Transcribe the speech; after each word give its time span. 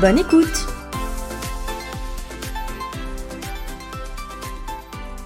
Bonne 0.00 0.18
écoute. 0.18 0.66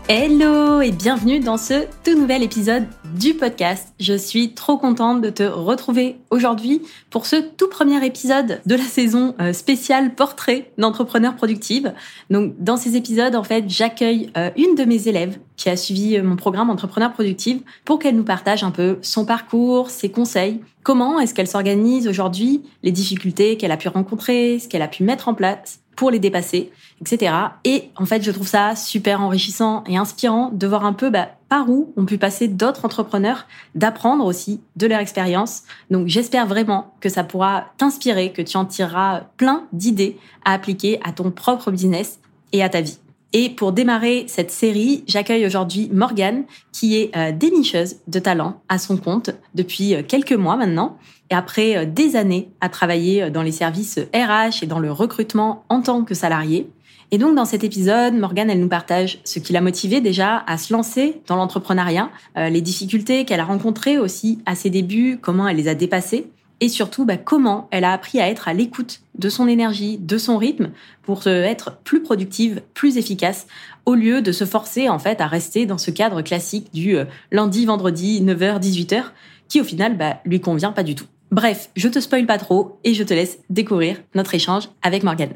Hello 0.09 0.81
et 0.81 0.93
bienvenue 0.93 1.41
dans 1.41 1.57
ce 1.57 1.87
tout 2.05 2.17
nouvel 2.17 2.45
épisode 2.45 2.87
du 3.15 3.35
podcast. 3.35 3.93
Je 3.99 4.15
suis 4.15 4.53
trop 4.53 4.77
contente 4.79 5.21
de 5.21 5.31
te 5.31 5.43
retrouver 5.43 6.17
aujourd'hui 6.31 6.83
pour 7.11 7.27
ce 7.27 7.37
tout 7.37 7.69
premier 7.69 8.05
épisode 8.05 8.61
de 8.67 8.75
la 8.75 8.85
saison 8.85 9.35
euh, 9.41 9.53
spéciale 9.53 10.15
portrait 10.15 10.71
d'entrepreneur 10.79 11.37
productive. 11.37 11.93
Donc 12.31 12.55
dans 12.59 12.77
ces 12.77 12.97
épisodes, 12.97 13.35
en 13.35 13.45
fait, 13.45 13.65
j'accueille 13.69 14.31
euh, 14.37 14.51
une 14.57 14.75
de 14.75 14.85
mes 14.85 15.09
élèves 15.09 15.39
qui 15.57 15.69
a 15.69 15.77
suivi 15.77 16.17
euh, 16.17 16.23
mon 16.23 16.37
programme 16.37 16.71
Entrepreneur 16.71 17.13
Productive 17.13 17.61
pour 17.85 17.99
qu'elle 17.99 18.17
nous 18.17 18.25
partage 18.25 18.63
un 18.63 18.71
peu 18.71 18.99
son 19.03 19.25
parcours, 19.25 19.91
ses 19.91 20.11
conseils, 20.11 20.61
comment 20.83 21.21
est-ce 21.21 21.35
qu'elle 21.35 21.49
s'organise 21.49 22.09
aujourd'hui, 22.09 22.63
les 22.83 22.93
difficultés 22.93 23.57
qu'elle 23.57 23.73
a 23.73 23.77
pu 23.77 23.89
rencontrer, 23.89 24.59
ce 24.59 24.69
qu'elle 24.69 24.83
a 24.83 24.89
pu 24.89 25.05
mettre 25.05 25.29
en 25.29 25.35
place 25.35 25.81
pour 25.97 26.11
les 26.11 26.19
dépasser, 26.19 26.71
etc. 27.03 27.35
Et 27.65 27.91
en 27.97 28.07
fait, 28.07 28.23
je 28.23 28.31
trouve 28.31 28.47
ça 28.47 28.75
super 28.75 29.21
enrichissant 29.21 29.85
et 29.87 29.99
inspirant 29.99 30.51
de 30.51 30.67
voir 30.67 30.87
un 30.87 30.95
peu 30.95 31.11
bah, 31.11 31.29
par 31.51 31.69
où 31.69 31.93
ont 31.97 32.07
pu 32.07 32.17
passer 32.17 32.49
d'autres 32.49 32.87
entrepreneurs, 32.87 33.47
d'apprendre 33.75 34.25
aussi 34.25 34.61
de 34.77 34.87
leur 34.87 35.01
expérience. 35.01 35.65
Donc 35.91 36.07
j'espère 36.07 36.47
vraiment 36.47 36.95
que 37.01 37.11
ça 37.11 37.25
pourra 37.25 37.67
t'inspirer, 37.77 38.33
que 38.33 38.41
tu 38.41 38.57
en 38.57 38.65
tireras 38.65 39.25
plein 39.37 39.67
d'idées 39.73 40.17
à 40.47 40.55
appliquer 40.55 41.01
à 41.05 41.13
ton 41.13 41.31
propre 41.31 41.71
business 41.71 42.21
et 42.53 42.63
à 42.63 42.69
ta 42.69 42.81
vie. 42.81 42.99
Et 43.33 43.51
pour 43.51 43.73
démarrer 43.73 44.25
cette 44.27 44.51
série, 44.51 45.05
j'accueille 45.07 45.47
aujourd'hui 45.47 45.89
Morgane, 45.93 46.45
qui 46.73 46.97
est 46.97 47.17
euh, 47.17 47.33
dénicheuse 47.33 47.97
de 48.09 48.19
talent 48.19 48.61
à 48.69 48.79
son 48.79 48.97
compte 48.97 49.31
depuis 49.55 49.95
euh, 49.95 50.03
quelques 50.03 50.33
mois 50.33 50.57
maintenant. 50.57 50.99
Et 51.31 51.35
après 51.35 51.77
euh, 51.77 51.85
des 51.85 52.17
années 52.17 52.51
à 52.61 52.69
travailler 52.69 53.31
dans 53.31 53.43
les 53.43 53.53
services 53.53 54.01
RH 54.15 54.63
et 54.63 54.67
dans 54.67 54.81
le 54.81 54.91
recrutement 54.91 55.65
en 55.69 55.81
tant 55.81 56.03
que 56.05 56.15
salarié. 56.15 56.71
Et 57.13 57.19
donc 57.19 57.35
dans 57.35 57.45
cet 57.45 57.65
épisode, 57.65 58.15
Morgane, 58.15 58.51
elle 58.51 58.61
nous 58.61 58.69
partage 58.69 59.21
ce 59.25 59.41
qui 59.41 59.53
l'a 59.53 59.61
motivée 59.61 60.01
déjà 60.01 60.45
à 60.47 60.59
se 60.59 60.73
lancer 60.73 61.21
dans 61.27 61.37
l'entrepreneuriat, 61.37 62.09
les 62.37 62.61
difficultés 62.61 63.25
qu'elle 63.25 63.41
a 63.41 63.45
rencontrées 63.45 63.99
aussi 63.99 64.39
à 64.47 64.55
ses 64.55 64.71
débuts, 64.71 65.19
comment 65.21 65.49
elle 65.49 65.57
les 65.57 65.67
a 65.67 65.75
dépassées 65.75 66.31
et 66.61 66.69
surtout 66.69 67.05
bah, 67.05 67.17
comment 67.17 67.69
elle 67.71 67.85
a 67.85 67.93
appris 67.93 68.21
à 68.21 68.29
être 68.29 68.49
à 68.49 68.53
l'écoute 68.53 69.01
de 69.19 69.29
son 69.29 69.49
énergie, 69.49 69.99
de 69.99 70.19
son 70.19 70.37
rythme 70.37 70.71
pour 71.03 71.27
être 71.27 71.79
plus 71.85 72.03
productive, 72.03 72.63
plus 72.75 72.99
efficace 72.99 73.47
au 73.87 73.95
lieu 73.95 74.23
de 74.23 74.33
se 74.33 74.45
forcer 74.45 74.89
en 74.89 74.99
fait 74.99 75.21
à 75.21 75.27
rester 75.27 75.67
dans 75.67 75.79
ce 75.79 75.91
cadre 75.91 76.23
classique 76.23 76.73
du 76.73 76.97
euh, 76.97 77.07
lundi, 77.33 77.65
vendredi, 77.65 78.23
9h, 78.23 78.61
18h 78.61 79.05
qui 79.49 79.61
au 79.61 79.65
final 79.65 79.97
bah, 79.97 80.19
lui 80.25 80.41
convient 80.41 80.73
pas 80.73 80.83
du 80.83 80.95
tout. 80.95 81.07
Bref, 81.31 81.71
je 81.77 81.89
te 81.89 81.99
spoil 81.99 82.27
pas 82.27 82.39
trop 82.39 82.79
et 82.85 82.95
je 82.95 83.03
te 83.03 83.15
laisse 83.15 83.39
découvrir 83.51 83.97
notre 84.15 84.35
échange 84.35 84.69
avec 84.83 85.03
Morgane. 85.03 85.35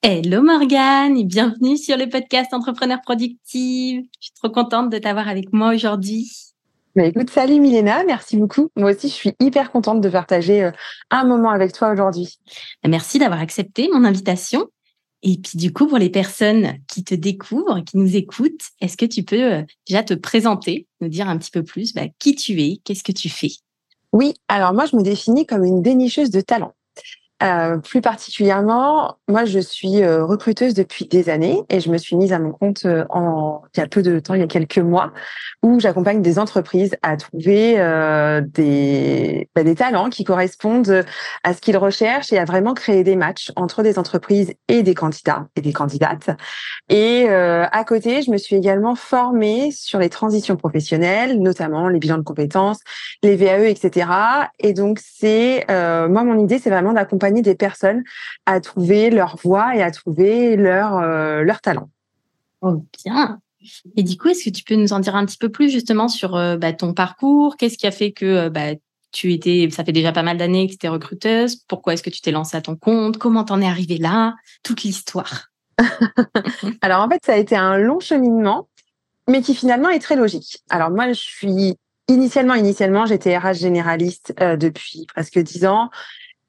Hello 0.00 0.42
Morgane 0.42 1.16
et 1.16 1.24
bienvenue 1.24 1.76
sur 1.76 1.96
le 1.96 2.08
podcast 2.08 2.54
Entrepreneur 2.54 3.00
Productive. 3.02 4.04
Je 4.20 4.26
suis 4.26 4.32
trop 4.40 4.48
contente 4.48 4.90
de 4.90 4.98
t'avoir 4.98 5.26
avec 5.26 5.52
moi 5.52 5.74
aujourd'hui. 5.74 6.30
Bah, 6.94 7.06
écoute, 7.06 7.30
salut 7.30 7.58
Milena, 7.58 8.04
merci 8.04 8.36
beaucoup. 8.36 8.70
Moi 8.76 8.92
aussi, 8.92 9.08
je 9.08 9.14
suis 9.14 9.32
hyper 9.40 9.72
contente 9.72 10.00
de 10.00 10.08
partager 10.08 10.62
euh, 10.62 10.70
un 11.10 11.24
moment 11.24 11.50
avec 11.50 11.72
toi 11.72 11.90
aujourd'hui. 11.90 12.38
Merci 12.86 13.18
d'avoir 13.18 13.40
accepté 13.40 13.88
mon 13.92 14.04
invitation. 14.04 14.68
Et 15.24 15.36
puis 15.36 15.58
du 15.58 15.72
coup, 15.72 15.88
pour 15.88 15.98
les 15.98 16.10
personnes 16.10 16.78
qui 16.86 17.02
te 17.02 17.16
découvrent, 17.16 17.80
qui 17.80 17.96
nous 17.96 18.14
écoutent, 18.14 18.68
est-ce 18.80 18.96
que 18.96 19.04
tu 19.04 19.24
peux 19.24 19.52
euh, 19.52 19.62
déjà 19.88 20.04
te 20.04 20.14
présenter, 20.14 20.86
nous 21.00 21.08
dire 21.08 21.28
un 21.28 21.38
petit 21.38 21.50
peu 21.50 21.64
plus 21.64 21.92
bah, 21.92 22.06
qui 22.20 22.36
tu 22.36 22.62
es, 22.62 22.80
qu'est-ce 22.84 23.02
que 23.02 23.10
tu 23.10 23.28
fais? 23.28 23.50
Oui, 24.12 24.34
alors 24.46 24.74
moi, 24.74 24.86
je 24.86 24.94
me 24.94 25.02
définis 25.02 25.44
comme 25.44 25.64
une 25.64 25.82
dénicheuse 25.82 26.30
de 26.30 26.40
talent. 26.40 26.72
Euh, 27.40 27.78
plus 27.78 28.00
particulièrement, 28.00 29.16
moi, 29.28 29.44
je 29.44 29.60
suis 29.60 30.02
euh, 30.02 30.24
recruteuse 30.24 30.74
depuis 30.74 31.06
des 31.06 31.28
années 31.28 31.62
et 31.68 31.78
je 31.78 31.88
me 31.88 31.96
suis 31.96 32.16
mise 32.16 32.32
à 32.32 32.40
mon 32.40 32.50
compte 32.50 32.84
euh, 32.84 33.04
en, 33.10 33.62
il 33.76 33.80
y 33.80 33.82
a 33.82 33.86
peu 33.86 34.02
de 34.02 34.18
temps, 34.18 34.34
il 34.34 34.40
y 34.40 34.42
a 34.42 34.48
quelques 34.48 34.78
mois, 34.78 35.12
où 35.62 35.78
j'accompagne 35.78 36.20
des 36.20 36.40
entreprises 36.40 36.96
à 37.02 37.16
trouver 37.16 37.74
des, 38.54 39.48
bah, 39.54 39.62
des 39.62 39.74
talents 39.74 40.08
qui 40.08 40.24
correspondent 40.24 41.04
à 41.44 41.54
ce 41.54 41.60
qu'ils 41.60 41.76
recherchent 41.76 42.32
et 42.32 42.38
à 42.38 42.44
vraiment 42.44 42.74
créer 42.74 43.04
des 43.04 43.14
matchs 43.14 43.52
entre 43.54 43.82
des 43.82 43.98
entreprises 43.98 44.52
et 44.66 44.82
des 44.82 44.94
candidats 44.94 45.46
et 45.54 45.60
des 45.60 45.72
candidates. 45.72 46.30
Et 46.88 47.28
à 47.28 47.84
côté, 47.84 48.22
je 48.22 48.30
me 48.30 48.36
suis 48.36 48.56
également 48.56 48.94
formée 48.94 49.70
sur 49.70 49.98
les 49.98 50.08
transitions 50.08 50.56
professionnelles, 50.56 51.40
notamment 51.40 51.88
les 51.88 51.98
bilans 51.98 52.18
de 52.18 52.22
compétences, 52.22 52.80
les 53.22 53.36
VAE, 53.36 53.68
etc. 53.68 54.10
Et 54.58 54.72
donc, 54.72 55.00
c'est 55.00 55.64
moi, 55.68 56.24
mon 56.24 56.38
idée, 56.38 56.58
c'est 56.58 56.70
vraiment 56.70 56.92
d'accompagner 56.92 57.27
des 57.30 57.54
personnes 57.54 58.02
à 58.46 58.60
trouver 58.60 59.10
leur 59.10 59.36
voie 59.36 59.76
et 59.76 59.82
à 59.82 59.90
trouver 59.90 60.56
leur, 60.56 60.96
euh, 60.96 61.42
leur 61.42 61.60
talent. 61.60 61.90
Oh, 62.60 62.84
bien. 63.04 63.40
Et 63.96 64.02
du 64.02 64.16
coup, 64.16 64.28
est-ce 64.28 64.44
que 64.44 64.50
tu 64.50 64.64
peux 64.64 64.74
nous 64.74 64.92
en 64.92 65.00
dire 65.00 65.16
un 65.16 65.26
petit 65.26 65.38
peu 65.38 65.48
plus 65.48 65.70
justement 65.70 66.08
sur 66.08 66.36
euh, 66.36 66.56
bah, 66.56 66.72
ton 66.72 66.94
parcours? 66.94 67.56
Qu'est-ce 67.56 67.78
qui 67.78 67.86
a 67.86 67.90
fait 67.90 68.12
que 68.12 68.24
euh, 68.24 68.50
bah, 68.50 68.74
tu 69.12 69.32
étais, 69.32 69.68
ça 69.70 69.84
fait 69.84 69.92
déjà 69.92 70.12
pas 70.12 70.22
mal 70.22 70.36
d'années 70.36 70.66
que 70.66 70.72
tu 70.72 70.76
étais 70.76 70.88
recruteuse 70.88 71.56
Pourquoi 71.68 71.94
est-ce 71.94 72.02
que 72.02 72.10
tu 72.10 72.20
t'es 72.20 72.30
lancée 72.30 72.56
à 72.56 72.60
ton 72.60 72.76
compte? 72.76 73.18
Comment 73.18 73.44
t'en 73.44 73.60
es 73.60 73.66
arrivée 73.66 73.98
là? 73.98 74.34
Toute 74.62 74.82
l'histoire. 74.82 75.48
Alors 76.82 77.02
en 77.02 77.08
fait, 77.08 77.20
ça 77.24 77.34
a 77.34 77.36
été 77.36 77.56
un 77.56 77.78
long 77.78 78.00
cheminement, 78.00 78.68
mais 79.28 79.42
qui 79.42 79.54
finalement 79.54 79.88
est 79.88 80.00
très 80.00 80.16
logique. 80.16 80.62
Alors 80.70 80.90
moi, 80.90 81.08
je 81.08 81.20
suis 81.20 81.76
initialement, 82.08 82.54
initialement, 82.54 83.06
j'étais 83.06 83.36
RH 83.36 83.54
généraliste 83.54 84.34
depuis 84.38 85.06
presque 85.06 85.38
dix 85.38 85.64
ans. 85.64 85.90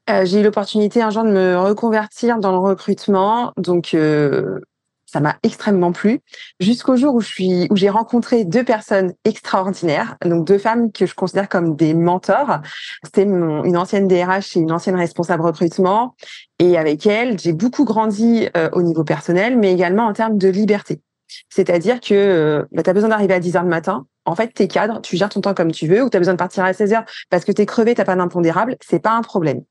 Euh, 0.09 0.25
j'ai 0.25 0.39
eu 0.39 0.43
l'opportunité 0.43 1.01
un 1.01 1.11
jour 1.11 1.23
de 1.23 1.29
me 1.29 1.57
reconvertir 1.57 2.39
dans 2.39 2.51
le 2.51 2.57
recrutement, 2.57 3.53
donc 3.57 3.93
euh, 3.93 4.59
ça 5.05 5.19
m'a 5.19 5.35
extrêmement 5.43 5.91
plu. 5.91 6.21
Jusqu'au 6.59 6.95
jour 6.95 7.13
où 7.13 7.21
je 7.21 7.27
suis, 7.27 7.67
où 7.69 7.75
j'ai 7.75 7.89
rencontré 7.89 8.43
deux 8.43 8.63
personnes 8.63 9.13
extraordinaires, 9.23 10.17
donc 10.25 10.47
deux 10.47 10.57
femmes 10.57 10.91
que 10.91 11.05
je 11.05 11.13
considère 11.13 11.47
comme 11.47 11.75
des 11.75 11.93
mentors. 11.93 12.59
C'était 13.03 13.23
une 13.23 13.77
ancienne 13.77 14.07
DRH 14.07 14.57
et 14.57 14.61
une 14.61 14.71
ancienne 14.71 14.95
responsable 14.95 15.43
recrutement, 15.43 16.15
et 16.57 16.77
avec 16.77 17.05
elles, 17.05 17.37
j'ai 17.37 17.53
beaucoup 17.53 17.85
grandi 17.85 18.47
euh, 18.57 18.69
au 18.73 18.81
niveau 18.81 19.03
personnel, 19.03 19.57
mais 19.57 19.71
également 19.71 20.07
en 20.07 20.13
termes 20.13 20.39
de 20.39 20.47
liberté. 20.47 21.01
C'est-à-dire 21.49 21.99
que 21.99 22.67
bah, 22.71 22.81
tu 22.81 22.89
as 22.89 22.93
besoin 22.93 23.09
d'arriver 23.09 23.35
à 23.35 23.39
10 23.39 23.57
heures 23.57 23.63
le 23.63 23.69
matin. 23.69 24.07
En 24.29 24.35
fait, 24.35 24.53
tu 24.53 24.63
es 24.63 24.67
cadre, 24.67 25.01
tu 25.01 25.17
gères 25.17 25.29
ton 25.29 25.41
temps 25.41 25.53
comme 25.53 25.71
tu 25.71 25.87
veux, 25.87 26.03
ou 26.03 26.09
tu 26.09 26.17
as 26.17 26.19
besoin 26.19 26.35
de 26.35 26.39
partir 26.39 26.63
à 26.63 26.71
16 26.71 26.93
heures 26.93 27.05
parce 27.29 27.45
que 27.45 27.51
tu 27.51 27.61
es 27.61 27.65
crevé, 27.65 27.95
tu 27.95 28.03
pas 28.03 28.15
d'impondérable, 28.15 28.77
c'est 28.81 28.99
pas 28.99 29.11
un 29.11 29.21
problème. 29.21 29.63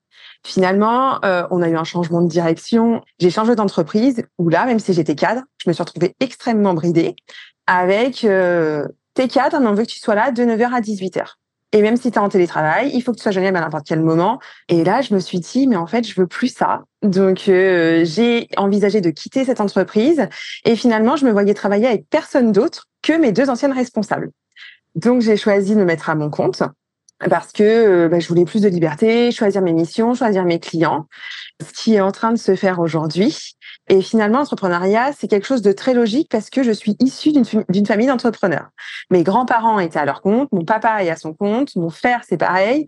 Finalement, 0.44 1.24
euh, 1.24 1.46
on 1.50 1.62
a 1.62 1.68
eu 1.68 1.76
un 1.76 1.84
changement 1.84 2.20
de 2.22 2.28
direction. 2.28 3.02
J'ai 3.18 3.30
changé 3.30 3.54
d'entreprise 3.54 4.24
où 4.38 4.48
là, 4.48 4.66
même 4.66 4.78
si 4.78 4.92
j'étais 4.92 5.14
cadre, 5.14 5.42
je 5.62 5.70
me 5.70 5.72
suis 5.72 5.82
retrouvée 5.82 6.14
extrêmement 6.20 6.74
bridée 6.74 7.14
avec 7.66 8.24
euh, 8.24 8.86
tes 9.14 9.28
cadres, 9.28 9.58
on 9.60 9.74
veut 9.74 9.84
que 9.84 9.90
tu 9.90 9.98
sois 9.98 10.14
là 10.14 10.32
de 10.32 10.42
9h 10.42 10.72
à 10.72 10.80
18h. 10.80 11.24
Et 11.72 11.82
même 11.82 11.96
si 11.96 12.10
tu 12.10 12.16
es 12.16 12.18
en 12.18 12.30
télétravail, 12.30 12.90
il 12.94 13.02
faut 13.02 13.12
que 13.12 13.18
tu 13.18 13.22
sois 13.22 13.32
joignable 13.32 13.58
à 13.58 13.60
n'importe 13.60 13.86
quel 13.86 14.00
moment. 14.00 14.38
Et 14.68 14.84
là, 14.84 15.02
je 15.02 15.12
me 15.12 15.20
suis 15.20 15.38
dit, 15.38 15.66
mais 15.66 15.76
en 15.76 15.86
fait, 15.86 16.06
je 16.06 16.18
veux 16.18 16.26
plus 16.26 16.48
ça. 16.48 16.84
Donc, 17.02 17.48
euh, 17.48 18.04
j'ai 18.06 18.48
envisagé 18.56 19.02
de 19.02 19.10
quitter 19.10 19.44
cette 19.44 19.60
entreprise. 19.60 20.28
Et 20.64 20.76
finalement, 20.76 21.16
je 21.16 21.26
me 21.26 21.30
voyais 21.30 21.52
travailler 21.52 21.86
avec 21.86 22.08
personne 22.08 22.52
d'autre 22.52 22.86
que 23.02 23.12
mes 23.12 23.32
deux 23.32 23.50
anciennes 23.50 23.72
responsables. 23.72 24.30
Donc, 24.98 25.22
j'ai 25.22 25.36
choisi 25.36 25.74
de 25.74 25.78
me 25.78 25.84
mettre 25.84 26.10
à 26.10 26.16
mon 26.16 26.28
compte 26.28 26.64
parce 27.30 27.52
que 27.52 27.62
euh, 27.62 28.08
bah, 28.08 28.18
je 28.18 28.28
voulais 28.28 28.44
plus 28.44 28.62
de 28.62 28.68
liberté, 28.68 29.30
choisir 29.30 29.62
mes 29.62 29.72
missions, 29.72 30.14
choisir 30.14 30.44
mes 30.44 30.58
clients, 30.58 31.06
ce 31.60 31.72
qui 31.72 31.94
est 31.94 32.00
en 32.00 32.10
train 32.10 32.32
de 32.32 32.36
se 32.36 32.56
faire 32.56 32.80
aujourd'hui. 32.80 33.54
Et 33.88 34.02
finalement, 34.02 34.38
l'entrepreneuriat, 34.38 35.12
c'est 35.12 35.28
quelque 35.28 35.46
chose 35.46 35.62
de 35.62 35.70
très 35.70 35.94
logique 35.94 36.28
parce 36.30 36.50
que 36.50 36.64
je 36.64 36.72
suis 36.72 36.96
issue 36.98 37.32
d'une 37.32 37.86
famille 37.86 38.06
d'entrepreneurs. 38.08 38.68
Mes 39.10 39.22
grands-parents 39.22 39.78
étaient 39.78 40.00
à 40.00 40.04
leur 40.04 40.20
compte, 40.20 40.50
mon 40.52 40.64
papa 40.64 41.04
est 41.04 41.10
à 41.10 41.16
son 41.16 41.32
compte, 41.32 41.74
mon 41.76 41.90
frère, 41.90 42.22
c'est 42.28 42.36
pareil, 42.36 42.86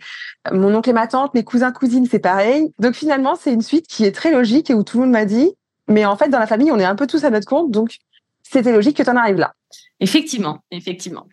mon 0.52 0.74
oncle 0.74 0.90
et 0.90 0.92
ma 0.92 1.06
tante, 1.06 1.32
mes 1.34 1.44
cousins, 1.44 1.72
cousines, 1.72 2.06
c'est 2.10 2.18
pareil. 2.18 2.72
Donc 2.80 2.94
finalement, 2.94 3.36
c'est 3.36 3.52
une 3.52 3.62
suite 3.62 3.86
qui 3.86 4.04
est 4.04 4.12
très 4.12 4.32
logique 4.32 4.68
et 4.68 4.74
où 4.74 4.82
tout 4.82 4.98
le 4.98 5.04
monde 5.04 5.12
m'a 5.12 5.26
dit, 5.26 5.54
mais 5.88 6.04
en 6.04 6.16
fait, 6.16 6.28
dans 6.28 6.40
la 6.40 6.46
famille, 6.46 6.72
on 6.72 6.78
est 6.78 6.84
un 6.84 6.96
peu 6.96 7.06
tous 7.06 7.24
à 7.24 7.30
notre 7.30 7.46
compte, 7.46 7.70
donc 7.70 7.96
c'était 8.42 8.72
logique 8.72 8.96
que 8.96 9.02
tu 9.02 9.10
en 9.10 9.16
arrives 9.16 9.38
là. 9.38 9.54
Effectivement, 10.00 10.60
effectivement. 10.70 11.26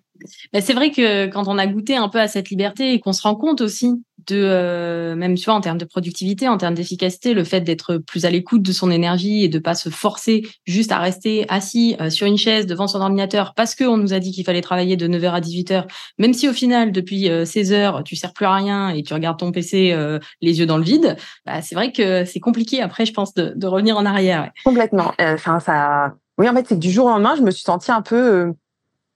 Mais 0.53 0.61
c'est 0.61 0.73
vrai 0.73 0.91
que 0.91 1.27
quand 1.27 1.47
on 1.47 1.57
a 1.57 1.67
goûté 1.67 1.95
un 1.95 2.09
peu 2.09 2.19
à 2.19 2.27
cette 2.27 2.49
liberté 2.49 2.93
et 2.93 2.99
qu'on 2.99 3.13
se 3.13 3.21
rend 3.21 3.35
compte 3.35 3.61
aussi 3.61 3.93
de 4.27 4.41
euh, 4.43 5.15
même 5.15 5.35
tu 5.35 5.45
vois 5.45 5.53
en 5.53 5.61
termes 5.61 5.77
de 5.77 5.85
productivité, 5.85 6.47
en 6.47 6.57
termes 6.57 6.73
d'efficacité, 6.73 7.33
le 7.33 7.43
fait 7.43 7.61
d'être 7.61 7.97
plus 7.97 8.25
à 8.25 8.29
l'écoute 8.29 8.61
de 8.61 8.71
son 8.71 8.91
énergie 8.91 9.43
et 9.43 9.47
de 9.47 9.59
pas 9.59 9.75
se 9.75 9.89
forcer 9.89 10.47
juste 10.65 10.91
à 10.91 10.99
rester 10.99 11.45
assis 11.49 11.95
euh, 12.01 12.09
sur 12.09 12.27
une 12.27 12.37
chaise 12.37 12.65
devant 12.65 12.87
son 12.87 12.99
ordinateur 12.99 13.53
parce 13.55 13.75
qu'on 13.75 13.97
nous 13.97 14.13
a 14.13 14.19
dit 14.19 14.31
qu'il 14.31 14.43
fallait 14.43 14.61
travailler 14.61 14.97
de 14.97 15.07
9h 15.07 15.31
à 15.31 15.39
18h, 15.39 15.85
même 16.17 16.33
si 16.33 16.49
au 16.49 16.53
final 16.53 16.91
depuis 16.91 17.29
16 17.45 17.73
heures 17.73 18.03
tu 18.03 18.15
sers 18.15 18.33
plus 18.33 18.45
à 18.45 18.55
rien 18.55 18.89
et 18.89 19.03
tu 19.03 19.13
regardes 19.13 19.39
ton 19.39 19.51
PC 19.51 19.95
les 20.41 20.59
yeux 20.59 20.65
dans 20.65 20.77
le 20.77 20.83
vide, 20.83 21.15
bah, 21.45 21.61
c'est 21.61 21.75
vrai 21.75 21.91
que 21.91 22.25
c'est 22.25 22.39
compliqué 22.39 22.81
après 22.81 23.05
je 23.05 23.13
pense 23.13 23.33
de, 23.33 23.53
de 23.55 23.67
revenir 23.67 23.97
en 23.97 24.05
arrière. 24.05 24.51
Complètement. 24.63 25.13
Enfin 25.19 25.59
ça 25.59 26.13
oui 26.37 26.49
en 26.49 26.53
fait 26.53 26.65
c'est 26.67 26.75
que 26.75 26.79
du 26.79 26.91
jour 26.91 27.05
au 27.05 27.09
lendemain 27.09 27.35
je 27.37 27.43
me 27.43 27.51
suis 27.51 27.63
sentie 27.63 27.91
un 27.91 28.01
peu 28.01 28.53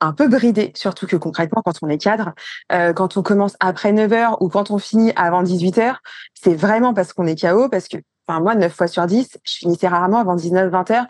un 0.01 0.13
peu 0.13 0.27
bridé, 0.27 0.73
surtout 0.75 1.07
que 1.07 1.15
concrètement, 1.15 1.61
quand 1.63 1.73
on 1.81 1.87
est 1.87 1.99
cadre, 1.99 2.33
euh, 2.71 2.91
quand 2.91 3.17
on 3.17 3.21
commence 3.21 3.55
après 3.59 3.93
9 3.93 4.11
h 4.11 4.37
ou 4.41 4.49
quand 4.49 4.71
on 4.71 4.79
finit 4.79 5.13
avant 5.15 5.43
18 5.43 5.77
h 5.77 5.95
c'est 6.33 6.55
vraiment 6.55 6.93
parce 6.93 7.13
qu'on 7.13 7.27
est 7.27 7.39
KO, 7.39 7.69
parce 7.69 7.87
que, 7.87 7.97
enfin, 8.27 8.41
moi, 8.41 8.55
9 8.55 8.73
fois 8.73 8.87
sur 8.87 9.05
10, 9.05 9.37
je 9.43 9.53
finissais 9.53 9.87
rarement 9.87 10.17
avant 10.17 10.35
19, 10.35 10.71
20 10.71 10.89
h 10.89 11.05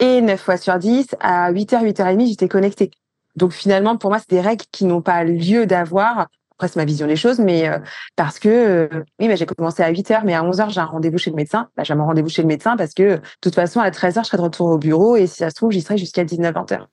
et 0.00 0.20
9 0.20 0.40
fois 0.40 0.56
sur 0.56 0.76
10, 0.76 1.14
à 1.20 1.50
8 1.52 1.72
h, 1.72 1.82
8 1.82 2.00
h 2.00 2.16
30, 2.16 2.26
j'étais 2.26 2.48
connectée. 2.48 2.90
Donc 3.36 3.52
finalement, 3.52 3.96
pour 3.96 4.10
moi, 4.10 4.18
c'est 4.18 4.30
des 4.30 4.40
règles 4.40 4.64
qui 4.72 4.84
n'ont 4.84 5.02
pas 5.02 5.24
lieu 5.24 5.66
d'avoir. 5.66 6.26
Après, 6.56 6.68
c'est 6.68 6.76
ma 6.76 6.84
vision 6.84 7.06
des 7.06 7.16
choses, 7.16 7.38
mais 7.38 7.68
euh, 7.68 7.78
parce 8.16 8.38
que, 8.38 8.48
euh, 8.48 9.04
oui, 9.20 9.28
mais 9.28 9.36
j'ai 9.36 9.46
commencé 9.46 9.82
à 9.82 9.88
8 9.88 10.10
h 10.10 10.22
mais 10.24 10.34
à 10.34 10.44
11 10.44 10.58
h 10.58 10.70
j'ai 10.70 10.80
un 10.80 10.84
rendez-vous 10.84 11.18
chez 11.18 11.30
le 11.30 11.36
médecin. 11.36 11.68
Bah, 11.76 11.84
j'ai 11.84 11.94
mon 11.94 12.06
rendez-vous 12.06 12.28
chez 12.28 12.42
le 12.42 12.48
médecin 12.48 12.76
parce 12.76 12.92
que, 12.92 13.16
de 13.16 13.20
toute 13.40 13.54
façon, 13.54 13.80
à 13.80 13.90
13 13.90 14.16
h 14.16 14.22
je 14.22 14.26
serai 14.26 14.36
de 14.36 14.42
retour 14.42 14.66
au 14.66 14.78
bureau 14.78 15.16
et 15.16 15.26
si 15.26 15.36
ça 15.36 15.50
se 15.50 15.54
trouve, 15.54 15.70
j'y 15.70 15.80
serai 15.80 15.96
jusqu'à 15.96 16.24
19, 16.24 16.52
20 16.54 16.72
h 16.72 16.86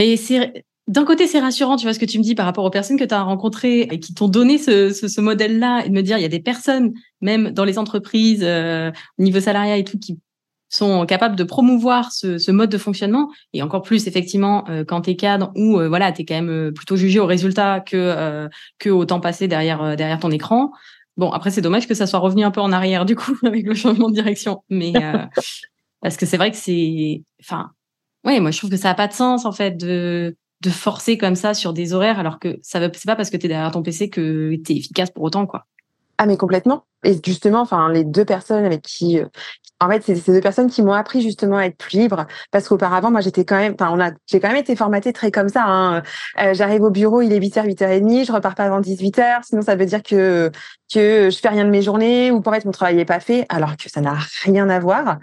mais 0.00 0.16
c'est 0.16 0.64
d'un 0.88 1.04
côté, 1.04 1.26
c'est 1.26 1.40
rassurant, 1.40 1.76
tu 1.76 1.84
vois 1.84 1.92
ce 1.92 1.98
que 1.98 2.06
tu 2.06 2.16
me 2.18 2.22
dis 2.22 2.34
par 2.34 2.46
rapport 2.46 2.64
aux 2.64 2.70
personnes 2.70 2.98
que 2.98 3.04
tu 3.04 3.12
as 3.12 3.22
rencontrées 3.22 3.82
et 3.82 4.00
qui 4.00 4.14
t'ont 4.14 4.28
donné 4.28 4.56
ce, 4.56 4.92
ce, 4.92 5.20
modèle-là 5.20 5.84
et 5.84 5.90
de 5.90 5.94
me 5.94 6.02
dire, 6.02 6.16
il 6.16 6.22
y 6.22 6.24
a 6.24 6.28
des 6.28 6.40
personnes, 6.40 6.94
même 7.20 7.50
dans 7.50 7.66
les 7.66 7.78
entreprises, 7.78 8.40
euh, 8.42 8.90
au 9.18 9.22
niveau 9.22 9.40
salarial 9.40 9.78
et 9.78 9.84
tout, 9.84 9.98
qui 9.98 10.18
sont 10.70 11.04
capables 11.04 11.36
de 11.36 11.44
promouvoir 11.44 12.12
ce, 12.12 12.38
ce 12.38 12.50
mode 12.50 12.70
de 12.70 12.78
fonctionnement. 12.78 13.30
Et 13.52 13.62
encore 13.62 13.82
plus 13.82 14.06
effectivement 14.06 14.64
euh, 14.70 14.84
quand 14.84 15.02
tu 15.02 15.10
es 15.10 15.16
cadre 15.16 15.52
ou 15.54 15.78
euh, 15.78 15.88
voilà 15.88 16.12
tu 16.12 16.22
es 16.22 16.24
quand 16.24 16.40
même 16.40 16.72
plutôt 16.72 16.96
jugé 16.96 17.20
au 17.20 17.26
résultat 17.26 17.80
que 17.80 18.48
que 18.78 18.88
au 18.88 19.04
temps 19.04 19.20
passé 19.20 19.48
derrière 19.48 19.96
derrière 19.96 20.18
ton 20.18 20.30
écran. 20.30 20.70
Bon 21.16 21.30
après 21.30 21.50
c'est 21.50 21.60
dommage 21.60 21.88
que 21.88 21.94
ça 21.94 22.06
soit 22.06 22.20
revenu 22.20 22.44
un 22.44 22.52
peu 22.52 22.60
en 22.60 22.72
arrière 22.72 23.04
du 23.04 23.16
coup 23.16 23.36
avec 23.44 23.66
le 23.66 23.74
changement 23.74 24.08
de 24.08 24.14
direction. 24.14 24.62
Mais 24.70 24.92
parce 26.00 26.16
que 26.16 26.24
c'est 26.24 26.36
vrai 26.36 26.52
que 26.52 26.56
c'est 26.56 27.22
enfin 27.42 27.72
oui, 28.24 28.40
moi 28.40 28.50
je 28.50 28.58
trouve 28.58 28.70
que 28.70 28.76
ça 28.76 28.88
n'a 28.88 28.94
pas 28.94 29.08
de 29.08 29.12
sens 29.12 29.44
en 29.44 29.52
fait 29.52 29.72
de 29.72 30.36
de 30.62 30.70
forcer 30.70 31.16
comme 31.16 31.36
ça 31.36 31.54
sur 31.54 31.72
des 31.72 31.94
horaires 31.94 32.18
alors 32.18 32.38
que 32.38 32.58
ça 32.62 32.80
c'est 32.80 33.06
pas 33.06 33.16
parce 33.16 33.30
que 33.30 33.38
tu 33.38 33.46
es 33.46 33.48
derrière 33.48 33.70
ton 33.70 33.82
PC 33.82 34.10
que 34.10 34.56
tu 34.56 34.72
es 34.72 34.76
efficace 34.76 35.10
pour 35.10 35.24
autant 35.24 35.46
quoi. 35.46 35.66
Ah 36.18 36.26
mais 36.26 36.36
complètement. 36.36 36.84
Et 37.02 37.18
justement, 37.24 37.62
enfin 37.62 37.90
les 37.90 38.04
deux 38.04 38.26
personnes 38.26 38.66
avec 38.66 38.82
qui 38.82 39.18
euh, 39.18 39.24
en 39.82 39.88
fait, 39.88 40.02
c'est 40.04 40.14
ces 40.14 40.32
deux 40.32 40.42
personnes 40.42 40.68
qui 40.68 40.82
m'ont 40.82 40.92
appris 40.92 41.22
justement 41.22 41.56
à 41.56 41.64
être 41.64 41.78
plus 41.78 41.98
libre 41.98 42.26
parce 42.50 42.68
qu'auparavant, 42.68 43.10
moi, 43.10 43.22
j'étais 43.22 43.46
quand 43.46 43.56
même, 43.56 43.74
enfin, 43.80 43.90
on 43.90 43.98
a, 43.98 44.10
j'ai 44.26 44.38
quand 44.38 44.48
même 44.48 44.58
été 44.58 44.76
formatée 44.76 45.14
très 45.14 45.30
comme 45.30 45.48
ça. 45.48 45.64
Hein. 45.64 46.02
Euh, 46.38 46.52
j'arrive 46.52 46.82
au 46.82 46.90
bureau, 46.90 47.22
il 47.22 47.32
est 47.32 47.40
8h, 47.40 47.64
8h30, 47.64 48.26
je 48.26 48.32
repars 48.32 48.54
pas 48.54 48.64
avant 48.64 48.82
18h, 48.82 49.44
sinon 49.44 49.62
ça 49.62 49.76
veut 49.76 49.86
dire 49.86 50.02
que 50.02 50.50
que 50.92 51.30
je 51.30 51.38
fais 51.38 51.48
rien 51.48 51.64
de 51.64 51.70
mes 51.70 51.80
journées 51.82 52.30
ou 52.30 52.42
qu'en 52.42 52.52
fait 52.52 52.64
mon 52.66 52.72
travail 52.72 52.96
n'est 52.96 53.04
pas 53.06 53.20
fait, 53.20 53.46
alors 53.48 53.76
que 53.78 53.88
ça 53.88 54.02
n'a 54.02 54.18
rien 54.42 54.68
à 54.68 54.78
voir. 54.78 55.18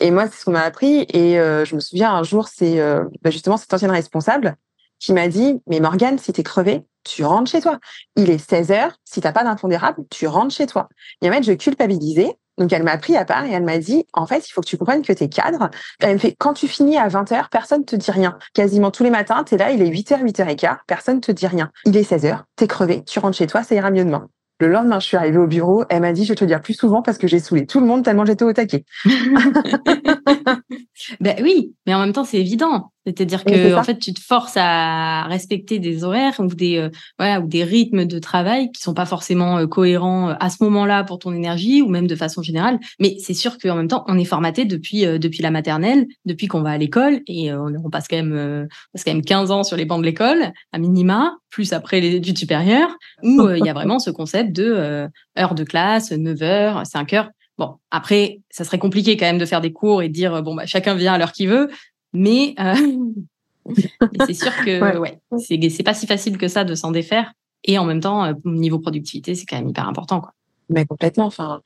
Et 0.00 0.10
moi, 0.10 0.26
c'est 0.26 0.40
ce 0.40 0.44
qu'on 0.46 0.52
m'a 0.52 0.62
appris. 0.62 1.06
Et 1.12 1.38
euh, 1.38 1.64
je 1.64 1.74
me 1.74 1.80
souviens 1.80 2.12
un 2.12 2.22
jour, 2.22 2.48
c'est 2.48 2.80
euh, 2.80 3.04
bah, 3.22 3.30
justement 3.30 3.56
cette 3.56 3.72
ancienne 3.72 3.90
responsable 3.90 4.56
qui 4.98 5.12
m'a 5.12 5.28
dit 5.28 5.60
Mais 5.66 5.78
Morgane, 5.78 6.18
si 6.18 6.32
t'es 6.32 6.42
crevé, 6.42 6.82
tu 7.04 7.24
rentres 7.24 7.50
chez 7.50 7.60
toi. 7.60 7.78
Il 8.16 8.30
est 8.30 8.38
16 8.38 8.72
heures. 8.72 8.92
Si 9.04 9.20
t'as 9.20 9.32
pas 9.32 9.44
d'impondérable, 9.44 10.04
tu 10.10 10.26
rentres 10.26 10.54
chez 10.54 10.66
toi. 10.66 10.88
Et 11.22 11.28
en 11.28 11.32
fait, 11.32 11.42
je 11.42 11.52
culpabilisais. 11.52 12.34
Donc, 12.58 12.72
elle 12.72 12.82
m'a 12.82 12.98
pris 12.98 13.16
à 13.16 13.24
part 13.24 13.44
et 13.44 13.50
elle 13.50 13.62
m'a 13.62 13.78
dit 13.78 14.06
En 14.14 14.26
fait, 14.26 14.48
il 14.48 14.52
faut 14.52 14.62
que 14.62 14.66
tu 14.66 14.78
comprennes 14.78 15.02
que 15.02 15.12
t'es 15.12 15.28
cadre. 15.28 15.70
Elle 16.00 16.14
me 16.14 16.18
fait 16.18 16.34
Quand 16.38 16.54
tu 16.54 16.66
finis 16.66 16.96
à 16.96 17.08
20 17.08 17.32
heures, 17.32 17.48
personne 17.50 17.84
te 17.84 17.94
dit 17.94 18.10
rien. 18.10 18.38
Quasiment 18.54 18.90
tous 18.90 19.04
les 19.04 19.10
matins, 19.10 19.44
t'es 19.44 19.58
là, 19.58 19.70
il 19.70 19.82
est 19.82 19.88
8 19.88 20.12
h 20.12 20.22
8 20.22 20.40
h 20.40 20.56
15 20.56 20.76
personne 20.86 21.20
te 21.20 21.32
dit 21.32 21.46
rien. 21.46 21.70
Il 21.84 21.96
est 21.96 22.04
16 22.04 22.24
heures, 22.24 22.44
t'es 22.56 22.66
crevé, 22.66 23.04
tu 23.04 23.18
rentres 23.18 23.36
chez 23.36 23.46
toi, 23.46 23.62
ça 23.62 23.74
ira 23.74 23.90
mieux 23.90 24.04
demain. 24.04 24.28
Le 24.60 24.68
lendemain, 24.68 25.00
je 25.00 25.06
suis 25.06 25.16
arrivée 25.16 25.38
au 25.38 25.46
bureau. 25.46 25.84
Elle 25.88 26.02
m'a 26.02 26.12
dit, 26.12 26.24
je 26.24 26.28
vais 26.28 26.34
te 26.34 26.44
le 26.44 26.48
dire 26.48 26.60
plus 26.60 26.74
souvent 26.74 27.00
parce 27.00 27.16
que 27.16 27.26
j'ai 27.26 27.38
saoulé 27.38 27.64
tout 27.66 27.80
le 27.80 27.86
monde 27.86 28.04
tellement 28.04 28.26
j'étais 28.26 28.44
au 28.44 28.52
taquet. 28.52 28.84
ben 31.20 31.36
oui, 31.42 31.74
mais 31.86 31.94
en 31.94 32.00
même 32.00 32.12
temps, 32.12 32.24
c'est 32.24 32.38
évident. 32.38 32.92
C'est-à-dire 33.06 33.44
que 33.44 33.74
en 33.74 33.82
fait, 33.82 33.98
tu 33.98 34.12
te 34.12 34.20
forces 34.20 34.56
à 34.56 35.24
respecter 35.24 35.78
des 35.78 36.04
horaires 36.04 36.38
ou 36.38 36.46
des 36.46 36.76
euh, 36.76 36.90
voilà 37.18 37.40
ou 37.40 37.46
des 37.46 37.64
rythmes 37.64 38.04
de 38.04 38.18
travail 38.18 38.70
qui 38.72 38.82
sont 38.82 38.92
pas 38.92 39.06
forcément 39.06 39.56
euh, 39.56 39.66
cohérents 39.66 40.30
euh, 40.30 40.34
à 40.38 40.50
ce 40.50 40.62
moment-là 40.64 41.02
pour 41.04 41.18
ton 41.18 41.32
énergie 41.32 41.80
ou 41.80 41.88
même 41.88 42.06
de 42.06 42.14
façon 42.14 42.42
générale. 42.42 42.78
Mais 42.98 43.16
c'est 43.18 43.32
sûr 43.34 43.56
qu'en 43.56 43.76
même 43.76 43.88
temps, 43.88 44.04
on 44.06 44.18
est 44.18 44.24
formaté 44.26 44.66
depuis 44.66 45.06
depuis 45.18 45.42
la 45.42 45.50
maternelle, 45.50 46.06
depuis 46.26 46.46
qu'on 46.46 46.60
va 46.60 46.70
à 46.70 46.78
l'école 46.78 47.20
et 47.26 47.52
on, 47.52 47.88
passe 47.90 48.06
quand 48.06 48.16
même 48.16 48.68
on 48.68 48.92
passe 48.92 49.04
quand 49.04 49.12
même 49.12 49.24
15 49.24 49.50
ans 49.50 49.62
sur 49.62 49.76
les 49.76 49.86
bancs 49.86 50.00
de 50.00 50.06
l'école 50.06 50.52
à 50.72 50.78
minima, 50.78 51.32
plus 51.48 51.72
après 51.72 52.00
les 52.00 52.14
études 52.14 52.36
supérieures 52.36 52.94
où 53.22 53.48
il 53.48 53.64
y 53.64 53.68
a 53.68 53.72
vraiment 53.72 53.98
ce 53.98 54.10
concept 54.10 54.52
de 54.52 55.08
heure 55.38 55.54
de 55.54 55.64
classe, 55.64 56.12
9 56.12 56.42
heures, 56.42 56.86
5 56.86 57.12
heures. 57.14 57.30
Bon, 57.58 57.76
après, 57.90 58.40
ça 58.50 58.64
serait 58.64 58.78
compliqué 58.78 59.18
quand 59.18 59.26
même 59.26 59.38
de 59.38 59.44
faire 59.44 59.60
des 59.60 59.72
cours 59.72 60.02
et 60.02 60.08
de 60.08 60.14
dire 60.14 60.42
bon 60.42 60.54
bah 60.54 60.64
chacun 60.66 60.94
vient 60.94 61.12
à 61.12 61.18
l'heure 61.18 61.32
qu'il 61.32 61.48
veut. 61.48 61.68
Mais, 62.12 62.54
euh, 62.58 62.74
c'est 64.26 64.34
sûr 64.34 64.54
que 64.64 64.98
ouais. 64.98 65.20
c'est 65.38 65.82
pas 65.82 65.94
si 65.94 66.06
facile 66.06 66.38
que 66.38 66.48
ça 66.48 66.64
de 66.64 66.74
s'en 66.74 66.90
défaire. 66.90 67.32
Et 67.64 67.78
en 67.78 67.84
même 67.84 68.00
temps, 68.00 68.24
euh, 68.24 68.32
niveau 68.44 68.78
productivité, 68.78 69.34
c'est 69.34 69.44
quand 69.46 69.56
même 69.56 69.68
hyper 69.68 69.86
important. 69.86 70.20
Quoi. 70.20 70.32
Mais 70.68 70.86
complètement. 70.86 71.26
Enfin, 71.26 71.60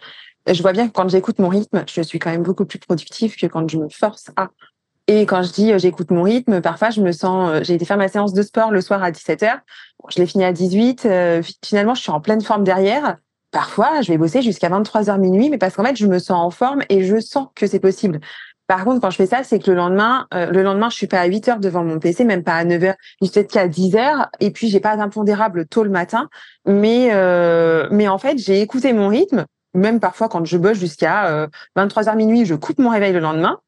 je 0.50 0.61
vois 0.61 0.73
bien 0.73 0.88
que 0.88 0.93
quand 0.93 1.08
j'écoute 1.08 1.38
mon 1.38 1.49
rythme, 1.49 1.85
je 1.88 2.02
suis 2.02 2.19
quand 2.19 2.31
même 2.31 2.43
beaucoup 2.43 2.64
plus 2.64 2.79
productive 2.79 3.37
que 3.37 3.46
quand 3.46 3.69
je 3.70 3.79
me 3.79 3.88
force 3.88 4.31
à. 4.37 4.49
Et 5.06 5.26
quand 5.26 5.43
je 5.43 5.52
dis 5.52 5.73
euh, 5.73 5.79
j'écoute 5.79 6.11
mon 6.11 6.23
rythme, 6.23 6.61
parfois 6.61 6.91
je 6.91 7.00
me 7.00 7.12
sens. 7.12 7.62
j'ai 7.62 7.75
été 7.75 7.85
faire 7.85 7.99
ma 7.99 8.08
séance 8.08 8.32
de 8.32 8.43
sport 8.43 8.70
le 8.70 8.81
soir 8.81 9.02
à 9.02 9.11
17h. 9.11 9.61
je 10.08 10.19
l'ai 10.19 10.26
fini 10.26 10.44
à 10.44 10.52
18. 10.52 11.06
finalement, 11.64 11.94
je 11.94 12.00
suis 12.02 12.11
en 12.11 12.20
pleine 12.20 12.41
forme 12.41 12.64
derrière. 12.64 13.19
Parfois, 13.55 14.00
je 14.00 14.11
vais 14.11 14.19
bosser 14.19 14.43
jusqu'à 14.43 14.69
23h 14.69 15.17
minuit, 15.20 15.49
mais 15.49 15.58
parce 15.58 15.76
qu'en 15.76 15.85
fait, 15.85 15.94
je 15.94 16.08
me 16.08 16.19
sens 16.19 16.44
en 16.44 16.50
forme 16.50 16.82
et 16.88 17.05
je 17.05 17.20
sens 17.20 17.46
que 17.55 17.69
c'est 17.69 17.79
possible. 17.79 18.19
Par 18.66 18.84
contre, 18.84 19.00
quand 19.00 19.11
je 19.11 19.16
fais 19.16 19.26
ça, 19.26 19.44
c'est 19.44 19.58
que 19.58 19.70
le 19.70 19.76
lendemain, 19.76 20.26
euh, 20.32 20.46
le 20.46 20.62
lendemain, 20.62 20.88
je 20.88 20.96
suis 20.96 21.06
pas 21.06 21.20
à 21.20 21.26
8 21.26 21.49
heures 21.49 21.61
devant 21.61 21.84
mon 21.84 21.99
PC, 21.99 22.25
même 22.25 22.43
pas 22.43 22.55
à 22.55 22.64
9 22.64 22.82
heures, 22.84 22.94
je 23.20 23.28
peut-être 23.28 23.50
qu'à 23.50 23.69
10 23.69 23.96
heures, 23.96 24.28
et 24.40 24.50
puis 24.50 24.69
j'ai 24.69 24.81
pas 24.81 24.96
d'impondérable 24.96 25.67
tôt 25.67 25.84
le 25.84 25.91
matin. 25.91 26.31
Mais, 26.67 27.08
euh, 27.12 27.89
mais 27.91 28.08
en 28.08 28.17
fait, 28.17 28.39
j'ai 28.39 28.62
écouté 28.62 28.94
mon 28.94 29.08
rythme, 29.08 29.44
même 29.74 30.00
parfois 30.00 30.29
quand 30.29 30.44
je 30.46 30.56
bosse 30.56 30.79
jusqu'à 30.79 31.48
23 31.77 32.05
euh, 32.05 32.08
heures 32.08 32.17
minuit, 32.17 32.46
je 32.46 32.55
coupe 32.55 32.79
mon 32.79 32.89
réveil 32.89 33.12
le 33.12 33.20
lendemain. 33.20 33.60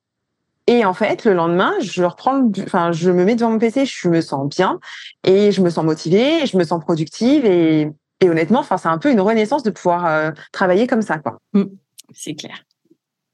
Et 0.67 0.85
en 0.85 0.95
fait, 0.95 1.25
le 1.25 1.35
lendemain, 1.35 1.75
je 1.81 2.03
reprends, 2.03 2.51
enfin, 2.63 2.91
je 2.91 3.11
me 3.11 3.25
mets 3.25 3.37
devant 3.37 3.51
mon 3.51 3.59
PC, 3.59 3.85
je 3.85 4.09
me 4.09 4.21
sens 4.21 4.49
bien, 4.49 4.81
et 5.25 5.53
je 5.53 5.61
me 5.61 5.71
sens 5.71 5.85
motivée, 5.85 6.45
je 6.47 6.57
me 6.57 6.65
sens 6.65 6.83
productive, 6.83 7.45
et, 7.45 7.93
et 8.21 8.31
honnêtement, 8.31 8.61
enfin, 8.61 8.79
c'est 8.79 8.89
un 8.89 8.99
peu 8.99 9.13
une 9.13 9.21
renaissance 9.21 9.63
de 9.63 9.71
pouvoir 9.71 10.33
travailler 10.53 10.89
comme 10.89 11.03
ça, 11.03 11.19
quoi. 11.19 11.39
Mmh, 11.53 11.65
c'est 12.13 12.35
clair. 12.35 12.65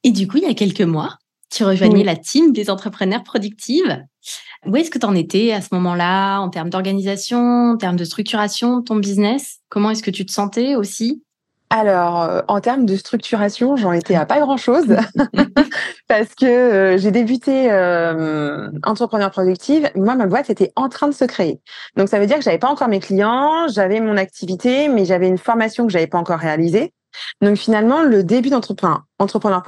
Et 0.04 0.10
du 0.10 0.28
coup, 0.28 0.38
il 0.38 0.42
y 0.42 0.50
a 0.50 0.52
quelques 0.52 0.82
mois, 0.82 1.16
tu 1.52 1.64
rejoignais 1.64 2.02
la 2.02 2.16
team 2.16 2.52
des 2.52 2.70
entrepreneurs 2.70 3.22
productives. 3.22 4.02
Où 4.66 4.76
est-ce 4.76 4.90
que 4.90 4.98
tu 4.98 5.06
en 5.06 5.14
étais 5.14 5.52
à 5.52 5.60
ce 5.60 5.68
moment-là 5.72 6.38
en 6.38 6.48
termes 6.48 6.70
d'organisation, 6.70 7.72
en 7.72 7.76
termes 7.76 7.96
de 7.96 8.04
structuration 8.04 8.78
de 8.78 8.84
ton 8.84 8.96
business? 8.96 9.58
Comment 9.68 9.90
est-ce 9.90 10.02
que 10.02 10.10
tu 10.10 10.24
te 10.24 10.32
sentais 10.32 10.76
aussi? 10.76 11.22
Alors, 11.74 12.22
euh, 12.22 12.42
en 12.48 12.60
termes 12.60 12.84
de 12.84 12.96
structuration, 12.96 13.76
j'en 13.76 13.92
étais 13.92 14.14
à 14.14 14.26
pas 14.26 14.40
grand-chose 14.40 14.94
parce 16.06 16.34
que 16.34 16.44
euh, 16.44 16.98
j'ai 16.98 17.10
débuté 17.10 17.72
euh, 17.72 18.70
entrepreneur 18.84 19.30
productive. 19.30 19.90
Moi, 19.94 20.14
ma 20.14 20.26
boîte 20.26 20.50
était 20.50 20.70
en 20.76 20.90
train 20.90 21.08
de 21.08 21.14
se 21.14 21.24
créer. 21.24 21.62
Donc, 21.96 22.10
ça 22.10 22.20
veut 22.20 22.26
dire 22.26 22.36
que 22.36 22.44
j'avais 22.44 22.58
pas 22.58 22.68
encore 22.68 22.88
mes 22.88 23.00
clients, 23.00 23.68
j'avais 23.68 24.00
mon 24.00 24.18
activité, 24.18 24.88
mais 24.88 25.06
j'avais 25.06 25.28
une 25.28 25.38
formation 25.38 25.86
que 25.86 25.92
j'avais 25.92 26.06
pas 26.06 26.18
encore 26.18 26.40
réalisée. 26.40 26.92
Donc 27.40 27.56
finalement, 27.56 28.02
le 28.02 28.24
début 28.24 28.50
d'entrepreneur 28.50 29.02
entrepreneur 29.18 29.62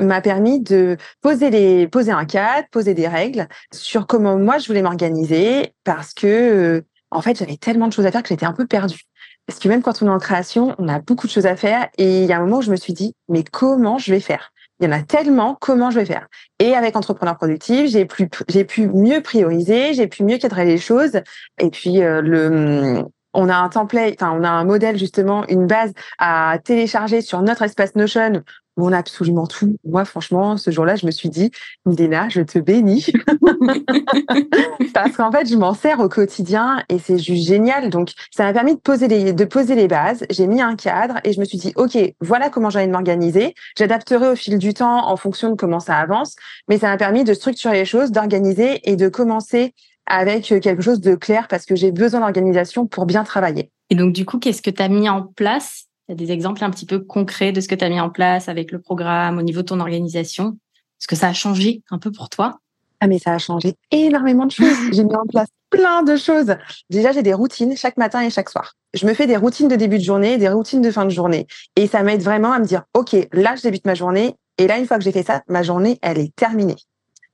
m'a 0.00 0.20
permis 0.20 0.60
de 0.60 0.96
poser 1.22 2.10
un 2.10 2.24
cadre, 2.24 2.66
poser 2.70 2.94
des 2.94 3.08
règles 3.08 3.48
sur 3.72 4.06
comment 4.06 4.36
moi 4.36 4.58
je 4.58 4.66
voulais 4.66 4.82
m'organiser 4.82 5.72
parce 5.84 6.12
que 6.12 6.26
euh, 6.26 6.82
en 7.10 7.22
fait, 7.22 7.38
j'avais 7.38 7.56
tellement 7.56 7.88
de 7.88 7.92
choses 7.92 8.06
à 8.06 8.12
faire 8.12 8.22
que 8.22 8.28
j'étais 8.28 8.46
un 8.46 8.52
peu 8.52 8.66
perdue. 8.66 9.02
Parce 9.46 9.58
que 9.58 9.68
même 9.68 9.80
quand 9.80 10.02
on 10.02 10.06
est 10.06 10.10
en 10.10 10.18
création, 10.18 10.74
on 10.78 10.88
a 10.88 11.00
beaucoup 11.00 11.26
de 11.26 11.32
choses 11.32 11.46
à 11.46 11.56
faire 11.56 11.88
et 11.96 12.22
il 12.22 12.26
y 12.26 12.32
a 12.32 12.36
un 12.36 12.40
moment 12.40 12.58
où 12.58 12.62
je 12.62 12.70
me 12.70 12.76
suis 12.76 12.92
dit 12.92 13.14
mais 13.28 13.44
comment 13.44 13.98
je 13.98 14.12
vais 14.12 14.20
faire? 14.20 14.52
Il 14.80 14.84
y 14.84 14.88
en 14.88 14.92
a 14.92 15.02
tellement, 15.02 15.56
comment 15.60 15.90
je 15.90 15.98
vais 15.98 16.04
faire? 16.04 16.28
Et 16.60 16.74
avec 16.74 16.94
Entrepreneur 16.94 17.36
Productif, 17.36 17.90
j'ai 17.90 18.04
pu, 18.04 18.28
j'ai 18.48 18.64
pu 18.64 18.86
mieux 18.86 19.22
prioriser, 19.22 19.92
j'ai 19.92 20.06
pu 20.06 20.22
mieux 20.22 20.38
cadrer 20.38 20.64
les 20.66 20.78
choses. 20.78 21.20
Et 21.58 21.70
puis, 21.70 22.00
euh, 22.02 22.20
le, 22.20 23.04
on 23.38 23.48
a 23.48 23.56
un 23.56 23.68
template, 23.68 24.20
enfin, 24.20 24.36
on 24.38 24.42
a 24.42 24.50
un 24.50 24.64
modèle 24.64 24.98
justement, 24.98 25.46
une 25.48 25.66
base 25.66 25.92
à 26.18 26.58
télécharger 26.64 27.20
sur 27.20 27.40
notre 27.42 27.62
espace 27.62 27.94
Notion 27.94 28.42
on 28.78 28.92
a 28.92 28.98
absolument 28.98 29.46
tout. 29.46 29.76
Moi, 29.84 30.04
franchement, 30.04 30.56
ce 30.56 30.70
jour-là, 30.70 30.96
je 30.96 31.06
me 31.06 31.10
suis 31.10 31.28
dit, 31.28 31.50
Milena, 31.84 32.28
je 32.28 32.40
te 32.40 32.58
bénis. 32.58 33.06
Parce 34.94 35.16
qu'en 35.16 35.32
fait, 35.32 35.48
je 35.48 35.56
m'en 35.56 35.74
sers 35.74 36.00
au 36.00 36.08
quotidien 36.08 36.82
et 36.88 36.98
c'est 36.98 37.18
juste 37.18 37.46
génial. 37.46 37.90
Donc, 37.90 38.12
ça 38.30 38.44
m'a 38.44 38.52
permis 38.52 38.74
de 38.74 38.80
poser 38.80 39.08
les, 39.08 39.32
de 39.32 39.44
poser 39.44 39.74
les 39.74 39.88
bases. 39.88 40.24
J'ai 40.30 40.46
mis 40.46 40.60
un 40.60 40.76
cadre 40.76 41.14
et 41.24 41.32
je 41.32 41.40
me 41.40 41.44
suis 41.44 41.58
dit, 41.58 41.72
OK, 41.76 41.98
voilà 42.20 42.50
comment 42.50 42.70
j'ai 42.70 42.78
envie 42.78 42.88
de 42.88 42.92
m'organiser. 42.92 43.54
J'adapterai 43.76 44.28
au 44.28 44.36
fil 44.36 44.58
du 44.58 44.74
temps 44.74 45.08
en 45.08 45.16
fonction 45.16 45.50
de 45.50 45.54
comment 45.56 45.80
ça 45.80 45.96
avance. 45.96 46.36
Mais 46.68 46.78
ça 46.78 46.88
m'a 46.88 46.96
permis 46.96 47.24
de 47.24 47.34
structurer 47.34 47.74
les 47.74 47.84
choses, 47.84 48.12
d'organiser 48.12 48.88
et 48.88 48.96
de 48.96 49.08
commencer 49.08 49.74
avec 50.08 50.44
quelque 50.44 50.82
chose 50.82 51.00
de 51.00 51.14
clair 51.14 51.46
parce 51.48 51.66
que 51.66 51.76
j'ai 51.76 51.92
besoin 51.92 52.20
d'organisation 52.20 52.86
pour 52.86 53.06
bien 53.06 53.24
travailler. 53.24 53.70
Et 53.90 53.94
donc, 53.94 54.12
du 54.12 54.24
coup, 54.24 54.38
qu'est-ce 54.38 54.62
que 54.62 54.70
tu 54.70 54.82
as 54.82 54.88
mis 54.88 55.08
en 55.08 55.22
place? 55.22 55.86
Il 56.08 56.12
y 56.12 56.14
a 56.14 56.16
des 56.26 56.32
exemples 56.32 56.64
un 56.64 56.70
petit 56.70 56.86
peu 56.86 57.00
concrets 57.00 57.52
de 57.52 57.60
ce 57.60 57.68
que 57.68 57.74
tu 57.74 57.84
as 57.84 57.88
mis 57.88 58.00
en 58.00 58.10
place 58.10 58.48
avec 58.48 58.72
le 58.72 58.80
programme 58.80 59.38
au 59.38 59.42
niveau 59.42 59.60
de 59.60 59.66
ton 59.66 59.80
organisation? 59.80 60.56
Est-ce 61.00 61.06
que 61.06 61.16
ça 61.16 61.28
a 61.28 61.32
changé 61.32 61.82
un 61.90 61.98
peu 61.98 62.10
pour 62.10 62.28
toi 62.28 62.58
Ah, 63.00 63.06
mais 63.06 63.18
ça 63.18 63.32
a 63.32 63.38
changé 63.38 63.74
énormément 63.90 64.46
de 64.46 64.50
choses. 64.50 64.76
j'ai 64.92 65.04
mis 65.04 65.14
en 65.14 65.26
place 65.26 65.48
plein 65.70 66.02
de 66.02 66.16
choses. 66.16 66.56
Déjà, 66.90 67.12
j'ai 67.12 67.22
des 67.22 67.34
routines 67.34 67.76
chaque 67.76 67.98
matin 67.98 68.22
et 68.22 68.30
chaque 68.30 68.48
soir. 68.48 68.74
Je 68.94 69.06
me 69.06 69.14
fais 69.14 69.26
des 69.26 69.36
routines 69.36 69.68
de 69.68 69.76
début 69.76 69.98
de 69.98 70.04
journée, 70.04 70.38
des 70.38 70.48
routines 70.48 70.80
de 70.80 70.90
fin 70.90 71.04
de 71.04 71.10
journée. 71.10 71.46
Et 71.76 71.86
ça 71.86 72.02
m'aide 72.02 72.22
vraiment 72.22 72.52
à 72.52 72.58
me 72.58 72.64
dire, 72.64 72.84
OK, 72.94 73.14
là, 73.32 73.54
je 73.56 73.62
débute 73.62 73.84
ma 73.84 73.94
journée. 73.94 74.34
Et 74.56 74.66
là, 74.66 74.78
une 74.78 74.86
fois 74.86 74.98
que 74.98 75.04
j'ai 75.04 75.12
fait 75.12 75.22
ça, 75.22 75.42
ma 75.48 75.62
journée, 75.62 75.98
elle 76.02 76.18
est 76.18 76.34
terminée. 76.34 76.76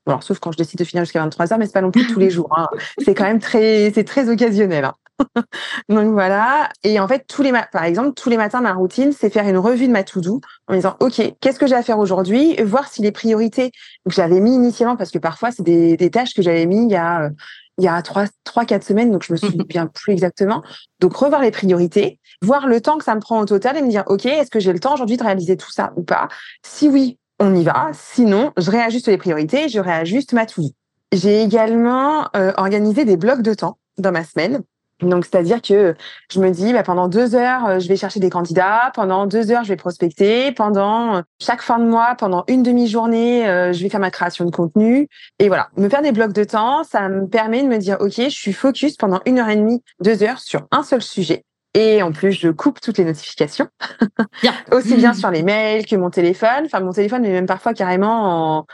Bon, 0.07 0.21
sauf 0.21 0.39
quand 0.39 0.53
je 0.53 0.59
décide 0.59 0.79
de 0.79 0.85
finir 0.85 1.05
jusqu'à 1.05 1.21
23 1.21 1.53
heures, 1.53 1.59
mais 1.59 1.67
c'est 1.67 1.73
pas 1.73 1.81
non 1.81 1.91
plus 1.91 2.07
tous 2.07 2.19
les 2.19 2.31
jours. 2.31 2.53
Hein. 2.57 2.69
C'est 2.99 3.15
quand 3.15 3.25
même 3.25 3.39
très, 3.39 3.91
c'est 3.95 4.05
très 4.05 4.29
occasionnel. 4.29 4.85
Hein. 4.85 4.95
Donc 5.89 6.13
voilà. 6.13 6.69
Et 6.83 6.99
en 7.01 7.09
fait, 7.09 7.25
tous 7.27 7.43
les 7.43 7.53
par 7.73 7.85
exemple, 7.85 8.13
tous 8.15 8.29
les 8.29 8.37
matins, 8.37 8.61
ma 8.61 8.75
routine, 8.75 9.13
c'est 9.13 9.31
faire 9.31 9.49
une 9.49 9.57
revue 9.57 9.87
de 9.87 9.93
ma 9.93 10.05
to-do 10.05 10.41
en 10.69 10.73
me 10.73 10.79
disant, 10.79 10.97
OK, 11.01 11.23
qu'est-ce 11.41 11.59
que 11.59 11.67
j'ai 11.67 11.75
à 11.75 11.83
faire 11.83 11.99
aujourd'hui? 11.99 12.57
Voir 12.63 12.89
si 12.89 13.03
les 13.03 13.13
priorités 13.13 13.71
que 14.07 14.15
j'avais 14.15 14.41
mis 14.41 14.55
initialement, 14.55 14.97
parce 14.97 15.11
que 15.11 15.19
parfois, 15.19 15.51
c'est 15.51 15.63
des, 15.63 15.97
des 15.97 16.11
tâches 16.11 16.35
que 16.35 16.43
j'avais 16.43 16.67
mis 16.67 16.85
il 16.85 16.91
y 16.91 16.97
a, 16.97 17.31
il 17.79 17.85
y 17.85 17.89
a 17.89 18.01
trois, 18.03 18.27
trois, 18.45 18.65
quatre 18.65 18.85
semaines, 18.85 19.11
donc 19.11 19.25
je 19.25 19.33
me 19.33 19.39
souviens 19.39 19.87
plus 19.95 20.13
exactement. 20.13 20.63
Donc, 21.01 21.17
revoir 21.17 21.43
les 21.43 21.51
priorités, 21.51 22.21
voir 22.43 22.67
le 22.67 22.81
temps 22.81 22.99
que 22.99 23.05
ça 23.05 23.15
me 23.15 23.21
prend 23.21 23.41
au 23.41 23.47
total 23.47 23.77
et 23.77 23.83
me 23.83 23.89
dire, 23.89 24.05
OK, 24.07 24.27
est-ce 24.27 24.51
que 24.51 24.61
j'ai 24.61 24.73
le 24.73 24.81
temps 24.81 24.95
aujourd'hui 24.95 25.17
de 25.17 25.25
réaliser 25.25 25.57
tout 25.57 25.71
ça 25.71 25.93
ou 25.97 26.03
pas? 26.03 26.29
Si 26.63 26.89
oui, 26.89 27.19
on 27.39 27.55
y 27.55 27.65
va. 27.65 27.91
Sinon, 27.93 28.53
je 28.57 28.71
réajuste 28.71 29.09
les 29.09 29.19
priorités, 29.19 29.69
je 29.69 29.81
réajuste 29.81 30.33
ma 30.33 30.47
to 30.47 30.63
J'ai 31.13 31.43
également 31.43 32.29
euh, 32.37 32.53
organisé 32.57 33.05
des 33.05 33.17
blocs 33.17 33.43
de 33.43 33.55
temps 33.55 33.79
dans 33.99 34.13
ma 34.13 34.25
semaine. 34.25 34.63
Donc, 35.01 35.25
c'est-à-dire 35.25 35.61
que 35.61 35.97
je 36.31 36.41
me 36.41 36.51
dis, 36.51 36.73
bah, 36.73 36.85
pendant 36.85 37.09
deux 37.09 37.35
heures, 37.35 37.67
euh, 37.67 37.79
je 37.81 37.89
vais 37.89 37.97
chercher 37.97 38.21
des 38.21 38.31
candidats. 38.31 38.93
Pendant 38.95 39.27
deux 39.27 39.51
heures, 39.51 39.65
je 39.65 39.69
vais 39.71 39.77
prospecter. 39.77 40.53
Pendant 40.53 41.17
euh, 41.17 41.23
chaque 41.41 41.63
fin 41.63 41.79
de 41.79 41.85
mois, 41.85 42.15
pendant 42.15 42.45
une 42.47 42.63
demi-journée, 42.63 43.45
je 43.73 43.83
vais 43.83 43.89
faire 43.89 44.01
ma 44.01 44.13
création 44.13 44.45
de 44.45 44.51
contenu. 44.51 45.09
Et 45.41 45.49
voilà, 45.49 45.69
me 45.77 45.89
faire 45.89 46.03
des 46.03 46.13
blocs 46.13 46.33
de 46.33 46.45
temps, 46.45 46.85
ça 46.85 47.09
me 47.09 47.27
permet 47.27 47.63
de 47.63 47.69
me 47.69 47.79
dire, 47.79 47.97
OK, 48.01 48.15
je 48.17 48.29
suis 48.29 48.53
focus 48.53 48.97
pendant 48.97 49.21
une 49.27 49.41
heure 49.41 49.49
et 49.49 49.57
demie, 49.57 49.83
deux 50.01 50.23
heures 50.23 50.39
sur 50.39 50.67
un 50.71 50.85
seul 50.85 51.03
sujet. 51.03 51.45
Et 51.75 52.03
en 52.03 52.13
plus, 52.13 52.33
je 52.33 52.49
coupe 52.49 52.81
toutes 52.81 52.99
les 52.99 53.05
notifications. 53.05 53.69
Aussi 54.73 54.95
bien 54.95 55.13
sur 55.13 55.31
les 55.31 55.43
mails 55.43 55.87
que 55.87 55.97
mon 55.97 56.11
téléphone. 56.11 56.65
Enfin, 56.67 56.81
mon 56.81 56.93
téléphone 56.93 57.23
mais 57.23 57.31
même 57.31 57.47
parfois 57.47 57.75
carrément 57.75 58.59
en... 58.59 58.67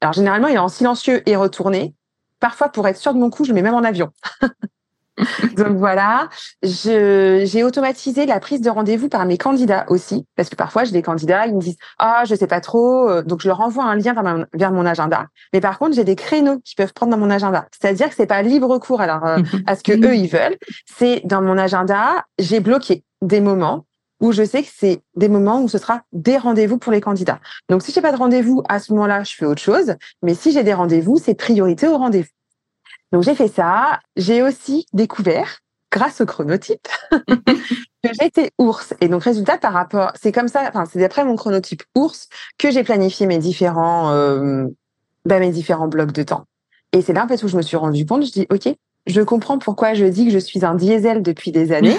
Alors, 0.00 0.12
généralement, 0.12 0.48
il 0.48 0.54
est 0.54 0.58
en 0.58 0.68
silencieux 0.68 1.22
et 1.28 1.36
retourné. 1.36 1.94
Parfois, 2.40 2.68
pour 2.68 2.86
être 2.86 2.98
sûr 2.98 3.14
de 3.14 3.18
mon 3.18 3.30
coup, 3.30 3.44
je 3.44 3.48
le 3.48 3.54
mets 3.54 3.62
même 3.62 3.74
en 3.74 3.82
avion. 3.82 4.10
Donc 5.56 5.76
voilà, 5.76 6.28
j'ai 6.62 7.64
automatisé 7.64 8.26
la 8.26 8.40
prise 8.40 8.60
de 8.60 8.70
rendez-vous 8.70 9.08
par 9.08 9.24
mes 9.26 9.38
candidats 9.38 9.84
aussi, 9.88 10.24
parce 10.36 10.48
que 10.48 10.56
parfois 10.56 10.84
j'ai 10.84 10.92
des 10.92 11.02
candidats, 11.02 11.46
ils 11.46 11.54
me 11.54 11.60
disent 11.60 11.78
ah 11.98 12.24
je 12.26 12.34
sais 12.34 12.46
pas 12.46 12.60
trop, 12.60 13.08
euh, 13.08 13.22
donc 13.22 13.40
je 13.40 13.48
leur 13.48 13.60
envoie 13.60 13.84
un 13.84 13.96
lien 13.96 14.14
vers, 14.52 14.72
mon 14.72 14.86
agenda. 14.86 15.26
Mais 15.52 15.60
par 15.60 15.78
contre 15.78 15.94
j'ai 15.94 16.04
des 16.04 16.16
créneaux 16.16 16.58
qu'ils 16.64 16.76
peuvent 16.76 16.92
prendre 16.92 17.12
dans 17.12 17.18
mon 17.18 17.30
agenda, 17.30 17.66
c'est-à-dire 17.78 18.08
que 18.08 18.14
c'est 18.14 18.26
pas 18.26 18.42
libre 18.42 18.78
cours 18.78 19.00
alors 19.00 19.24
euh, 19.26 19.38
à 19.66 19.76
ce 19.76 19.82
que 19.82 19.92
eux 20.06 20.14
ils 20.14 20.28
veulent, 20.28 20.56
c'est 20.86 21.22
dans 21.24 21.42
mon 21.42 21.58
agenda 21.58 22.24
j'ai 22.38 22.60
bloqué 22.60 23.04
des 23.22 23.40
moments 23.40 23.84
où 24.20 24.32
je 24.32 24.44
sais 24.44 24.62
que 24.62 24.68
c'est 24.74 25.00
des 25.16 25.28
moments 25.28 25.62
où 25.62 25.68
ce 25.68 25.78
sera 25.78 26.02
des 26.12 26.36
rendez-vous 26.36 26.78
pour 26.78 26.92
les 26.92 27.00
candidats. 27.00 27.38
Donc 27.68 27.82
si 27.82 27.92
j'ai 27.92 28.00
pas 28.00 28.12
de 28.12 28.16
rendez-vous 28.16 28.62
à 28.68 28.80
ce 28.80 28.92
moment-là, 28.92 29.22
je 29.22 29.34
fais 29.34 29.46
autre 29.46 29.62
chose, 29.62 29.94
mais 30.22 30.34
si 30.34 30.52
j'ai 30.52 30.64
des 30.64 30.74
rendez-vous, 30.74 31.18
c'est 31.18 31.34
priorité 31.34 31.86
au 31.86 31.96
rendez-vous. 31.96 32.28
Donc 33.12 33.22
j'ai 33.22 33.34
fait 33.34 33.48
ça. 33.48 34.00
J'ai 34.16 34.42
aussi 34.42 34.86
découvert, 34.92 35.60
grâce 35.90 36.20
au 36.20 36.26
chronotype, 36.26 36.86
que 37.10 38.10
j'étais 38.20 38.50
ours. 38.58 38.94
Et 39.00 39.08
donc 39.08 39.22
résultat 39.22 39.58
par 39.58 39.72
rapport, 39.72 40.12
c'est 40.20 40.32
comme 40.32 40.48
ça. 40.48 40.64
Enfin, 40.68 40.84
c'est 40.90 40.98
d'après 40.98 41.24
mon 41.24 41.36
chronotype 41.36 41.82
ours 41.94 42.28
que 42.58 42.70
j'ai 42.70 42.84
planifié 42.84 43.26
mes 43.26 43.38
différents, 43.38 44.12
euh, 44.12 44.66
bah, 45.24 45.38
mes 45.40 45.50
différents 45.50 45.88
blocs 45.88 46.12
de 46.12 46.22
temps. 46.22 46.44
Et 46.92 47.02
c'est 47.02 47.12
là 47.12 47.24
en 47.24 47.28
fait 47.28 47.42
où 47.42 47.48
je 47.48 47.56
me 47.56 47.62
suis 47.62 47.76
rendu 47.76 48.04
compte. 48.04 48.24
Je 48.24 48.32
dis 48.32 48.46
ok, 48.50 48.74
je 49.06 49.22
comprends 49.22 49.58
pourquoi 49.58 49.94
je 49.94 50.04
dis 50.04 50.26
que 50.26 50.30
je 50.30 50.38
suis 50.38 50.64
un 50.64 50.74
diesel 50.74 51.22
depuis 51.22 51.50
des 51.50 51.72
années. 51.72 51.96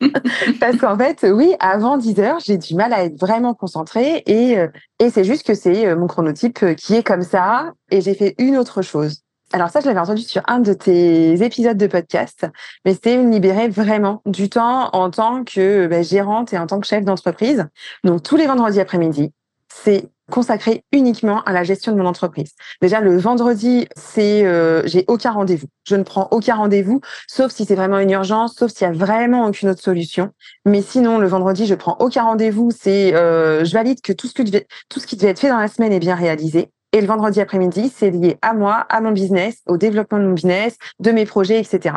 Parce 0.60 0.76
qu'en 0.76 0.98
fait, 0.98 1.24
oui, 1.30 1.54
avant 1.60 1.96
10 1.96 2.18
heures, 2.20 2.40
j'ai 2.40 2.58
du 2.58 2.74
mal 2.74 2.92
à 2.92 3.04
être 3.04 3.18
vraiment 3.18 3.54
concentrée 3.54 4.22
et, 4.26 4.58
euh, 4.58 4.68
et 4.98 5.10
c'est 5.10 5.24
juste 5.24 5.46
que 5.46 5.54
c'est 5.54 5.86
euh, 5.86 5.96
mon 5.96 6.08
chronotype 6.08 6.74
qui 6.76 6.94
est 6.94 7.02
comme 7.02 7.22
ça 7.22 7.72
et 7.90 8.00
j'ai 8.00 8.14
fait 8.14 8.34
une 8.38 8.58
autre 8.58 8.82
chose. 8.82 9.22
Alors 9.52 9.68
ça, 9.68 9.80
je 9.80 9.86
l'avais 9.86 10.00
entendu 10.00 10.22
sur 10.22 10.42
un 10.48 10.60
de 10.60 10.72
tes 10.72 11.42
épisodes 11.42 11.76
de 11.76 11.86
podcast, 11.86 12.46
mais 12.84 12.94
c'était 12.94 13.22
libérer 13.22 13.68
vraiment 13.68 14.22
du 14.24 14.48
temps 14.48 14.88
en 14.94 15.10
tant 15.10 15.44
que 15.44 15.86
bah, 15.86 16.02
gérante 16.02 16.54
et 16.54 16.58
en 16.58 16.66
tant 16.66 16.80
que 16.80 16.86
chef 16.86 17.04
d'entreprise. 17.04 17.66
Donc 18.02 18.22
tous 18.22 18.36
les 18.36 18.46
vendredis 18.46 18.80
après-midi, 18.80 19.32
c'est 19.68 20.08
consacré 20.30 20.84
uniquement 20.92 21.42
à 21.44 21.52
la 21.52 21.64
gestion 21.64 21.92
de 21.92 21.98
mon 21.98 22.06
entreprise. 22.06 22.52
Déjà 22.80 23.00
le 23.00 23.18
vendredi, 23.18 23.86
c'est 23.94 24.46
euh, 24.46 24.80
j'ai 24.86 25.04
aucun 25.08 25.32
rendez-vous. 25.32 25.66
Je 25.86 25.96
ne 25.96 26.02
prends 26.02 26.28
aucun 26.30 26.54
rendez-vous, 26.54 27.02
sauf 27.28 27.52
si 27.52 27.66
c'est 27.66 27.74
vraiment 27.74 27.98
une 27.98 28.10
urgence, 28.10 28.54
sauf 28.54 28.70
s'il 28.72 28.86
y 28.86 28.90
a 28.90 28.92
vraiment 28.92 29.44
aucune 29.46 29.68
autre 29.68 29.82
solution. 29.82 30.30
Mais 30.64 30.80
sinon, 30.80 31.18
le 31.18 31.26
vendredi, 31.26 31.66
je 31.66 31.74
prends 31.74 31.98
aucun 32.00 32.22
rendez-vous. 32.22 32.70
C'est 32.70 33.14
euh, 33.14 33.66
je 33.66 33.72
valide 33.74 34.00
que 34.00 34.14
tout 34.14 34.28
ce 34.28 34.32
que 34.32 34.42
tout 34.88 35.00
ce 35.00 35.06
qui 35.06 35.16
devait 35.16 35.28
être 35.28 35.40
fait 35.40 35.50
dans 35.50 35.58
la 35.58 35.68
semaine 35.68 35.92
est 35.92 36.00
bien 36.00 36.14
réalisé. 36.14 36.70
Et 36.92 37.00
le 37.00 37.06
vendredi 37.06 37.40
après-midi, 37.40 37.90
c'est 37.94 38.10
lié 38.10 38.36
à 38.42 38.52
moi, 38.52 38.86
à 38.90 39.00
mon 39.00 39.12
business, 39.12 39.62
au 39.66 39.78
développement 39.78 40.18
de 40.18 40.24
mon 40.24 40.34
business, 40.34 40.76
de 41.00 41.10
mes 41.10 41.24
projets, 41.24 41.58
etc. 41.58 41.94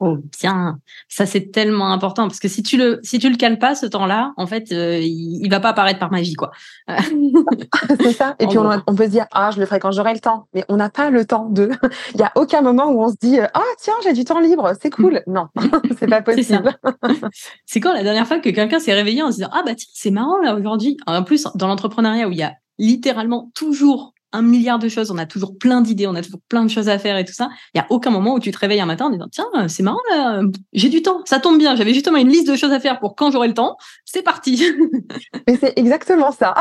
Oh 0.00 0.18
bien, 0.40 0.80
ça 1.08 1.24
c'est 1.24 1.52
tellement 1.52 1.92
important 1.92 2.26
parce 2.26 2.40
que 2.40 2.48
si 2.48 2.64
tu 2.64 2.76
le 2.76 2.98
si 3.04 3.20
tu 3.20 3.30
le 3.30 3.36
cales 3.36 3.60
pas 3.60 3.76
ce 3.76 3.86
temps-là, 3.86 4.32
en 4.36 4.46
fait, 4.46 4.72
euh, 4.72 4.98
il, 4.98 5.40
il, 5.44 5.48
va 5.48 5.60
pas 5.60 5.68
apparaître 5.68 6.00
par 6.00 6.10
magie 6.10 6.34
quoi. 6.34 6.50
c'est 8.00 8.12
ça. 8.12 8.34
Et 8.40 8.48
puis 8.48 8.58
on, 8.58 8.68
on, 8.88 8.94
peut 8.96 9.04
se 9.04 9.10
dire 9.10 9.26
ah 9.32 9.52
je 9.52 9.60
le 9.60 9.66
ferai 9.66 9.78
quand 9.78 9.92
j'aurai 9.92 10.12
le 10.12 10.18
temps, 10.18 10.48
mais 10.52 10.64
on 10.68 10.76
n'a 10.76 10.90
pas 10.90 11.10
le 11.10 11.24
temps 11.24 11.48
de. 11.48 11.70
Il 12.14 12.20
y 12.20 12.24
a 12.24 12.32
aucun 12.34 12.60
moment 12.60 12.90
où 12.90 13.04
on 13.04 13.08
se 13.08 13.16
dit 13.20 13.38
ah 13.38 13.62
tiens 13.78 13.94
j'ai 14.02 14.12
du 14.12 14.24
temps 14.24 14.40
libre, 14.40 14.72
c'est 14.82 14.90
cool. 14.90 15.22
Non, 15.28 15.46
c'est 15.98 16.08
pas 16.08 16.22
possible. 16.22 16.76
C'est 17.64 17.78
quand 17.78 17.94
la 17.94 18.02
dernière 18.02 18.26
fois 18.26 18.40
que 18.40 18.50
quelqu'un 18.50 18.80
s'est 18.80 18.94
réveillé 18.94 19.22
en 19.22 19.30
se 19.30 19.36
disant 19.36 19.50
ah 19.52 19.62
bah 19.64 19.76
tiens 19.76 19.88
c'est 19.94 20.10
marrant 20.10 20.38
là 20.38 20.56
aujourd'hui. 20.56 20.96
En 21.06 21.22
plus 21.22 21.46
dans 21.54 21.68
l'entrepreneuriat 21.68 22.26
où 22.26 22.32
il 22.32 22.38
y 22.38 22.42
a 22.42 22.54
littéralement 22.78 23.52
toujours 23.54 24.13
un 24.34 24.42
milliard 24.42 24.78
de 24.78 24.88
choses, 24.88 25.10
on 25.10 25.18
a 25.18 25.26
toujours 25.26 25.56
plein 25.58 25.80
d'idées, 25.80 26.06
on 26.06 26.14
a 26.14 26.22
toujours 26.22 26.40
plein 26.48 26.64
de 26.64 26.70
choses 26.70 26.88
à 26.88 26.98
faire 26.98 27.16
et 27.16 27.24
tout 27.24 27.32
ça. 27.32 27.48
Il 27.74 27.78
y 27.78 27.80
a 27.80 27.86
aucun 27.90 28.10
moment 28.10 28.34
où 28.34 28.40
tu 28.40 28.50
te 28.50 28.58
réveilles 28.58 28.80
un 28.80 28.86
matin 28.86 29.06
en 29.06 29.10
disant 29.10 29.28
tiens, 29.30 29.46
c'est 29.68 29.82
marrant 29.82 30.00
là, 30.10 30.42
j'ai 30.72 30.88
du 30.88 31.02
temps, 31.02 31.22
ça 31.24 31.38
tombe 31.38 31.58
bien, 31.58 31.76
j'avais 31.76 31.94
justement 31.94 32.18
une 32.18 32.28
liste 32.28 32.48
de 32.48 32.56
choses 32.56 32.72
à 32.72 32.80
faire 32.80 32.98
pour 32.98 33.14
quand 33.14 33.30
j'aurai 33.30 33.48
le 33.48 33.54
temps, 33.54 33.76
c'est 34.04 34.22
parti. 34.22 34.62
Mais 35.46 35.56
c'est 35.56 35.72
exactement 35.78 36.32
ça. 36.32 36.54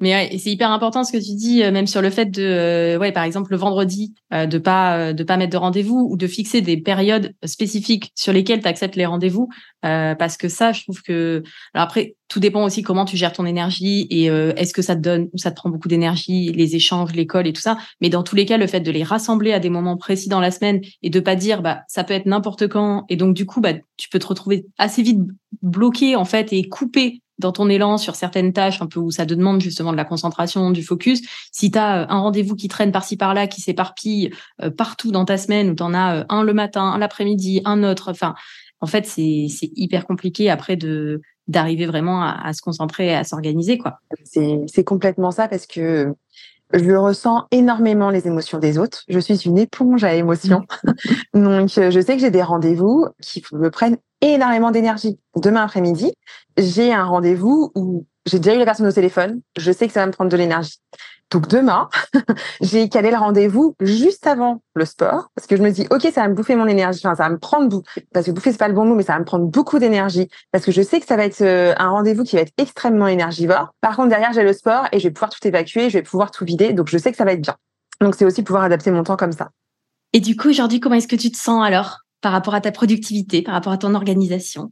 Mais 0.00 0.36
c'est 0.38 0.50
hyper 0.50 0.70
important 0.70 1.04
ce 1.04 1.12
que 1.12 1.18
tu 1.18 1.34
dis, 1.34 1.62
euh, 1.62 1.70
même 1.70 1.86
sur 1.86 2.02
le 2.02 2.10
fait 2.10 2.26
de, 2.26 2.42
euh, 2.42 2.98
ouais, 2.98 3.12
par 3.12 3.24
exemple 3.24 3.50
le 3.50 3.56
vendredi, 3.56 4.14
euh, 4.32 4.46
de 4.46 4.58
pas 4.58 5.12
de 5.12 5.24
pas 5.24 5.36
mettre 5.36 5.52
de 5.52 5.56
rendez-vous 5.56 6.06
ou 6.10 6.16
de 6.16 6.26
fixer 6.26 6.60
des 6.60 6.76
périodes 6.76 7.34
spécifiques 7.44 8.12
sur 8.14 8.32
lesquelles 8.32 8.62
tu 8.62 8.68
acceptes 8.68 8.96
les 8.96 9.06
rendez-vous, 9.06 9.48
parce 9.82 10.36
que 10.36 10.48
ça, 10.48 10.72
je 10.72 10.82
trouve 10.82 11.02
que. 11.02 11.42
Alors 11.74 11.86
après, 11.86 12.16
tout 12.28 12.40
dépend 12.40 12.64
aussi 12.64 12.82
comment 12.82 13.04
tu 13.04 13.16
gères 13.16 13.32
ton 13.32 13.46
énergie 13.46 14.06
et 14.10 14.26
est-ce 14.26 14.72
que 14.72 14.82
ça 14.82 14.96
te 14.96 15.00
donne 15.00 15.28
ou 15.32 15.38
ça 15.38 15.50
te 15.50 15.56
prend 15.56 15.70
beaucoup 15.70 15.88
d'énergie, 15.88 16.52
les 16.52 16.76
échanges, 16.76 17.12
l'école 17.12 17.46
et 17.46 17.52
tout 17.52 17.60
ça. 17.60 17.76
Mais 18.00 18.08
dans 18.08 18.22
tous 18.22 18.36
les 18.36 18.46
cas, 18.46 18.56
le 18.56 18.66
fait 18.66 18.80
de 18.80 18.90
les 18.90 19.02
rassembler 19.02 19.52
à 19.52 19.58
des 19.58 19.70
moments 19.70 19.96
précis 19.96 20.28
dans 20.28 20.40
la 20.40 20.50
semaine 20.50 20.80
et 21.02 21.10
de 21.10 21.20
pas 21.20 21.36
dire, 21.36 21.62
bah 21.62 21.82
ça 21.88 22.04
peut 22.04 22.14
être 22.14 22.26
n'importe 22.26 22.68
quand 22.68 23.04
et 23.08 23.16
donc 23.16 23.34
du 23.34 23.46
coup, 23.46 23.60
bah 23.60 23.74
tu 23.96 24.08
peux 24.08 24.18
te 24.18 24.26
retrouver 24.26 24.66
assez 24.78 25.02
vite 25.02 25.20
bloqué 25.62 26.16
en 26.16 26.24
fait 26.24 26.52
et 26.52 26.68
coupé 26.68 27.22
dans 27.42 27.52
ton 27.52 27.68
élan 27.68 27.98
sur 27.98 28.14
certaines 28.14 28.52
tâches 28.52 28.80
un 28.80 28.86
peu 28.86 29.00
où 29.00 29.10
ça 29.10 29.26
te 29.26 29.34
demande 29.34 29.60
justement 29.60 29.92
de 29.92 29.96
la 29.96 30.04
concentration, 30.04 30.70
du 30.70 30.82
focus, 30.82 31.22
si 31.52 31.70
tu 31.70 31.78
as 31.78 32.02
euh, 32.02 32.06
un 32.08 32.20
rendez-vous 32.20 32.56
qui 32.56 32.68
traîne 32.68 32.92
par-ci 32.92 33.16
par-là, 33.16 33.46
qui 33.46 33.60
s'éparpille 33.60 34.30
euh, 34.62 34.70
partout 34.70 35.10
dans 35.10 35.24
ta 35.24 35.36
semaine, 35.36 35.70
où 35.70 35.74
tu 35.74 35.82
en 35.82 35.94
as 35.94 36.20
euh, 36.20 36.24
un 36.28 36.42
le 36.42 36.54
matin, 36.54 36.84
un 36.84 36.98
l'après-midi, 36.98 37.60
un 37.64 37.82
autre, 37.84 38.10
enfin, 38.10 38.34
en 38.80 38.86
fait, 38.86 39.06
c'est 39.06 39.46
hyper 39.76 40.06
compliqué 40.06 40.50
après 40.50 40.76
de 40.76 41.20
d'arriver 41.48 41.86
vraiment 41.86 42.22
à, 42.22 42.52
se 42.52 42.62
concentrer 42.62 43.14
à 43.14 43.24
s'organiser. 43.24 43.76
quoi. 43.76 43.98
C'est 44.24 44.84
complètement 44.84 45.32
ça 45.32 45.48
parce 45.48 45.66
que 45.66 46.14
je 46.72 46.92
ressens 46.92 47.46
énormément 47.50 48.10
les 48.10 48.26
émotions 48.26 48.58
des 48.58 48.78
autres. 48.78 49.02
Je 49.08 49.18
suis 49.18 49.36
une 49.44 49.58
éponge 49.58 50.04
à 50.04 50.14
émotions. 50.14 50.64
Donc, 51.34 51.76
euh, 51.78 51.90
je 51.90 52.00
sais 52.00 52.14
que 52.14 52.20
j'ai 52.20 52.30
des 52.30 52.42
rendez-vous 52.42 53.06
qui 53.20 53.42
me 53.52 53.70
prennent 53.70 53.98
énormément 54.20 54.70
d'énergie. 54.70 55.18
Demain 55.36 55.64
après-midi, 55.64 56.12
j'ai 56.56 56.92
un 56.92 57.04
rendez-vous 57.04 57.72
où 57.74 58.06
j'ai 58.26 58.38
déjà 58.38 58.54
eu 58.54 58.58
la 58.58 58.64
personne 58.64 58.86
au 58.86 58.92
téléphone. 58.92 59.40
Je 59.58 59.72
sais 59.72 59.86
que 59.86 59.92
ça 59.92 60.00
va 60.00 60.06
me 60.06 60.12
prendre 60.12 60.30
de 60.30 60.36
l'énergie. 60.36 60.78
Donc 61.32 61.48
demain, 61.48 61.88
j'ai 62.60 62.90
calé 62.90 63.10
le 63.10 63.16
rendez-vous 63.16 63.74
juste 63.80 64.26
avant 64.26 64.62
le 64.74 64.84
sport 64.84 65.30
parce 65.34 65.46
que 65.46 65.56
je 65.56 65.62
me 65.62 65.70
dis 65.70 65.86
ok 65.90 66.02
ça 66.12 66.22
va 66.22 66.28
me 66.28 66.34
bouffer 66.34 66.56
mon 66.56 66.66
énergie, 66.66 67.00
enfin 67.04 67.14
ça 67.14 67.22
va 67.24 67.30
me 67.30 67.38
prendre 67.38 67.82
parce 68.12 68.26
que 68.26 68.32
bouffer 68.32 68.52
c'est 68.52 68.58
pas 68.58 68.68
le 68.68 68.74
bon 68.74 68.84
mot 68.84 68.94
mais 68.94 69.02
ça 69.02 69.14
va 69.14 69.18
me 69.18 69.24
prendre 69.24 69.46
beaucoup 69.46 69.78
d'énergie 69.78 70.28
parce 70.50 70.64
que 70.64 70.72
je 70.72 70.82
sais 70.82 71.00
que 71.00 71.06
ça 71.06 71.16
va 71.16 71.24
être 71.24 71.40
euh, 71.40 71.72
un 71.78 71.88
rendez-vous 71.88 72.24
qui 72.24 72.36
va 72.36 72.42
être 72.42 72.52
extrêmement 72.58 73.06
énergivore. 73.06 73.74
Par 73.80 73.96
contre 73.96 74.10
derrière 74.10 74.34
j'ai 74.34 74.42
le 74.42 74.52
sport 74.52 74.88
et 74.92 74.98
je 74.98 75.08
vais 75.08 75.10
pouvoir 75.10 75.30
tout 75.30 75.46
évacuer, 75.48 75.88
je 75.88 75.98
vais 75.98 76.02
pouvoir 76.02 76.30
tout 76.30 76.44
vider 76.44 76.74
donc 76.74 76.88
je 76.88 76.98
sais 76.98 77.10
que 77.10 77.16
ça 77.16 77.24
va 77.24 77.32
être 77.32 77.40
bien. 77.40 77.56
Donc 78.02 78.14
c'est 78.14 78.26
aussi 78.26 78.42
pouvoir 78.42 78.64
adapter 78.64 78.90
mon 78.90 79.02
temps 79.02 79.16
comme 79.16 79.32
ça. 79.32 79.48
Et 80.12 80.20
du 80.20 80.36
coup 80.36 80.50
aujourd'hui 80.50 80.80
comment 80.80 80.96
est-ce 80.96 81.08
que 81.08 81.16
tu 81.16 81.30
te 81.30 81.38
sens 81.38 81.64
alors 81.64 82.00
par 82.20 82.32
rapport 82.32 82.54
à 82.54 82.60
ta 82.60 82.72
productivité, 82.72 83.40
par 83.40 83.54
rapport 83.54 83.72
à 83.72 83.78
ton 83.78 83.94
organisation? 83.94 84.70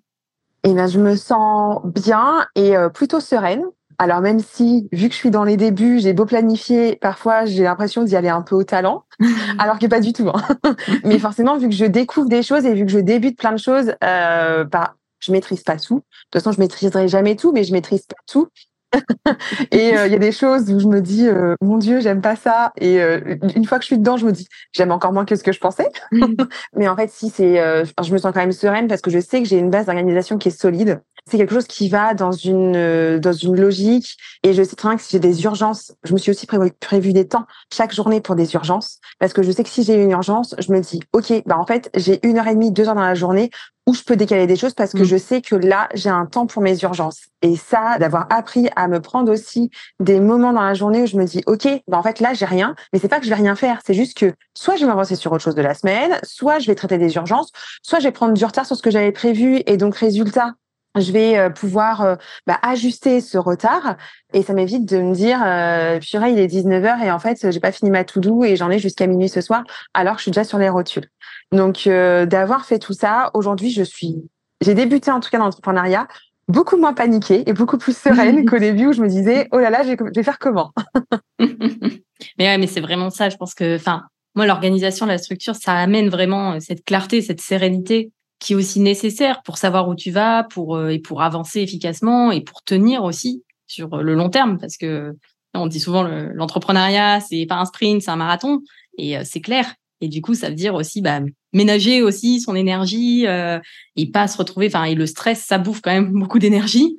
Eh 0.64 0.74
bien 0.74 0.88
je 0.88 1.00
me 1.00 1.16
sens 1.16 1.80
bien 1.86 2.46
et 2.54 2.76
euh, 2.76 2.90
plutôt 2.90 3.20
sereine 3.20 3.62
alors 4.00 4.22
même 4.22 4.40
si, 4.40 4.88
vu 4.92 5.08
que 5.08 5.14
je 5.14 5.18
suis 5.18 5.30
dans 5.30 5.44
les 5.44 5.58
débuts, 5.58 6.00
j'ai 6.00 6.14
beau 6.14 6.24
planifier, 6.24 6.96
parfois 6.96 7.44
j'ai 7.44 7.64
l'impression 7.64 8.02
d'y 8.02 8.16
aller 8.16 8.30
un 8.30 8.40
peu 8.40 8.54
au 8.54 8.64
talent, 8.64 9.04
alors 9.58 9.78
que 9.78 9.84
pas 9.84 10.00
du 10.00 10.14
tout. 10.14 10.30
Hein. 10.30 10.74
Mais 11.04 11.18
forcément, 11.18 11.58
vu 11.58 11.68
que 11.68 11.74
je 11.74 11.84
découvre 11.84 12.26
des 12.26 12.42
choses 12.42 12.64
et 12.64 12.72
vu 12.72 12.86
que 12.86 12.90
je 12.90 12.98
débute 12.98 13.36
plein 13.36 13.52
de 13.52 13.58
choses, 13.58 13.92
euh, 14.02 14.64
bah, 14.64 14.94
je 15.18 15.32
maîtrise 15.32 15.62
pas 15.64 15.76
tout. 15.76 15.96
De 15.96 16.00
toute 16.00 16.42
façon, 16.42 16.50
je 16.50 16.60
maîtriserai 16.60 17.08
jamais 17.08 17.36
tout, 17.36 17.52
mais 17.52 17.62
je 17.62 17.74
maîtrise 17.74 18.06
pas 18.06 18.16
tout. 18.26 18.48
et 19.70 19.96
euh, 19.96 20.06
il 20.06 20.12
y 20.12 20.16
a 20.16 20.18
des 20.18 20.32
choses 20.32 20.70
où 20.70 20.80
je 20.80 20.86
me 20.86 21.00
dis 21.00 21.28
euh, 21.28 21.54
mon 21.60 21.78
Dieu 21.78 22.00
j'aime 22.00 22.20
pas 22.20 22.36
ça 22.36 22.72
et 22.76 23.00
euh, 23.00 23.36
une 23.54 23.64
fois 23.64 23.78
que 23.78 23.84
je 23.84 23.86
suis 23.86 23.98
dedans 23.98 24.16
je 24.16 24.26
me 24.26 24.32
dis 24.32 24.48
j'aime 24.72 24.90
encore 24.90 25.12
moins 25.12 25.24
que 25.24 25.36
ce 25.36 25.42
que 25.42 25.52
je 25.52 25.60
pensais. 25.60 25.88
Mais 26.76 26.88
en 26.88 26.96
fait 26.96 27.10
si 27.10 27.30
c'est 27.30 27.56
je 27.56 28.12
me 28.12 28.18
sens 28.18 28.32
quand 28.32 28.40
même 28.40 28.52
sereine 28.52 28.88
parce 28.88 29.00
que 29.00 29.10
je 29.10 29.20
sais 29.20 29.42
que 29.42 29.48
j'ai 29.48 29.58
une 29.58 29.70
base 29.70 29.86
d'organisation 29.86 30.38
qui 30.38 30.48
est 30.48 30.58
solide. 30.58 31.00
C'est 31.30 31.36
quelque 31.36 31.54
chose 31.54 31.66
qui 31.66 31.88
va 31.88 32.14
dans 32.14 32.32
une 32.32 33.18
dans 33.18 33.32
une 33.32 33.60
logique. 33.60 34.16
Et 34.42 34.54
je 34.54 34.62
sais 34.62 34.74
très 34.74 34.88
bien 34.88 34.96
que 34.96 35.02
si 35.02 35.12
j'ai 35.12 35.20
des 35.20 35.44
urgences 35.44 35.92
je 36.04 36.12
me 36.12 36.18
suis 36.18 36.30
aussi 36.30 36.46
prévu, 36.46 36.72
prévu 36.80 37.12
des 37.12 37.28
temps 37.28 37.46
chaque 37.72 37.94
journée 37.94 38.20
pour 38.20 38.34
des 38.34 38.52
urgences. 38.54 38.98
Parce 39.18 39.32
que 39.32 39.42
je 39.42 39.52
sais 39.52 39.62
que 39.62 39.68
si 39.68 39.84
j'ai 39.84 40.02
une 40.02 40.10
urgence 40.10 40.54
je 40.58 40.72
me 40.72 40.80
dis 40.80 41.00
ok 41.12 41.42
bah 41.46 41.58
en 41.58 41.66
fait 41.66 41.90
j'ai 41.94 42.18
une 42.26 42.38
heure 42.38 42.48
et 42.48 42.54
demie 42.54 42.72
deux 42.72 42.88
heures 42.88 42.94
dans 42.94 43.02
la 43.02 43.14
journée 43.14 43.50
où 43.86 43.94
je 43.94 44.02
peux 44.02 44.16
décaler 44.16 44.46
des 44.46 44.56
choses 44.56 44.74
parce 44.74 44.92
que 44.92 45.02
mm. 45.02 45.04
je 45.04 45.16
sais 45.16 45.40
que 45.40 45.54
là, 45.54 45.88
j'ai 45.94 46.10
un 46.10 46.26
temps 46.26 46.46
pour 46.46 46.62
mes 46.62 46.78
urgences. 46.82 47.22
Et 47.42 47.56
ça, 47.56 47.98
d'avoir 47.98 48.26
appris 48.30 48.68
à 48.76 48.88
me 48.88 49.00
prendre 49.00 49.32
aussi 49.32 49.70
des 49.98 50.20
moments 50.20 50.52
dans 50.52 50.62
la 50.62 50.74
journée 50.74 51.02
où 51.02 51.06
je 51.06 51.16
me 51.16 51.24
dis, 51.24 51.42
OK, 51.46 51.66
bah 51.88 51.98
en 51.98 52.02
fait, 52.02 52.20
là, 52.20 52.34
j'ai 52.34 52.44
rien, 52.44 52.74
mais 52.92 52.98
c'est 52.98 53.08
pas 53.08 53.18
que 53.18 53.24
je 53.24 53.30
vais 53.30 53.36
rien 53.36 53.56
faire. 53.56 53.80
C'est 53.84 53.94
juste 53.94 54.16
que 54.16 54.32
soit 54.54 54.76
je 54.76 54.80
vais 54.80 54.86
m'avancer 54.86 55.16
sur 55.16 55.32
autre 55.32 55.42
chose 55.42 55.54
de 55.54 55.62
la 55.62 55.74
semaine, 55.74 56.18
soit 56.22 56.58
je 56.58 56.66
vais 56.66 56.74
traiter 56.74 56.98
des 56.98 57.14
urgences, 57.14 57.50
soit 57.82 57.98
je 57.98 58.04
vais 58.04 58.12
prendre 58.12 58.34
du 58.34 58.44
retard 58.44 58.66
sur 58.66 58.76
ce 58.76 58.82
que 58.82 58.90
j'avais 58.90 59.12
prévu. 59.12 59.62
Et 59.66 59.76
donc, 59.76 59.96
résultat, 59.96 60.54
je 60.98 61.12
vais 61.12 61.38
euh, 61.38 61.50
pouvoir 61.50 62.02
euh, 62.02 62.16
bah, 62.46 62.58
ajuster 62.62 63.20
ce 63.20 63.38
retard 63.38 63.96
et 64.32 64.42
ça 64.42 64.54
m'évite 64.54 64.88
de 64.88 64.98
me 64.98 65.14
dire 65.14 65.40
euh, 65.44 66.00
purée 66.00 66.32
il 66.32 66.38
est 66.38 66.48
19h 66.48 67.04
et 67.04 67.10
en 67.12 67.18
fait 67.20 67.50
j'ai 67.50 67.60
pas 67.60 67.70
fini 67.70 67.90
ma 67.90 68.02
to 68.02 68.18
do 68.18 68.42
et 68.42 68.56
j'en 68.56 68.70
ai 68.70 68.78
jusqu'à 68.78 69.06
minuit 69.06 69.28
ce 69.28 69.40
soir 69.40 69.62
alors 69.94 70.14
que 70.14 70.18
je 70.18 70.22
suis 70.24 70.30
déjà 70.32 70.44
sur 70.44 70.58
les 70.58 70.68
rotules. 70.68 71.08
Donc 71.52 71.86
euh, 71.86 72.26
d'avoir 72.26 72.64
fait 72.64 72.78
tout 72.78 72.92
ça, 72.92 73.30
aujourd'hui 73.34 73.70
je 73.70 73.82
suis 73.82 74.16
j'ai 74.60 74.74
débuté 74.74 75.10
en 75.10 75.20
tout 75.20 75.30
cas 75.30 75.38
dans 75.38 75.44
l'entrepreneuriat 75.44 76.06
beaucoup 76.48 76.76
moins 76.76 76.92
paniquée 76.92 77.48
et 77.48 77.52
beaucoup 77.52 77.78
plus 77.78 77.96
sereine 77.96 78.44
qu'au 78.48 78.58
début 78.58 78.88
où 78.88 78.92
je 78.92 79.02
me 79.02 79.08
disais 79.08 79.48
oh 79.52 79.58
là 79.58 79.70
là 79.70 79.82
je 79.82 79.96
vais, 80.14 80.22
faire 80.22 80.38
comment? 80.38 80.72
mais 81.40 82.46
ouais 82.46 82.58
mais 82.58 82.66
c'est 82.66 82.80
vraiment 82.80 83.10
ça 83.10 83.30
je 83.30 83.36
pense 83.36 83.54
que 83.54 83.76
enfin 83.76 84.02
moi 84.34 84.46
l'organisation 84.46 85.06
la 85.06 85.18
structure 85.18 85.54
ça 85.54 85.74
amène 85.74 86.08
vraiment 86.08 86.60
cette 86.60 86.84
clarté 86.84 87.22
cette 87.22 87.40
sérénité 87.40 88.12
qui 88.40 88.54
est 88.54 88.56
aussi 88.56 88.80
nécessaire 88.80 89.42
pour 89.42 89.58
savoir 89.58 89.88
où 89.88 89.94
tu 89.94 90.10
vas, 90.10 90.44
pour 90.44 90.74
euh, 90.74 90.88
et 90.88 90.98
pour 90.98 91.22
avancer 91.22 91.60
efficacement 91.60 92.32
et 92.32 92.40
pour 92.40 92.64
tenir 92.64 93.04
aussi 93.04 93.44
sur 93.68 93.98
le 93.98 94.14
long 94.14 94.30
terme, 94.30 94.58
parce 94.58 94.76
que 94.76 95.14
on 95.54 95.66
dit 95.66 95.78
souvent 95.78 96.02
l'entrepreneuriat 96.02 97.20
c'est 97.20 97.46
pas 97.46 97.56
un 97.56 97.66
sprint, 97.66 98.02
c'est 98.02 98.10
un 98.10 98.16
marathon, 98.16 98.62
et 98.98 99.16
euh, 99.16 99.22
c'est 99.24 99.40
clair. 99.40 99.74
Et 100.00 100.08
du 100.08 100.22
coup, 100.22 100.34
ça 100.34 100.48
veut 100.48 100.54
dire 100.54 100.74
aussi 100.74 101.00
bah, 101.02 101.20
ménager 101.52 102.02
aussi 102.02 102.40
son 102.40 102.54
énergie 102.54 103.26
euh, 103.26 103.58
et 103.96 104.10
pas 104.10 104.28
se 104.28 104.38
retrouver. 104.38 104.66
Enfin, 104.66 104.84
et 104.84 104.94
le 104.94 105.06
stress, 105.06 105.44
ça 105.44 105.58
bouffe 105.58 105.80
quand 105.80 105.92
même 105.92 106.12
beaucoup 106.18 106.38
d'énergie. 106.38 106.96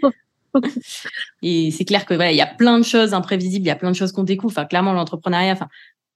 et 1.41 1.71
c'est 1.71 1.85
clair 1.85 2.05
que 2.05 2.13
voilà, 2.13 2.31
il 2.31 2.37
y 2.37 2.41
a 2.41 2.47
plein 2.47 2.77
de 2.77 2.83
choses 2.83 3.13
imprévisibles, 3.13 3.65
il 3.65 3.69
y 3.69 3.71
a 3.71 3.75
plein 3.75 3.91
de 3.91 3.95
choses 3.95 4.11
qu'on 4.11 4.23
découvre. 4.23 4.53
Enfin, 4.53 4.65
clairement, 4.65 4.93
l'entrepreneuriat. 4.93 5.53
Enfin, 5.53 5.69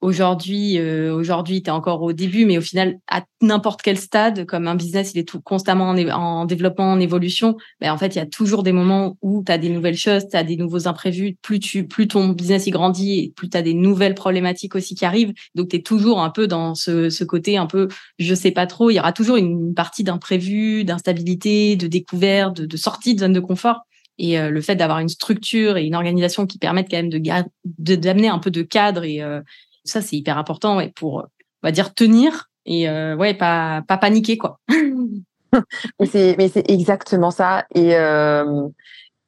Aujourd'hui, 0.06 0.78
euh, 0.78 1.12
aujourd'hui, 1.16 1.64
tu 1.64 1.70
es 1.70 1.74
encore 1.74 2.04
au 2.04 2.14
début, 2.14 2.46
mais 2.46 2.60
au 2.60 2.62
final, 2.62 3.00
à 3.08 3.24
n'importe 3.42 3.82
quel 3.82 3.98
stade, 3.98 4.46
comme 4.46 4.68
un 4.68 4.76
business, 4.76 5.14
il 5.16 5.18
est 5.18 5.28
tout 5.28 5.42
constamment 5.42 5.90
en, 5.90 6.46
développement, 6.46 6.92
en 6.92 7.00
évolution. 7.00 7.58
Ben, 7.82 7.92
en 7.92 7.98
fait, 7.98 8.14
il 8.14 8.20
y 8.20 8.22
a 8.22 8.28
toujours 8.28 8.62
des 8.62 8.72
moments 8.72 9.18
où 9.24 9.44
tu 9.44 9.52
as 9.52 9.58
des 9.58 9.70
nouvelles 9.70 9.98
choses, 9.98 10.28
tu 10.30 10.38
as 10.38 10.44
des 10.44 10.58
nouveaux 10.58 10.88
imprévus. 10.88 11.38
Plus 11.42 11.60
tu, 11.60 11.88
plus 11.88 12.08
ton 12.08 12.28
business 12.28 12.68
il 12.68 12.72
grandit, 12.72 13.34
plus 13.36 13.50
tu 13.50 13.58
as 13.58 13.64
des 13.64 13.74
nouvelles 13.74 14.14
problématiques 14.14 14.76
aussi 14.76 14.94
qui 14.94 15.06
arrivent. 15.06 15.34
Donc, 15.56 15.70
tu 15.70 15.78
es 15.78 15.82
toujours 15.82 16.22
un 16.22 16.30
peu 16.30 16.46
dans 16.46 16.76
ce, 16.76 17.10
ce 17.10 17.24
côté 17.24 17.58
un 17.58 17.66
peu, 17.66 17.88
je 18.20 18.36
sais 18.36 18.52
pas 18.52 18.68
trop. 18.68 18.92
Il 18.92 18.94
y 18.94 19.00
aura 19.00 19.12
toujours 19.12 19.38
une 19.38 19.74
partie 19.74 20.04
d'imprévu, 20.04 20.84
d'instabilité, 20.84 21.78
de 21.78 21.88
découverte, 21.88 22.58
de, 22.58 22.68
de 22.68 22.78
sortie 22.78 23.16
de 23.16 23.22
zone 23.22 23.34
de 23.34 23.40
confort. 23.40 23.80
Et 24.18 24.40
euh, 24.40 24.52
le 24.52 24.62
fait 24.62 24.76
d'avoir 24.76 25.00
une 25.00 25.10
structure 25.10 25.78
et 25.78 25.84
une 25.84 25.96
organisation 25.96 26.46
qui 26.46 26.60
permettent 26.60 26.90
quand 26.92 26.98
même 26.98 27.10
de 27.10 27.96
d'amener 27.96 28.28
un 28.28 28.40
peu 28.40 28.52
de 28.52 28.62
cadre 28.62 29.04
et, 29.04 29.22
euh, 29.22 29.42
ça, 29.86 30.02
c'est 30.02 30.16
hyper 30.16 30.38
important 30.38 30.78
ouais, 30.78 30.92
pour, 30.96 31.28
on 31.64 31.68
va 31.68 31.72
dire, 31.72 31.94
tenir 31.94 32.50
et 32.66 32.90
euh, 32.90 33.16
ouais, 33.16 33.34
pas, 33.34 33.84
pas 33.88 33.98
paniquer, 33.98 34.38
quoi. 34.38 34.60
mais 36.00 36.06
c'est 36.08 36.70
exactement 36.70 37.32
ça. 37.32 37.66
Et, 37.74 37.96
euh, 37.96 38.68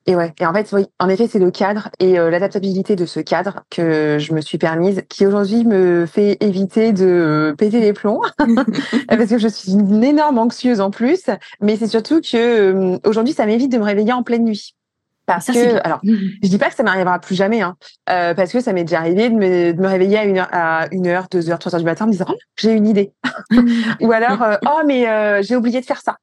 et 0.08 0.16
ouais. 0.16 0.34
Et 0.40 0.46
en 0.46 0.54
fait, 0.54 0.70
oui, 0.72 0.86
en 1.00 1.10
effet, 1.10 1.28
c'est 1.28 1.40
le 1.40 1.52
cadre 1.52 1.90
et 2.00 2.18
euh, 2.18 2.30
l'adaptabilité 2.30 2.96
de 2.96 3.06
ce 3.06 3.20
cadre 3.20 3.62
que 3.70 4.18
je 4.20 4.34
me 4.34 4.42
suis 4.42 4.58
permise, 4.58 5.04
qui 5.10 5.26
aujourd'hui 5.26 5.66
me 5.66 6.06
fait 6.06 6.38
éviter 6.42 6.94
de 6.94 7.54
péter 7.58 7.80
les 7.80 7.94
plombs, 7.94 8.22
parce 9.08 9.30
que 9.30 9.38
je 9.38 9.48
suis 9.48 9.74
une 9.74 10.04
énorme 10.04 10.40
anxieuse 10.40 10.82
en 10.82 10.92
plus. 10.92 11.26
Mais 11.62 11.76
c'est 11.76 11.88
surtout 11.88 12.22
que 12.22 13.00
aujourd'hui, 13.08 13.34
ça 13.34 13.46
m'évite 13.46 13.72
de 13.72 13.78
me 13.78 13.84
réveiller 13.84 14.14
en 14.14 14.24
pleine 14.24 14.46
nuit. 14.46 14.77
Parce 15.28 15.48
que, 15.48 15.86
alors, 15.86 16.00
je 16.04 16.48
dis 16.48 16.58
pas 16.58 16.70
que 16.70 16.76
ça 16.76 16.84
m'arrivera 16.84 17.20
plus 17.20 17.36
jamais, 17.36 17.62
hein, 17.62 17.76
euh, 18.10 18.34
parce 18.34 18.54
que 18.54 18.62
ça 18.62 18.72
m'est 18.72 18.86
déjà 18.86 19.00
arrivé 19.00 19.30
de 19.30 19.36
me, 19.36 19.74
de 19.74 19.82
me 19.82 19.88
réveiller 19.88 20.18
à 20.18 20.24
une 20.24 20.38
heure, 20.38 20.48
à 20.54 20.88
une 20.94 21.06
heure, 21.06 21.28
deux 21.30 21.50
heures, 21.50 21.60
trois 21.60 21.76
heures 21.76 21.82
du 21.82 21.86
matin, 21.86 22.06
en 22.06 22.08
me 22.08 22.14
disant, 22.14 22.28
oh, 22.30 22.36
j'ai 22.56 22.72
une 22.72 22.88
idée. 22.88 23.12
Ou 24.00 24.14
alors, 24.14 24.42
euh, 24.42 24.56
oh, 24.66 24.84
mais 24.88 25.06
euh, 25.10 25.42
j'ai 25.44 25.58
oublié 25.58 25.82
de 25.82 25.86
faire 25.86 26.02
ça. 26.02 26.16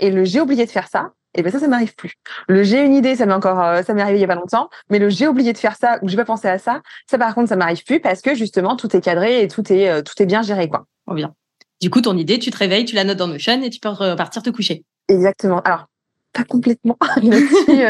Et 0.00 0.10
le 0.10 0.24
j'ai 0.24 0.40
oublié 0.40 0.64
de 0.64 0.70
faire 0.70 0.88
ça, 0.88 1.10
et 1.34 1.42
ben 1.42 1.52
ça, 1.52 1.60
ça 1.60 1.68
m'arrive 1.68 1.94
plus. 1.94 2.14
Le 2.48 2.64
j'ai 2.64 2.82
une 2.82 2.94
idée, 2.94 3.14
ça 3.14 3.26
m'est 3.26 3.34
encore, 3.34 3.84
ça 3.84 3.94
m'est 3.94 4.02
arrivé 4.02 4.18
il 4.18 4.22
y 4.22 4.24
a 4.24 4.26
pas 4.26 4.34
longtemps, 4.34 4.68
mais 4.90 4.98
le 4.98 5.10
j'ai 5.10 5.28
oublié 5.28 5.52
de 5.52 5.58
faire 5.58 5.76
ça 5.76 5.98
ou 6.02 6.08
j'ai 6.08 6.16
pas 6.16 6.24
pensé 6.24 6.48
à 6.48 6.58
ça, 6.58 6.80
ça 7.08 7.18
par 7.18 7.36
contre, 7.36 7.50
ça 7.50 7.56
m'arrive 7.56 7.84
plus 7.84 8.00
parce 8.00 8.20
que 8.20 8.34
justement, 8.34 8.74
tout 8.74 8.96
est 8.96 9.00
cadré 9.00 9.42
et 9.42 9.48
tout 9.48 9.70
est, 9.72 10.02
tout 10.02 10.20
est 10.20 10.26
bien 10.26 10.42
géré, 10.42 10.68
quoi. 10.68 10.86
Oh 11.06 11.14
bien. 11.14 11.34
Du 11.80 11.88
coup, 11.90 12.00
ton 12.00 12.16
idée, 12.16 12.40
tu 12.40 12.50
te 12.50 12.56
réveilles, 12.56 12.84
tu 12.84 12.96
la 12.96 13.04
notes 13.04 13.18
dans 13.18 13.28
Notion 13.28 13.62
et 13.62 13.70
tu 13.70 13.78
peux 13.78 13.90
repartir 13.90 14.42
te 14.42 14.50
coucher. 14.50 14.84
Exactement. 15.08 15.60
Alors, 15.60 15.86
pas 16.32 16.44
complètement. 16.44 16.98
je 17.22 17.64
suis 17.64 17.82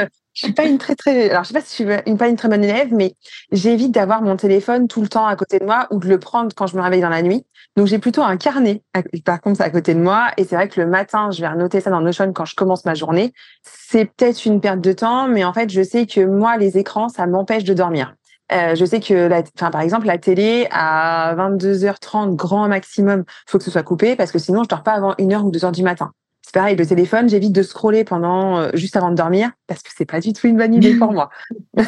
pas 0.54 0.64
une 0.64 0.78
très 0.78 0.94
très 0.94 1.30
alors 1.30 1.44
je 1.44 1.48
sais 1.48 1.54
pas 1.54 1.60
si 1.60 1.84
je 1.84 1.90
suis 1.90 2.02
une 2.06 2.18
pas 2.18 2.28
une 2.28 2.36
très 2.36 2.48
bonne 2.48 2.64
élève 2.64 2.92
mais 2.92 3.14
j'évite 3.52 3.92
d'avoir 3.92 4.22
mon 4.22 4.36
téléphone 4.36 4.88
tout 4.88 5.00
le 5.00 5.08
temps 5.08 5.26
à 5.26 5.36
côté 5.36 5.58
de 5.58 5.64
moi 5.64 5.86
ou 5.90 5.98
de 5.98 6.08
le 6.08 6.18
prendre 6.18 6.54
quand 6.54 6.66
je 6.66 6.76
me 6.76 6.82
réveille 6.82 7.00
dans 7.00 7.08
la 7.08 7.22
nuit. 7.22 7.46
Donc 7.76 7.86
j'ai 7.86 7.98
plutôt 7.98 8.22
un 8.22 8.36
carnet 8.36 8.82
par 9.24 9.40
contre 9.40 9.60
à 9.60 9.70
côté 9.70 9.94
de 9.94 10.00
moi. 10.00 10.30
Et 10.36 10.44
c'est 10.44 10.56
vrai 10.56 10.68
que 10.68 10.80
le 10.80 10.86
matin 10.86 11.30
je 11.30 11.40
vais 11.40 11.54
noter 11.54 11.80
ça 11.80 11.90
dans 11.90 12.00
Notion 12.00 12.32
quand 12.32 12.44
je 12.44 12.54
commence 12.54 12.84
ma 12.84 12.94
journée. 12.94 13.32
C'est 13.62 14.04
peut-être 14.04 14.44
une 14.44 14.60
perte 14.60 14.80
de 14.80 14.92
temps 14.92 15.28
mais 15.28 15.44
en 15.44 15.52
fait 15.52 15.70
je 15.70 15.82
sais 15.82 16.06
que 16.06 16.24
moi 16.24 16.56
les 16.56 16.78
écrans 16.78 17.08
ça 17.08 17.26
m'empêche 17.26 17.64
de 17.64 17.74
dormir. 17.74 18.14
Euh, 18.52 18.74
je 18.74 18.84
sais 18.84 19.00
que, 19.00 19.14
la, 19.14 19.42
enfin, 19.56 19.70
par 19.70 19.80
exemple, 19.80 20.06
la 20.06 20.18
télé 20.18 20.68
à 20.70 21.34
22h30 21.36 22.36
grand 22.36 22.68
maximum, 22.68 23.24
faut 23.46 23.58
que 23.58 23.64
ce 23.64 23.70
soit 23.70 23.82
coupé 23.82 24.16
parce 24.16 24.32
que 24.32 24.38
sinon 24.38 24.64
je 24.64 24.68
dors 24.68 24.82
pas 24.82 24.92
avant 24.92 25.12
1h 25.14 25.40
ou 25.42 25.50
2h 25.50 25.72
du 25.72 25.82
matin. 25.82 26.12
C'est 26.44 26.52
pareil, 26.52 26.76
le 26.76 26.84
téléphone, 26.84 27.26
j'évite 27.26 27.52
de 27.52 27.62
scroller 27.62 28.04
pendant 28.04 28.58
euh, 28.58 28.70
juste 28.74 28.96
avant 28.96 29.10
de 29.10 29.16
dormir 29.16 29.50
parce 29.66 29.82
que 29.82 29.88
c'est 29.96 30.04
pas 30.04 30.20
du 30.20 30.34
tout 30.34 30.46
une 30.46 30.58
bonne 30.58 30.74
idée 30.74 30.94
pour 30.94 31.10
moi. 31.10 31.30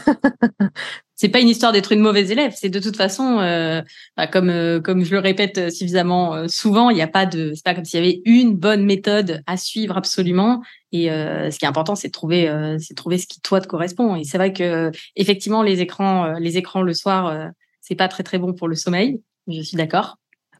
c'est 1.15 1.29
pas 1.29 1.41
une 1.41 1.51
histoire 1.51 1.73
d'être 1.73 1.93
une 1.93 2.01
mauvaise 2.01 2.31
élève, 2.31 2.55
c'est 2.57 2.71
de 2.71 2.79
toute 2.79 2.97
façon, 2.97 3.39
euh, 3.41 3.83
bah, 4.17 4.27
comme 4.27 4.49
euh, 4.49 4.81
comme 4.81 5.05
je 5.05 5.11
le 5.11 5.19
répète 5.19 5.71
suffisamment 5.71 6.49
souvent, 6.49 6.89
il 6.89 6.95
n'y 6.95 7.03
a 7.03 7.07
pas 7.07 7.27
de, 7.27 7.53
c'est 7.55 7.65
pas 7.65 7.75
comme 7.75 7.85
s'il 7.85 8.01
y 8.01 8.03
avait 8.03 8.23
une 8.25 8.57
bonne 8.57 8.87
méthode 8.87 9.43
à 9.47 9.59
suivre 9.59 9.99
absolument. 9.99 10.63
Et 10.91 11.09
ce 11.09 11.59
qui 11.59 11.67
est 11.67 11.69
important, 11.69 11.95
c'est 11.95 12.09
de 12.09 12.13
trouver, 12.13 12.47
c'est 12.79 12.95
de 12.95 12.97
trouver 12.97 13.19
ce 13.19 13.27
qui 13.27 13.43
toi 13.43 13.61
te 13.61 13.67
correspond. 13.67 14.17
Et 14.17 14.25
c'est 14.25 14.39
vrai 14.39 14.55
que 14.55 14.91
effectivement, 15.17 15.63
les 15.63 15.83
écrans, 15.83 16.39
les 16.39 16.57
écrans 16.57 16.81
le 16.81 16.95
soir, 16.95 17.51
c'est 17.83 17.97
pas 17.97 18.09
très 18.09 18.23
très 18.23 18.39
bon 18.39 18.55
pour 18.55 18.69
le 18.69 18.77
sommeil. 18.77 19.21
Je 19.47 19.61
suis 19.61 19.77
d'accord. 19.77 20.17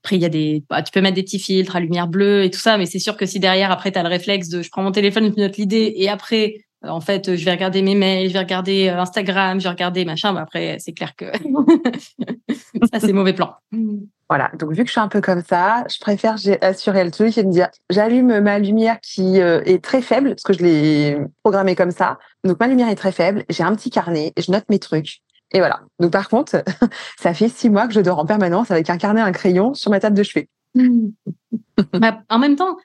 Après, 0.07 0.15
il 0.15 0.23
y 0.23 0.25
a 0.25 0.29
des, 0.29 0.63
bah, 0.71 0.85
tu 0.85 0.93
peux 0.93 1.01
mettre 1.01 1.17
des 1.17 1.25
petits 1.25 1.41
filtres 1.41 1.75
à 1.75 1.81
lumière 1.81 2.07
bleue 2.07 2.45
et 2.45 2.51
tout 2.53 2.61
ça, 2.61 2.79
mais 2.79 2.87
c'est 2.87 3.01
sûr 3.01 3.17
que 3.17 3.27
si 3.27 3.41
derrière, 3.41 3.73
après, 3.73 3.91
tu 3.91 3.99
as 3.99 4.05
le 4.05 4.09
réflexe 4.09 4.49
de 4.49 4.63
je 4.63 4.71
prends 4.71 4.85
mon 4.85 4.93
téléphone, 4.93 5.33
je 5.37 5.43
note 5.43 5.57
l'idée 5.57 5.95
et 5.97 6.09
après, 6.09 6.59
en 6.85 7.01
fait, 7.01 7.35
je 7.35 7.45
vais 7.45 7.51
regarder 7.51 7.83
mes 7.83 7.97
mails, 7.97 8.29
je 8.29 8.33
vais 8.33 8.39
regarder 8.39 8.89
Instagram, 8.89 9.59
je 9.59 9.65
vais 9.65 9.71
regarder 9.71 10.05
machin. 10.05 10.33
Bah, 10.33 10.43
après, 10.43 10.77
c'est 10.79 10.93
clair 10.93 11.17
que 11.17 11.25
ça, 12.93 13.01
c'est 13.01 13.13
mauvais 13.13 13.33
plan. 13.33 13.57
Voilà, 14.29 14.53
donc 14.57 14.75
vu 14.75 14.83
que 14.83 14.87
je 14.87 14.93
suis 14.93 15.01
un 15.01 15.09
peu 15.09 15.21
comme 15.21 15.43
ça, 15.43 15.85
je 15.93 15.99
préfère 15.99 16.37
assurer 16.61 17.03
le 17.03 17.11
truc 17.11 17.37
et 17.37 17.43
me 17.43 17.51
dire 17.51 17.67
j'allume 17.91 18.39
ma 18.39 18.61
lumière 18.61 19.01
qui 19.01 19.39
est 19.39 19.83
très 19.83 20.03
faible, 20.03 20.37
parce 20.37 20.45
que 20.45 20.53
je 20.53 20.61
l'ai 20.61 21.19
programmée 21.43 21.75
comme 21.75 21.91
ça. 21.91 22.21
Donc 22.45 22.61
ma 22.61 22.69
lumière 22.69 22.89
est 22.91 22.97
très 22.97 23.13
faible, 23.13 23.45
j'ai 23.49 23.65
un 23.65 23.75
petit 23.75 23.91
carnet, 23.91 24.33
je 24.39 24.53
note 24.53 24.67
mes 24.69 24.79
trucs. 24.79 25.21
Et 25.53 25.59
voilà. 25.59 25.81
Donc 26.01 26.13
par 26.13 26.29
contre, 26.29 26.63
ça 27.19 27.35
fait 27.35 27.49
six 27.49 27.71
mois 27.71 27.87
que 27.87 27.95
je 27.95 28.01
dors 28.01 28.19
en 28.19 28.27
permanence 28.27 28.71
avec 28.71 28.91
un 28.91 28.99
carnet, 28.99 29.21
un 29.21 29.33
crayon 29.33 29.75
sur 29.75 29.91
ma 29.91 30.01
table 30.01 30.17
de 30.17 30.23
chevet. 30.23 30.49
Bah, 31.93 32.23
en 32.31 32.39
même 32.39 32.57
temps, 32.57 32.79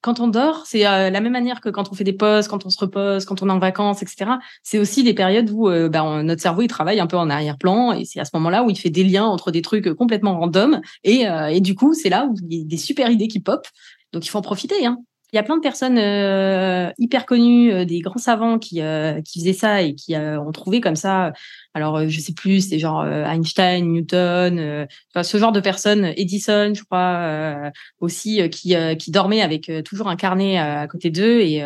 quand 0.00 0.20
on 0.20 0.28
dort, 0.28 0.64
c'est 0.66 0.86
euh, 0.86 1.10
la 1.10 1.20
même 1.20 1.32
manière 1.32 1.60
que 1.60 1.68
quand 1.68 1.90
on 1.90 1.94
fait 1.94 2.04
des 2.04 2.12
pauses, 2.12 2.48
quand 2.48 2.66
on 2.66 2.70
se 2.70 2.78
repose, 2.78 3.24
quand 3.24 3.42
on 3.42 3.48
est 3.48 3.52
en 3.52 3.58
vacances, 3.58 4.02
etc. 4.02 4.32
C'est 4.62 4.78
aussi 4.78 5.02
des 5.02 5.14
périodes 5.14 5.50
où 5.50 5.68
euh, 5.68 5.88
bah, 5.88 6.22
notre 6.22 6.42
cerveau 6.42 6.62
il 6.62 6.68
travaille 6.68 7.00
un 7.00 7.06
peu 7.06 7.16
en 7.16 7.30
arrière-plan 7.30 7.92
et 7.92 8.04
c'est 8.04 8.20
à 8.20 8.24
ce 8.24 8.30
moment-là 8.34 8.64
où 8.64 8.70
il 8.70 8.76
fait 8.76 8.90
des 8.90 9.04
liens 9.04 9.24
entre 9.24 9.50
des 9.50 9.62
trucs 9.62 9.92
complètement 9.94 10.38
random 10.38 10.80
et, 11.04 11.28
euh, 11.28 11.46
et 11.46 11.60
du 11.60 11.74
coup 11.74 11.94
c'est 11.94 12.10
là 12.10 12.26
où 12.26 12.34
il 12.48 12.58
y 12.58 12.62
a 12.62 12.64
des 12.64 12.76
super 12.76 13.10
idées 13.10 13.28
qui 13.28 13.40
pop. 13.40 13.66
Donc 14.12 14.26
il 14.26 14.28
faut 14.28 14.38
en 14.38 14.42
profiter. 14.42 14.84
Hein. 14.84 14.98
Il 15.32 15.36
y 15.36 15.38
a 15.38 15.42
plein 15.42 15.56
de 15.56 15.62
personnes 15.62 15.96
euh, 15.96 16.90
hyper 16.98 17.24
connues, 17.24 17.72
euh, 17.72 17.84
des 17.86 18.00
grands 18.00 18.18
savants 18.18 18.58
qui, 18.58 18.82
euh, 18.82 19.22
qui 19.22 19.40
faisaient 19.40 19.54
ça 19.54 19.80
et 19.80 19.94
qui 19.94 20.14
ont 20.14 20.52
trouvé 20.52 20.82
comme 20.82 20.96
ça. 20.96 21.32
Alors, 21.72 22.06
je 22.06 22.20
sais 22.20 22.34
plus, 22.34 22.68
c'est 22.68 22.78
genre 22.78 23.04
Einstein, 23.06 23.92
Newton, 23.92 24.86
ce 25.22 25.38
genre 25.38 25.52
de 25.52 25.60
personnes, 25.60 26.12
Edison, 26.16 26.72
je 26.74 26.82
crois, 26.84 27.72
aussi, 28.00 28.46
qui, 28.50 28.74
qui 28.98 29.10
dormaient 29.10 29.40
avec 29.40 29.70
toujours 29.84 30.08
un 30.08 30.16
carnet 30.16 30.58
à 30.58 30.86
côté 30.86 31.10
d'eux 31.10 31.40
et 31.40 31.64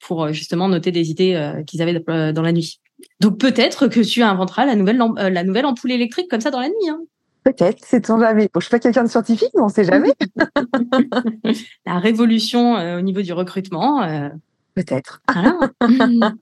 pour 0.00 0.32
justement 0.32 0.68
noter 0.68 0.90
des 0.90 1.10
idées 1.10 1.62
qu'ils 1.66 1.82
avaient 1.82 2.00
dans 2.00 2.42
la 2.42 2.52
nuit. 2.52 2.80
Donc 3.20 3.38
peut-être 3.38 3.86
que 3.86 4.00
tu 4.00 4.22
inventeras 4.22 4.66
la 4.66 4.74
nouvelle, 4.74 5.00
la 5.16 5.44
nouvelle 5.44 5.66
ampoule 5.66 5.92
électrique 5.92 6.28
comme 6.28 6.40
ça 6.40 6.50
dans 6.50 6.60
la 6.60 6.68
nuit. 6.68 6.88
Hein. 6.88 7.00
Peut-être, 7.44 7.84
sait-on 7.84 8.20
jamais. 8.20 8.48
Bon, 8.52 8.60
je 8.60 8.66
suis 8.66 8.70
pas 8.70 8.78
quelqu'un 8.78 9.04
de 9.04 9.08
scientifique, 9.08 9.50
mais 9.54 9.62
on 9.62 9.68
sait 9.68 9.84
jamais. 9.84 10.12
La 11.86 11.98
révolution 11.98 12.76
euh, 12.76 12.98
au 12.98 13.00
niveau 13.00 13.22
du 13.22 13.32
recrutement. 13.32 14.02
Euh, 14.02 14.28
Peut-être. 14.74 15.22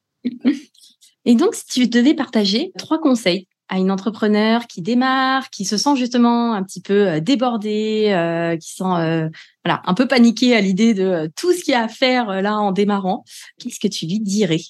Et 1.24 1.34
donc, 1.34 1.54
si 1.54 1.66
tu 1.66 1.88
devais 1.88 2.14
partager 2.14 2.72
trois 2.78 3.00
conseils 3.00 3.48
à 3.68 3.78
une 3.78 3.90
entrepreneur 3.90 4.66
qui 4.66 4.80
démarre, 4.80 5.50
qui 5.50 5.64
se 5.64 5.76
sent 5.76 5.96
justement 5.96 6.54
un 6.54 6.62
petit 6.62 6.80
peu 6.80 7.08
euh, 7.08 7.20
débordée, 7.20 8.56
qui 8.60 8.74
sent 8.74 9.30
voilà 9.64 9.82
un 9.86 9.94
peu 9.94 10.06
paniquée 10.06 10.56
à 10.56 10.60
l'idée 10.60 10.94
de 10.94 11.30
tout 11.36 11.52
ce 11.52 11.64
qu'il 11.64 11.72
y 11.72 11.74
a 11.74 11.84
à 11.84 11.88
faire 11.88 12.42
là 12.42 12.58
en 12.58 12.72
démarrant, 12.72 13.24
qu'est-ce 13.58 13.80
que 13.80 13.88
tu 13.88 14.06
lui 14.06 14.20
dirais? 14.20 14.60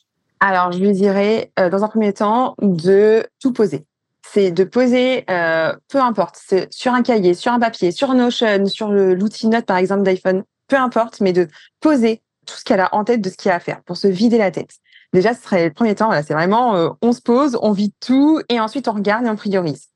Alors, 0.40 0.72
je 0.72 0.78
lui 0.78 0.92
dirais, 0.92 1.50
dans 1.56 1.82
un 1.82 1.88
premier 1.88 2.12
temps, 2.12 2.54
de 2.60 3.26
tout 3.40 3.52
poser 3.52 3.86
c'est 4.32 4.50
de 4.50 4.64
poser, 4.64 5.24
euh, 5.30 5.74
peu 5.88 6.00
importe, 6.00 6.40
sur 6.70 6.92
un 6.92 7.02
cahier, 7.02 7.34
sur 7.34 7.52
un 7.52 7.60
papier, 7.60 7.90
sur 7.90 8.12
Notion, 8.14 8.66
sur 8.66 8.90
l'outil 8.90 9.48
Note 9.48 9.66
par 9.66 9.76
exemple 9.76 10.02
d'iPhone, 10.02 10.44
peu 10.68 10.76
importe, 10.76 11.20
mais 11.20 11.32
de 11.32 11.48
poser 11.80 12.22
tout 12.46 12.56
ce 12.56 12.64
qu'elle 12.64 12.80
a 12.80 12.94
en 12.94 13.04
tête 13.04 13.20
de 13.20 13.30
ce 13.30 13.36
qu'il 13.36 13.48
y 13.48 13.52
a 13.52 13.56
à 13.56 13.60
faire 13.60 13.82
pour 13.82 13.96
se 13.96 14.08
vider 14.08 14.38
la 14.38 14.50
tête. 14.50 14.70
Déjà, 15.12 15.34
ce 15.34 15.42
serait 15.42 15.68
le 15.68 15.72
premier 15.72 15.94
temps. 15.94 16.06
Voilà, 16.06 16.22
c'est 16.22 16.34
vraiment, 16.34 16.76
euh, 16.76 16.90
on 17.02 17.12
se 17.12 17.20
pose, 17.20 17.58
on 17.62 17.72
vide 17.72 17.92
tout 18.00 18.40
et 18.48 18.60
ensuite 18.60 18.88
on 18.88 18.92
regarde 18.92 19.24
et 19.24 19.30
on 19.30 19.36
priorise. 19.36 19.88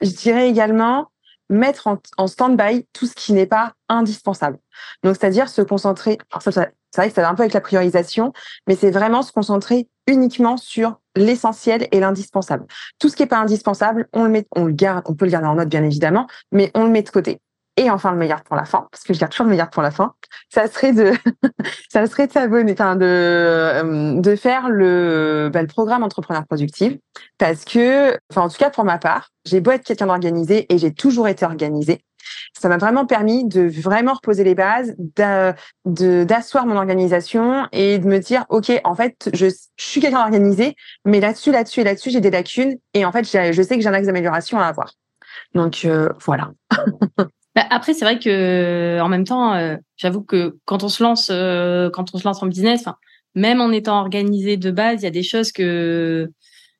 Je 0.00 0.10
dirais 0.10 0.48
également 0.48 1.10
mettre 1.48 1.86
en, 1.86 1.98
en 2.18 2.26
stand-by 2.26 2.86
tout 2.92 3.06
ce 3.06 3.14
qui 3.14 3.32
n'est 3.32 3.46
pas 3.46 3.72
indispensable. 3.88 4.58
Donc, 5.04 5.16
c'est-à-dire 5.16 5.48
se 5.48 5.62
concentrer. 5.62 6.18
Alors 6.30 6.42
ça, 6.42 6.52
ça, 6.52 6.66
c'est 6.90 7.00
vrai 7.00 7.08
que 7.08 7.14
ça 7.14 7.22
va 7.22 7.28
un 7.28 7.34
peu 7.34 7.42
avec 7.42 7.52
la 7.52 7.60
priorisation, 7.60 8.32
mais 8.66 8.74
c'est 8.74 8.90
vraiment 8.90 9.22
se 9.22 9.32
concentrer 9.32 9.88
uniquement 10.06 10.56
sur 10.56 10.98
l'essentiel 11.16 11.88
et 11.90 12.00
l'indispensable. 12.00 12.66
Tout 12.98 13.08
ce 13.08 13.16
qui 13.16 13.22
n'est 13.22 13.28
pas 13.28 13.38
indispensable, 13.38 14.08
on 14.12 14.24
le 14.24 14.30
met, 14.30 14.46
on 14.54 14.66
le 14.66 14.72
garde, 14.72 15.02
on 15.06 15.14
peut 15.14 15.24
le 15.24 15.30
garder 15.30 15.48
en 15.48 15.54
note 15.56 15.68
bien 15.68 15.82
évidemment, 15.82 16.26
mais 16.52 16.70
on 16.74 16.84
le 16.84 16.90
met 16.90 17.02
de 17.02 17.10
côté. 17.10 17.40
Et 17.76 17.90
enfin 17.90 18.10
le 18.10 18.16
meilleur 18.16 18.42
pour 18.42 18.56
la 18.56 18.64
fin, 18.64 18.88
parce 18.90 19.04
que 19.04 19.12
je 19.12 19.20
garde 19.20 19.32
toujours 19.32 19.44
le 19.44 19.50
meilleur 19.50 19.68
pour 19.68 19.82
la 19.82 19.90
fin. 19.90 20.14
Ça 20.48 20.66
serait 20.66 20.92
de, 20.92 21.12
ça 21.90 22.06
serait 22.06 22.26
de 22.26 22.32
s'abonner, 22.32 22.72
enfin 22.72 22.96
de, 22.96 23.04
euh, 23.04 24.20
de 24.20 24.36
faire 24.36 24.70
le, 24.70 25.50
bah, 25.52 25.60
le 25.60 25.68
programme 25.68 26.02
entrepreneur 26.02 26.46
productif, 26.46 26.94
parce 27.38 27.64
que, 27.64 28.18
enfin 28.30 28.42
en 28.42 28.48
tout 28.48 28.56
cas 28.56 28.70
pour 28.70 28.84
ma 28.84 28.98
part, 28.98 29.30
j'ai 29.44 29.60
beau 29.60 29.72
être 29.72 29.84
quelqu'un 29.84 30.06
d'organisé 30.06 30.72
et 30.72 30.78
j'ai 30.78 30.92
toujours 30.92 31.28
été 31.28 31.44
organisé, 31.44 32.02
ça 32.58 32.68
m'a 32.68 32.76
vraiment 32.78 33.06
permis 33.06 33.44
de 33.44 33.62
vraiment 33.62 34.14
reposer 34.14 34.44
les 34.44 34.54
bases, 34.54 34.94
d'asseoir 35.84 36.66
mon 36.66 36.76
organisation 36.76 37.66
et 37.72 37.98
de 37.98 38.06
me 38.06 38.18
dire, 38.18 38.44
OK, 38.48 38.72
en 38.84 38.94
fait, 38.94 39.30
je, 39.34 39.46
suis 39.76 40.00
quelqu'un 40.00 40.22
d'organisé, 40.22 40.74
mais 41.04 41.20
là-dessus, 41.20 41.52
là-dessus 41.52 41.80
et 41.80 41.84
là-dessus, 41.84 42.10
j'ai 42.10 42.20
des 42.20 42.30
lacunes 42.30 42.76
et 42.94 43.04
en 43.04 43.12
fait, 43.12 43.24
je 43.24 43.62
sais 43.62 43.76
que 43.76 43.82
j'ai 43.82 43.88
un 43.88 43.94
axe 43.94 44.06
d'amélioration 44.06 44.58
à 44.58 44.66
avoir. 44.66 44.92
Donc, 45.54 45.84
euh, 45.84 46.08
voilà. 46.24 46.52
Bah, 47.56 47.64
après, 47.70 47.94
c'est 47.94 48.04
vrai 48.04 48.18
que 48.18 49.00
en 49.00 49.08
même 49.08 49.24
temps, 49.24 49.54
euh, 49.54 49.76
j'avoue 49.96 50.22
que 50.22 50.58
quand 50.66 50.84
on 50.84 50.90
se 50.90 51.02
lance, 51.02 51.30
euh, 51.32 51.88
quand 51.88 52.14
on 52.14 52.18
se 52.18 52.28
lance 52.28 52.42
en 52.42 52.46
business, 52.46 52.84
même 53.34 53.62
en 53.62 53.72
étant 53.72 53.98
organisé 53.98 54.58
de 54.58 54.70
base, 54.70 55.00
il 55.00 55.04
y 55.04 55.08
a 55.08 55.10
des 55.10 55.22
choses 55.22 55.52
que 55.52 56.30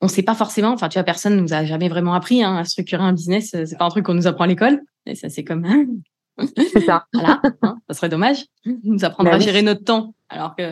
on 0.03 0.09
sait 0.09 0.23
pas 0.23 0.35
forcément. 0.35 0.73
Enfin, 0.73 0.91
tu 0.91 0.99
vois, 0.99 1.05
personne 1.05 1.37
nous 1.37 1.55
a 1.55 1.65
jamais 1.65 1.89
vraiment 1.89 2.12
appris 2.12 2.43
hein, 2.43 2.59
à 2.59 2.65
structurer 2.65 3.03
un 3.03 3.15
business. 3.15 3.57
C'est 3.65 3.79
pas 3.79 3.87
un 3.87 3.89
truc 3.89 4.05
qu'on 4.05 4.12
nous 4.12 4.27
apprend 4.27 4.45
à 4.45 4.49
l'école. 4.49 4.83
Et 5.07 5.15
ça, 5.15 5.31
c'est 5.31 5.45
comme. 5.45 5.67
c'est 6.39 6.81
ça. 6.81 7.07
voilà. 7.15 7.41
Hein, 7.62 7.79
ça 7.89 7.95
serait 7.95 8.11
dommage. 8.11 8.45
Nous 8.67 9.03
apprendre 9.03 9.31
bah 9.31 9.37
à 9.37 9.39
gérer 9.39 9.62
notre 9.62 9.83
temps, 9.83 10.15
alors 10.29 10.55
que. 10.57 10.62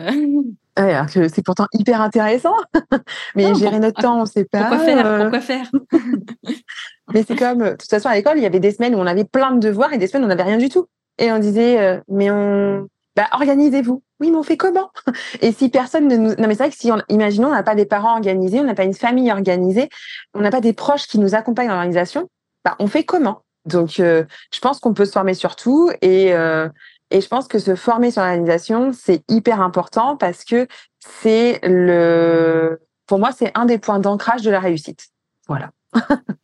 Alors 0.75 1.07
que 1.07 1.27
c'est 1.27 1.43
pourtant 1.43 1.67
hyper 1.73 2.01
intéressant. 2.01 2.55
Mais 3.35 3.53
gérer 3.55 3.79
notre 3.79 4.01
temps, 4.01 4.21
on 4.21 4.25
sait 4.25 4.45
pas. 4.45 4.59
Pourquoi 4.65 4.79
faire? 4.79 5.05
euh. 5.05 5.21
Pourquoi 5.21 5.39
faire? 5.41 5.71
Mais 7.13 7.23
c'est 7.27 7.35
comme, 7.35 7.59
de 7.59 7.69
toute 7.71 7.89
façon, 7.89 8.09
à 8.09 8.15
l'école, 8.15 8.37
il 8.37 8.43
y 8.43 8.45
avait 8.45 8.59
des 8.59 8.71
semaines 8.71 8.95
où 8.95 8.97
on 8.97 9.05
avait 9.05 9.25
plein 9.25 9.51
de 9.51 9.59
devoirs 9.59 9.93
et 9.93 9.97
des 9.97 10.07
semaines 10.07 10.23
où 10.23 10.25
on 10.25 10.29
n'avait 10.29 10.43
rien 10.43 10.57
du 10.57 10.69
tout. 10.69 10.87
Et 11.17 11.31
on 11.31 11.39
disait, 11.39 11.79
euh, 11.79 11.99
mais 12.09 12.29
on, 12.31 12.87
bah, 13.15 13.27
organisez-vous. 13.31 14.03
Oui, 14.19 14.31
mais 14.31 14.37
on 14.37 14.43
fait 14.43 14.57
comment? 14.57 14.91
Et 15.41 15.51
si 15.51 15.69
personne 15.69 16.07
ne 16.07 16.17
nous... 16.17 16.29
Non, 16.29 16.47
mais 16.47 16.55
c'est 16.55 16.63
vrai 16.63 16.69
que 16.69 16.77
si, 16.77 16.91
on... 16.91 17.01
imaginons, 17.09 17.49
on 17.49 17.53
n'a 17.53 17.63
pas 17.63 17.75
des 17.75 17.85
parents 17.85 18.13
organisés, 18.15 18.59
on 18.59 18.65
n'a 18.65 18.75
pas 18.75 18.83
une 18.83 18.93
famille 18.93 19.31
organisée, 19.31 19.89
on 20.33 20.41
n'a 20.41 20.51
pas 20.51 20.61
des 20.61 20.73
proches 20.73 21.07
qui 21.07 21.19
nous 21.19 21.35
accompagnent 21.35 21.67
dans 21.67 21.75
l'organisation, 21.75 22.29
bah, 22.63 22.75
on 22.79 22.87
fait 22.87 23.03
comment? 23.03 23.41
Donc, 23.65 23.99
euh, 23.99 24.23
je 24.53 24.59
pense 24.59 24.79
qu'on 24.79 24.93
peut 24.93 25.05
se 25.05 25.11
former 25.11 25.33
sur 25.33 25.55
tout 25.55 25.91
et, 26.01 26.33
euh, 26.33 26.69
et 27.11 27.21
je 27.21 27.27
pense 27.27 27.47
que 27.47 27.59
se 27.59 27.75
former 27.75 28.11
sur 28.11 28.21
l'organisation, 28.21 28.91
c'est 28.91 29.23
hyper 29.29 29.61
important 29.61 30.17
parce 30.17 30.43
que 30.43 30.67
c'est 30.99 31.59
le... 31.63 32.79
Pour 33.05 33.19
moi, 33.19 33.31
c'est 33.31 33.51
un 33.55 33.65
des 33.65 33.77
points 33.77 33.99
d'ancrage 33.99 34.41
de 34.41 34.49
la 34.49 34.59
réussite. 34.59 35.09
Voilà. 35.47 35.71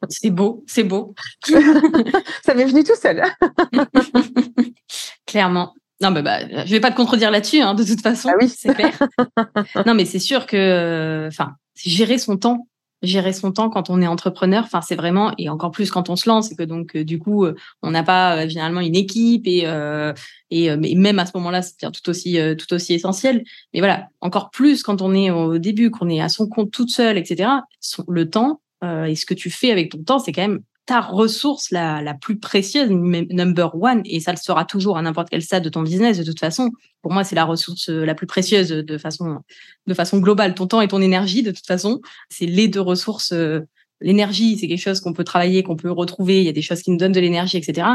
c'est 0.09 0.29
beau, 0.29 0.63
c'est 0.67 0.83
beau. 0.83 1.15
Ça 2.43 2.53
m'est 2.53 2.65
venu 2.65 2.83
tout 2.83 2.95
seul. 2.95 3.23
Clairement. 5.25 5.73
Non, 6.01 6.11
mais 6.11 6.21
bah, 6.21 6.65
je 6.65 6.71
vais 6.71 6.79
pas 6.79 6.91
te 6.91 6.95
contredire 6.95 7.31
là-dessus, 7.31 7.61
hein, 7.61 7.75
de 7.75 7.83
toute 7.83 8.01
façon. 8.01 8.29
Ah 8.31 8.37
oui, 8.41 8.49
c'est 8.49 8.73
clair. 8.73 8.97
non, 9.85 9.93
mais 9.93 10.05
c'est 10.05 10.19
sûr 10.19 10.47
que, 10.47 11.27
enfin, 11.27 11.51
gérer 11.75 12.17
son 12.17 12.37
temps, 12.37 12.67
gérer 13.01 13.33
son 13.33 13.51
temps 13.51 13.69
quand 13.69 13.89
on 13.89 14.01
est 14.01 14.07
entrepreneur, 14.07 14.63
enfin, 14.63 14.81
c'est 14.81 14.95
vraiment, 14.95 15.33
et 15.37 15.49
encore 15.49 15.71
plus 15.71 15.89
quand 15.89 16.09
on 16.09 16.15
se 16.15 16.29
lance, 16.29 16.51
et 16.51 16.55
que 16.55 16.63
donc, 16.63 16.95
euh, 16.95 17.03
du 17.03 17.19
coup, 17.19 17.45
euh, 17.45 17.55
on 17.81 17.91
n'a 17.91 18.03
pas 18.03 18.37
euh, 18.37 18.49
généralement 18.49 18.81
une 18.81 18.95
équipe 18.95 19.47
et, 19.47 19.67
et, 20.51 20.75
mais 20.75 20.93
même 20.95 21.19
à 21.19 21.25
ce 21.25 21.31
moment-là, 21.35 21.61
c'est 21.61 21.91
tout 21.91 22.09
aussi, 22.09 22.37
tout 22.57 22.73
aussi 22.73 22.93
essentiel. 22.93 23.43
Mais 23.73 23.79
voilà, 23.79 24.07
encore 24.19 24.49
plus 24.51 24.83
quand 24.83 25.01
on 25.01 25.13
est 25.13 25.31
au 25.31 25.57
début, 25.57 25.89
qu'on 25.89 26.09
est 26.09 26.21
à 26.21 26.29
son 26.29 26.47
compte 26.47 26.71
toute 26.71 26.89
seule, 26.89 27.17
etc. 27.17 27.49
Le 28.07 28.29
temps 28.29 28.61
et 28.83 29.15
ce 29.15 29.25
que 29.25 29.33
tu 29.33 29.49
fais 29.49 29.71
avec 29.71 29.91
ton 29.91 30.03
temps, 30.03 30.19
c'est 30.19 30.31
quand 30.31 30.41
même 30.41 30.61
ressource 30.99 31.71
la, 31.71 32.01
la 32.01 32.13
plus 32.13 32.37
précieuse, 32.37 32.89
number 32.89 33.75
one, 33.81 34.01
et 34.05 34.19
ça 34.19 34.31
le 34.31 34.37
sera 34.37 34.65
toujours 34.65 34.97
à 34.97 35.01
n'importe 35.01 35.29
quel 35.29 35.41
stade 35.41 35.63
de 35.63 35.69
ton 35.69 35.83
business 35.83 36.17
de 36.17 36.23
toute 36.23 36.39
façon. 36.39 36.71
Pour 37.01 37.13
moi, 37.13 37.23
c'est 37.23 37.35
la 37.35 37.45
ressource 37.45 37.89
euh, 37.89 38.05
la 38.05 38.15
plus 38.15 38.27
précieuse 38.27 38.69
de 38.69 38.97
façon, 38.97 39.39
de 39.87 39.93
façon 39.93 40.19
globale. 40.19 40.53
Ton 40.53 40.67
temps 40.67 40.81
et 40.81 40.87
ton 40.87 41.01
énergie, 41.01 41.43
de 41.43 41.51
toute 41.51 41.65
façon, 41.65 42.01
c'est 42.29 42.45
les 42.45 42.67
deux 42.67 42.81
ressources. 42.81 43.31
Euh, 43.31 43.61
l'énergie, 44.01 44.57
c'est 44.57 44.67
quelque 44.67 44.81
chose 44.81 44.99
qu'on 44.99 45.13
peut 45.13 45.23
travailler, 45.23 45.63
qu'on 45.63 45.75
peut 45.75 45.91
retrouver. 45.91 46.39
Il 46.39 46.45
y 46.45 46.49
a 46.49 46.53
des 46.53 46.61
choses 46.61 46.81
qui 46.81 46.91
nous 46.91 46.97
donnent 46.97 47.11
de 47.11 47.19
l'énergie, 47.19 47.57
etc. 47.57 47.87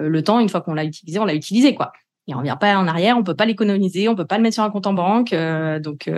Euh, 0.00 0.08
le 0.08 0.22
temps, 0.22 0.38
une 0.38 0.48
fois 0.48 0.60
qu'on 0.60 0.74
l'a 0.74 0.84
utilisé, 0.84 1.18
on 1.18 1.24
l'a 1.24 1.34
utilisé, 1.34 1.74
quoi. 1.74 1.92
Et 2.26 2.34
on 2.34 2.38
revient 2.38 2.56
pas 2.58 2.76
en 2.76 2.86
arrière, 2.86 3.18
on 3.18 3.24
peut 3.24 3.34
pas 3.34 3.44
l'économiser, 3.44 4.08
on 4.08 4.14
peut 4.14 4.24
pas 4.24 4.36
le 4.36 4.42
mettre 4.42 4.54
sur 4.54 4.62
un 4.62 4.70
compte 4.70 4.86
en 4.86 4.94
banque. 4.94 5.34
donc, 5.82 6.10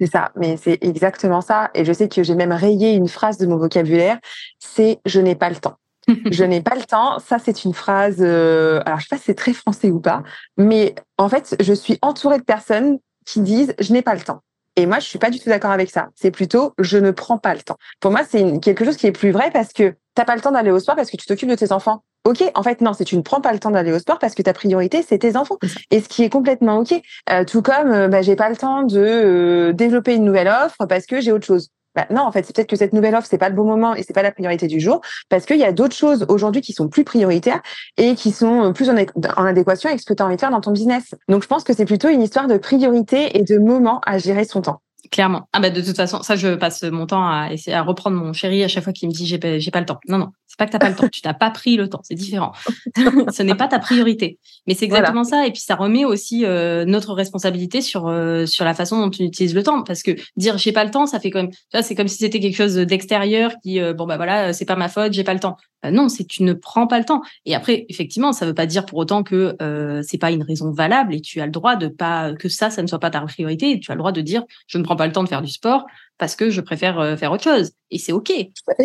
c'est 0.00 0.10
ça, 0.10 0.30
mais 0.36 0.56
c'est 0.56 0.78
exactement 0.82 1.40
ça. 1.40 1.70
Et 1.74 1.84
je 1.84 1.92
sais 1.92 2.08
que 2.08 2.22
j'ai 2.22 2.34
même 2.34 2.52
rayé 2.52 2.92
une 2.92 3.08
phrase 3.08 3.38
de 3.38 3.46
mon 3.46 3.56
vocabulaire, 3.56 4.18
c'est 4.58 5.00
je 5.06 5.20
n'ai 5.20 5.34
pas 5.34 5.48
le 5.48 5.56
temps. 5.56 5.76
je 6.30 6.44
n'ai 6.44 6.60
pas 6.60 6.76
le 6.76 6.84
temps. 6.84 7.18
Ça, 7.18 7.38
c'est 7.42 7.64
une 7.64 7.74
phrase. 7.74 8.18
Euh, 8.20 8.80
alors, 8.86 9.00
je 9.00 9.04
sais 9.04 9.08
pas 9.10 9.18
si 9.18 9.24
c'est 9.24 9.34
très 9.34 9.52
français 9.52 9.90
ou 9.90 10.00
pas, 10.00 10.22
mais 10.56 10.94
en 11.18 11.28
fait, 11.28 11.56
je 11.60 11.72
suis 11.72 11.98
entourée 12.02 12.38
de 12.38 12.44
personnes 12.44 12.98
qui 13.24 13.40
disent 13.40 13.74
je 13.78 13.92
n'ai 13.92 14.02
pas 14.02 14.14
le 14.14 14.20
temps. 14.20 14.42
Et 14.76 14.84
moi, 14.84 14.98
je 14.98 15.06
suis 15.06 15.18
pas 15.18 15.30
du 15.30 15.40
tout 15.40 15.48
d'accord 15.48 15.70
avec 15.70 15.90
ça. 15.90 16.08
C'est 16.14 16.30
plutôt 16.30 16.74
je 16.78 16.98
ne 16.98 17.10
prends 17.10 17.38
pas 17.38 17.54
le 17.54 17.62
temps. 17.62 17.76
Pour 18.00 18.10
moi, 18.10 18.20
c'est 18.28 18.60
quelque 18.60 18.84
chose 18.84 18.96
qui 18.96 19.06
est 19.06 19.12
plus 19.12 19.30
vrai 19.30 19.50
parce 19.50 19.72
que 19.72 19.94
t'as 20.14 20.24
pas 20.24 20.36
le 20.36 20.42
temps 20.42 20.52
d'aller 20.52 20.70
au 20.70 20.78
sport 20.78 20.96
parce 20.96 21.10
que 21.10 21.16
tu 21.16 21.26
t'occupes 21.26 21.48
de 21.48 21.54
tes 21.54 21.72
enfants. 21.72 22.04
Ok, 22.26 22.50
en 22.54 22.62
fait, 22.62 22.80
non, 22.80 22.92
c'est 22.92 23.04
tu 23.04 23.16
ne 23.16 23.22
prends 23.22 23.40
pas 23.40 23.52
le 23.52 23.58
temps 23.58 23.70
d'aller 23.70 23.92
au 23.92 23.98
sport 23.98 24.18
parce 24.18 24.34
que 24.34 24.42
ta 24.42 24.52
priorité, 24.52 25.02
c'est 25.02 25.18
tes 25.18 25.36
enfants. 25.36 25.56
Et 25.90 26.00
ce 26.00 26.08
qui 26.08 26.24
est 26.24 26.30
complètement 26.30 26.78
ok. 26.78 27.00
Euh, 27.30 27.44
tout 27.44 27.62
comme, 27.62 27.92
euh, 27.92 28.08
bah, 28.08 28.22
j'ai 28.22 28.36
pas 28.36 28.50
le 28.50 28.56
temps 28.56 28.82
de 28.82 28.98
euh, 28.98 29.72
développer 29.72 30.14
une 30.14 30.24
nouvelle 30.24 30.48
offre 30.48 30.86
parce 30.88 31.06
que 31.06 31.20
j'ai 31.20 31.32
autre 31.32 31.46
chose. 31.46 31.70
Bah, 31.94 32.06
non, 32.10 32.22
en 32.22 32.32
fait, 32.32 32.44
c'est 32.44 32.54
peut-être 32.54 32.68
que 32.68 32.76
cette 32.76 32.92
nouvelle 32.92 33.14
offre, 33.14 33.26
c'est 33.30 33.38
pas 33.38 33.48
le 33.48 33.54
bon 33.54 33.64
moment 33.64 33.94
et 33.94 34.02
c'est 34.02 34.12
pas 34.12 34.22
la 34.22 34.32
priorité 34.32 34.66
du 34.66 34.80
jour, 34.80 35.00
parce 35.30 35.46
qu'il 35.46 35.56
y 35.56 35.64
a 35.64 35.72
d'autres 35.72 35.96
choses 35.96 36.26
aujourd'hui 36.28 36.60
qui 36.60 36.74
sont 36.74 36.88
plus 36.88 37.04
prioritaires 37.04 37.62
et 37.96 38.14
qui 38.14 38.32
sont 38.32 38.72
plus 38.74 38.90
en, 38.90 38.96
en 38.96 39.44
adéquation 39.44 39.88
avec 39.88 40.00
ce 40.00 40.04
que 40.04 40.12
tu 40.12 40.22
as 40.22 40.26
envie 40.26 40.36
de 40.36 40.40
faire 40.40 40.50
dans 40.50 40.60
ton 40.60 40.72
business. 40.72 41.14
Donc, 41.28 41.42
je 41.42 41.48
pense 41.48 41.64
que 41.64 41.72
c'est 41.72 41.86
plutôt 41.86 42.08
une 42.08 42.22
histoire 42.22 42.48
de 42.48 42.58
priorité 42.58 43.38
et 43.38 43.44
de 43.44 43.58
moment 43.58 44.00
à 44.04 44.18
gérer 44.18 44.44
son 44.44 44.60
temps. 44.60 44.82
Clairement. 45.10 45.48
Ah 45.52 45.60
bah 45.60 45.70
de 45.70 45.80
toute 45.80 45.96
façon, 45.96 46.22
ça 46.22 46.36
je 46.36 46.54
passe 46.54 46.82
mon 46.82 47.06
temps 47.06 47.26
à 47.26 47.52
essayer 47.52 47.76
à 47.76 47.82
reprendre 47.82 48.16
mon 48.16 48.32
chéri 48.32 48.64
à 48.64 48.68
chaque 48.68 48.84
fois 48.84 48.92
qu'il 48.92 49.08
me 49.08 49.14
dit 49.14 49.26
j'ai 49.26 49.38
pas, 49.38 49.58
j'ai 49.58 49.70
pas 49.70 49.80
le 49.80 49.86
temps. 49.86 49.98
Non 50.08 50.18
non, 50.18 50.30
c'est 50.56 50.64
pas 50.64 50.66
que 50.66 50.72
t'as 50.72 50.78
pas 50.78 50.88
le 50.88 50.94
temps, 50.94 51.08
tu 51.08 51.20
n'as 51.22 51.34
pas 51.34 51.50
pris 51.50 51.76
le 51.76 51.88
temps, 51.88 52.00
c'est 52.02 52.14
différent. 52.14 52.52
Ce 53.32 53.42
n'est 53.42 53.54
pas 53.54 53.68
ta 53.68 53.78
priorité. 53.78 54.38
Mais 54.66 54.74
c'est 54.74 54.86
exactement 54.86 55.24
ça. 55.24 55.46
Et 55.46 55.50
puis 55.50 55.60
ça 55.60 55.74
remet 55.74 56.06
aussi 56.06 56.46
euh, 56.46 56.86
notre 56.86 57.12
responsabilité 57.12 57.82
sur 57.82 58.08
euh, 58.08 58.46
sur 58.46 58.64
la 58.64 58.72
façon 58.72 58.98
dont 58.98 59.10
tu 59.10 59.22
utilises 59.22 59.54
le 59.54 59.62
temps, 59.62 59.82
parce 59.82 60.02
que 60.02 60.12
dire 60.36 60.56
j'ai 60.56 60.72
pas 60.72 60.84
le 60.84 60.90
temps, 60.90 61.04
ça 61.06 61.20
fait 61.20 61.30
quand 61.30 61.42
même, 61.42 61.52
ça 61.70 61.82
c'est 61.82 61.94
comme 61.94 62.08
si 62.08 62.16
c'était 62.16 62.40
quelque 62.40 62.56
chose 62.56 62.74
d'extérieur 62.74 63.52
qui 63.62 63.80
euh, 63.80 63.92
bon 63.92 64.06
bah 64.06 64.16
voilà, 64.16 64.54
c'est 64.54 64.64
pas 64.64 64.76
ma 64.76 64.88
faute, 64.88 65.12
j'ai 65.12 65.24
pas 65.24 65.34
le 65.34 65.40
temps. 65.40 65.58
non, 65.84 66.08
c'est 66.08 66.24
tu 66.24 66.42
ne 66.42 66.54
prends 66.54 66.86
pas 66.86 66.98
le 66.98 67.04
temps. 67.04 67.20
Et 67.44 67.54
après 67.54 67.84
effectivement, 67.90 68.32
ça 68.32 68.46
veut 68.46 68.54
pas 68.54 68.66
dire 68.66 68.86
pour 68.86 68.98
autant 68.98 69.22
que 69.22 69.56
c'est 70.02 70.18
pas 70.18 70.30
une 70.30 70.42
raison 70.42 70.70
valable 70.70 71.14
et 71.14 71.20
tu 71.20 71.40
as 71.42 71.46
le 71.46 71.52
droit 71.52 71.76
de 71.76 71.88
pas 71.88 72.32
que 72.32 72.48
ça, 72.48 72.70
ça 72.70 72.82
ne 72.82 72.86
soit 72.86 72.98
pas 72.98 73.10
ta 73.10 73.20
priorité. 73.20 73.72
Et 73.72 73.80
tu 73.80 73.90
as 73.92 73.94
le 73.94 73.98
droit 73.98 74.12
de 74.12 74.22
dire 74.22 74.42
je 74.66 74.78
ne 74.78 74.84
prends 74.84 74.96
pas 74.96 75.06
le 75.06 75.12
temps 75.12 75.22
de 75.22 75.28
faire 75.28 75.42
du 75.42 75.52
sport 75.52 75.84
parce 76.18 76.36
que 76.36 76.50
je 76.50 76.60
préfère 76.60 77.18
faire 77.18 77.32
autre 77.32 77.44
chose. 77.44 77.72
Et 77.90 77.98
c'est 77.98 78.12
ok. 78.12 78.32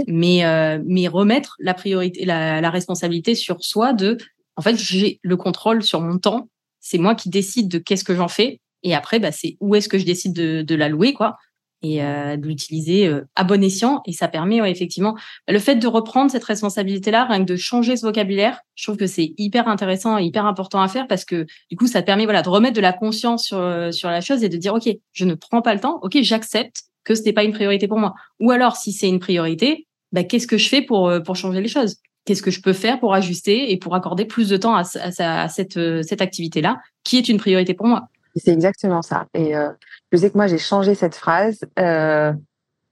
Mais 0.07 0.43
mais 0.85 1.07
remettre 1.07 1.55
la 1.59 1.73
priorité, 1.73 2.25
la, 2.25 2.61
la 2.61 2.69
responsabilité 2.69 3.35
sur 3.35 3.63
soi 3.63 3.93
de 3.93 4.17
en 4.55 4.61
fait, 4.61 4.77
j'ai 4.77 5.19
le 5.23 5.37
contrôle 5.37 5.83
sur 5.83 6.01
mon 6.01 6.17
temps. 6.17 6.49
C'est 6.79 6.97
moi 6.97 7.15
qui 7.15 7.29
décide 7.29 7.67
de 7.67 7.77
qu'est-ce 7.77 8.03
que 8.03 8.15
j'en 8.15 8.27
fais. 8.27 8.59
Et 8.83 8.95
après, 8.95 9.19
bah, 9.19 9.31
c'est 9.31 9.57
où 9.59 9.75
est-ce 9.75 9.89
que 9.89 9.97
je 9.97 10.05
décide 10.05 10.33
de, 10.33 10.61
de 10.63 10.75
l'allouer, 10.75 11.13
quoi, 11.13 11.37
et 11.83 12.03
euh, 12.03 12.37
de 12.37 12.47
l'utiliser 12.47 13.07
euh, 13.07 13.21
à 13.35 13.43
bon 13.43 13.63
escient. 13.63 14.01
Et 14.05 14.13
ça 14.13 14.27
permet, 14.27 14.61
ouais, 14.61 14.71
effectivement, 14.71 15.15
le 15.47 15.59
fait 15.59 15.75
de 15.75 15.87
reprendre 15.87 16.31
cette 16.31 16.43
responsabilité-là, 16.43 17.25
rien 17.25 17.39
que 17.39 17.51
de 17.51 17.55
changer 17.55 17.95
ce 17.97 18.05
vocabulaire, 18.05 18.59
je 18.75 18.83
trouve 18.83 18.97
que 18.97 19.07
c'est 19.07 19.33
hyper 19.37 19.67
intéressant 19.67 20.17
et 20.17 20.23
hyper 20.23 20.45
important 20.45 20.81
à 20.81 20.87
faire 20.87 21.07
parce 21.07 21.25
que 21.25 21.45
du 21.69 21.77
coup, 21.77 21.87
ça 21.87 22.01
permet, 22.01 22.25
voilà, 22.25 22.41
de 22.41 22.49
remettre 22.49 22.75
de 22.75 22.81
la 22.81 22.93
conscience 22.93 23.45
sur 23.45 23.57
euh, 23.57 23.91
sur 23.91 24.09
la 24.09 24.21
chose 24.21 24.43
et 24.43 24.49
de 24.49 24.57
dire, 24.57 24.73
ok, 24.73 24.89
je 25.13 25.25
ne 25.25 25.33
prends 25.33 25.61
pas 25.61 25.73
le 25.73 25.79
temps, 25.79 25.99
ok, 26.01 26.17
j'accepte 26.21 26.83
que 27.03 27.15
ce 27.15 27.23
n'est 27.23 27.33
pas 27.33 27.43
une 27.43 27.53
priorité 27.53 27.87
pour 27.87 27.99
moi. 27.99 28.13
Ou 28.39 28.51
alors, 28.51 28.75
si 28.75 28.91
c'est 28.91 29.09
une 29.09 29.19
priorité, 29.19 29.87
bah, 30.11 30.23
qu'est-ce 30.23 30.47
que 30.47 30.57
je 30.57 30.69
fais 30.69 30.81
pour 30.81 31.09
euh, 31.09 31.19
pour 31.19 31.35
changer 31.35 31.61
les 31.61 31.67
choses? 31.67 31.97
Qu'est-ce 32.25 32.43
que 32.43 32.51
je 32.51 32.61
peux 32.61 32.73
faire 32.73 32.99
pour 32.99 33.15
ajuster 33.15 33.71
et 33.71 33.77
pour 33.77 33.95
accorder 33.95 34.25
plus 34.25 34.47
de 34.47 34.57
temps 34.57 34.75
à, 34.75 34.83
cette, 34.83 35.77
euh, 35.77 36.03
cette 36.03 36.21
activité-là, 36.21 36.77
qui 37.03 37.17
est 37.17 37.27
une 37.29 37.37
priorité 37.37 37.73
pour 37.73 37.87
moi? 37.87 38.09
C'est 38.35 38.51
exactement 38.51 39.01
ça. 39.01 39.25
Et 39.33 39.55
euh, 39.55 39.69
je 40.11 40.17
sais 40.17 40.29
que 40.29 40.37
moi, 40.37 40.45
j'ai 40.45 40.59
changé 40.59 40.93
cette 40.93 41.15
phrase, 41.15 41.61
euh, 41.79 42.31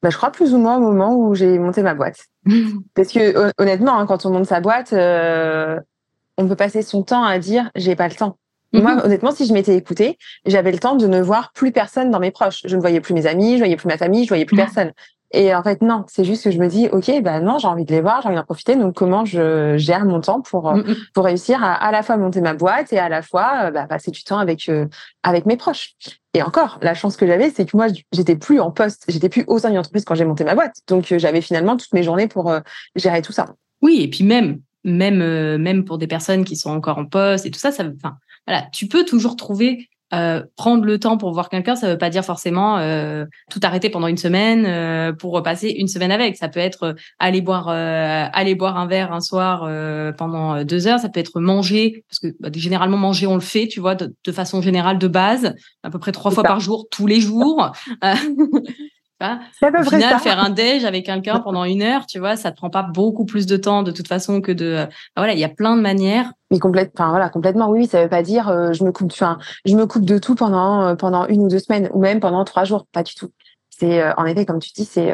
bah, 0.02 0.10
je 0.10 0.18
crois 0.18 0.32
plus 0.32 0.54
ou 0.56 0.58
moins 0.58 0.78
au 0.78 0.80
moment 0.80 1.16
où 1.16 1.36
j'ai 1.36 1.60
monté 1.60 1.84
ma 1.84 1.94
boîte. 1.94 2.26
Parce 2.96 3.10
que 3.10 3.52
honnêtement, 3.62 4.00
hein, 4.00 4.08
quand 4.08 4.26
on 4.26 4.32
monte 4.32 4.48
sa 4.48 4.62
boîte, 4.62 4.94
on 4.94 6.48
peut 6.48 6.56
passer 6.56 6.82
son 6.82 7.04
temps 7.04 7.24
à 7.24 7.38
dire 7.38 7.70
j'ai 7.76 7.96
pas 7.96 8.08
le 8.08 8.16
temps. 8.16 8.38
Moi, 8.74 8.96
mhm. 8.96 9.02
honnêtement, 9.04 9.32
si 9.32 9.46
je 9.46 9.54
m'étais 9.54 9.76
écoutée, 9.76 10.18
j'avais 10.46 10.72
le 10.72 10.80
temps 10.80 10.96
de 10.96 11.08
ne 11.08 11.22
voir 11.22 11.52
plus 11.54 11.72
personne 11.72 12.12
dans 12.12 12.20
mes 12.20 12.32
proches. 12.32 12.62
Je 12.66 12.76
ne 12.76 12.82
voyais 12.82 13.02
plus 13.02 13.14
mes 13.14 13.26
amis, 13.26 13.54
je 13.54 13.60
voyais 13.60 13.76
plus 13.76 13.88
ma 13.88 13.98
famille, 13.98 14.24
je 14.24 14.30
voyais 14.30 14.46
plus 14.46 14.58
personne. 14.58 14.92
Et 15.32 15.54
en 15.54 15.62
fait, 15.62 15.82
non, 15.84 16.06
c'est 16.08 16.24
juste 16.24 16.44
que 16.44 16.52
je 16.52 16.58
me 16.58 16.68
dis, 16.68 16.88
OK, 16.92 17.12
bah 17.22 17.40
non, 17.40 17.60
j'ai 17.60 17.68
envie 17.68 17.86
de 17.86 17.92
les 17.92 18.02
voir, 18.02 18.22
j'ai 18.22 18.30
envie 18.30 18.38
d'en 18.38 18.44
profiter. 18.44 18.76
Donc, 18.76 18.96
comment 18.96 19.26
je 19.26 19.78
gère 19.78 20.06
mon 20.06 20.22
temps 20.22 20.42
pour, 20.42 20.70
euh, 20.70 20.82
pour 21.14 21.26
réussir 21.26 21.64
à 21.64 21.74
à 21.74 21.92
la 21.92 22.02
fois 22.02 22.18
monter 22.18 22.42
ma 22.42 22.56
boîte 22.56 22.92
et 22.94 22.98
à 22.98 23.10
la 23.10 23.22
fois 23.22 23.66
euh, 23.66 23.72
bah, 23.72 23.86
passer 23.86 24.10
du 24.10 24.24
temps 24.24 24.40
avec, 24.40 24.68
euh, 24.70 24.88
avec 25.22 25.46
mes 25.46 25.56
proches. 25.56 25.94
Et 26.34 26.42
encore, 26.42 26.80
la 26.82 26.96
chance 26.96 27.16
que 27.16 27.28
j'avais, 27.28 27.52
c'est 27.52 27.66
que 27.66 27.78
moi, 27.78 27.88
j'étais 28.12 28.36
plus 28.36 28.60
en 28.60 28.72
poste, 28.72 29.06
j'étais 29.08 29.30
plus 29.30 29.44
au 29.48 29.60
sein 29.60 29.70
d'une 29.70 29.78
entreprise 29.78 30.04
quand 30.04 30.16
j'ai 30.16 30.26
monté 30.26 30.44
ma 30.44 30.56
boîte. 30.56 30.78
Donc, 30.88 31.14
j'avais 31.16 31.42
finalement 31.42 31.78
toutes 31.78 31.94
mes 31.94 32.04
journées 32.04 32.28
pour 32.28 32.52
gérer 32.96 33.22
tout 33.22 33.32
ça. 33.32 33.54
Oui, 33.84 34.02
et 34.02 34.08
puis 34.08 34.24
même, 34.24 34.60
même, 34.84 35.58
même 35.58 35.86
pour 35.86 36.00
des 36.00 36.08
personnes 36.08 36.44
qui 36.44 36.56
sont 36.56 36.72
encore 36.72 36.98
en 36.98 37.06
poste 37.06 37.46
et 37.46 37.52
tout 37.52 37.60
ça, 37.60 37.72
ça, 37.72 37.84
enfin, 37.84 38.18
voilà, 38.50 38.68
tu 38.74 38.88
peux 38.88 39.06
toujours 39.06 39.36
trouver 39.36 39.90
euh, 40.12 40.42
prendre 40.56 40.86
le 40.86 40.98
temps 40.98 41.18
pour 41.18 41.32
voir 41.34 41.50
quelqu'un, 41.50 41.76
ça 41.76 41.88
veut 41.88 41.98
pas 41.98 42.10
dire 42.10 42.26
forcément 42.26 42.80
euh, 42.80 43.26
tout 43.52 43.60
arrêter 43.62 43.92
pendant 43.92 44.08
une 44.08 44.18
semaine 44.18 44.66
euh, 44.66 45.14
pour 45.14 45.34
repasser 45.34 45.70
une 45.70 45.88
semaine 45.88 46.12
avec. 46.12 46.36
Ça 46.36 46.50
peut 46.50 46.60
être 46.60 46.96
aller 47.20 47.42
boire 47.42 47.68
aller 47.68 48.56
boire 48.56 48.78
un 48.78 48.88
verre 48.88 49.14
un 49.14 49.22
soir 49.22 49.70
pendant 50.18 50.64
deux 50.64 50.88
heures. 50.88 51.00
Ça 51.00 51.10
peut 51.10 51.20
être 51.20 51.40
manger 51.40 52.04
parce 52.10 52.20
que 52.20 52.36
bah, 52.40 52.50
généralement 52.52 52.98
manger 52.98 53.28
on 53.28 53.36
le 53.36 53.42
fait, 53.42 53.68
tu 53.68 53.80
vois, 53.80 53.94
de, 53.94 54.16
de, 54.24 54.32
façon 54.32 54.64
générale 54.64 54.98
de 54.98 55.08
base, 55.08 55.54
à 55.84 55.92
peu 55.92 56.00
près 56.00 56.12
trois 56.12 56.32
fois 56.32 56.44
par 56.44 56.60
jour, 56.60 56.88
tous 56.90 57.06
les 57.06 57.22
jours. 57.22 57.72
Au 59.22 59.84
final, 59.84 60.20
faire 60.20 60.40
un 60.40 60.50
déj 60.50 60.86
avec 60.86 61.06
quelqu'un 61.06 61.40
pendant 61.40 61.66
une 61.66 61.82
heure, 61.82 62.06
tu 62.06 62.20
vois, 62.20 62.38
ça 62.38 62.52
te 62.52 62.58
prend 62.58 62.70
pas 62.70 62.84
beaucoup 62.84 63.26
plus 63.26 63.46
de 63.46 63.58
temps 63.58 63.84
de 63.84 63.92
toute 63.92 64.08
façon 64.08 64.40
que 64.40 64.52
de. 64.52 64.88
voilà, 65.18 65.34
il 65.34 65.40
y 65.40 65.44
a 65.44 65.50
plein 65.50 65.76
de 65.76 65.82
manières. 65.82 66.32
Mais 66.52 66.60
complète, 66.60 66.92
enfin 66.96 67.10
voilà, 67.10 67.30
complètement. 67.30 67.70
Oui, 67.70 67.86
ça 67.86 68.02
veut 68.02 68.10
pas 68.10 68.24
dire 68.24 68.50
euh, 68.50 68.72
je 68.72 68.84
me 68.84 68.92
coupe, 68.92 69.12
enfin, 69.12 69.38
je 69.66 69.76
me 69.76 69.86
coupe 69.86 70.06
de 70.06 70.18
tout 70.18 70.36
pendant 70.36 70.84
euh, 70.84 70.96
pendant 70.96 71.28
une 71.28 71.44
ou 71.44 71.48
deux 71.48 71.60
semaines 71.60 71.90
ou 71.94 72.00
même 72.00 72.20
pendant 72.20 72.44
trois 72.46 72.64
jours, 72.64 72.88
pas 72.92 73.04
du 73.04 73.14
tout. 73.14 73.32
C'est 73.70 74.02
euh, 74.02 74.14
en 74.16 74.26
effet, 74.26 74.46
comme 74.46 74.60
tu 74.60 74.72
dis, 74.74 74.86
c'est 74.86 75.14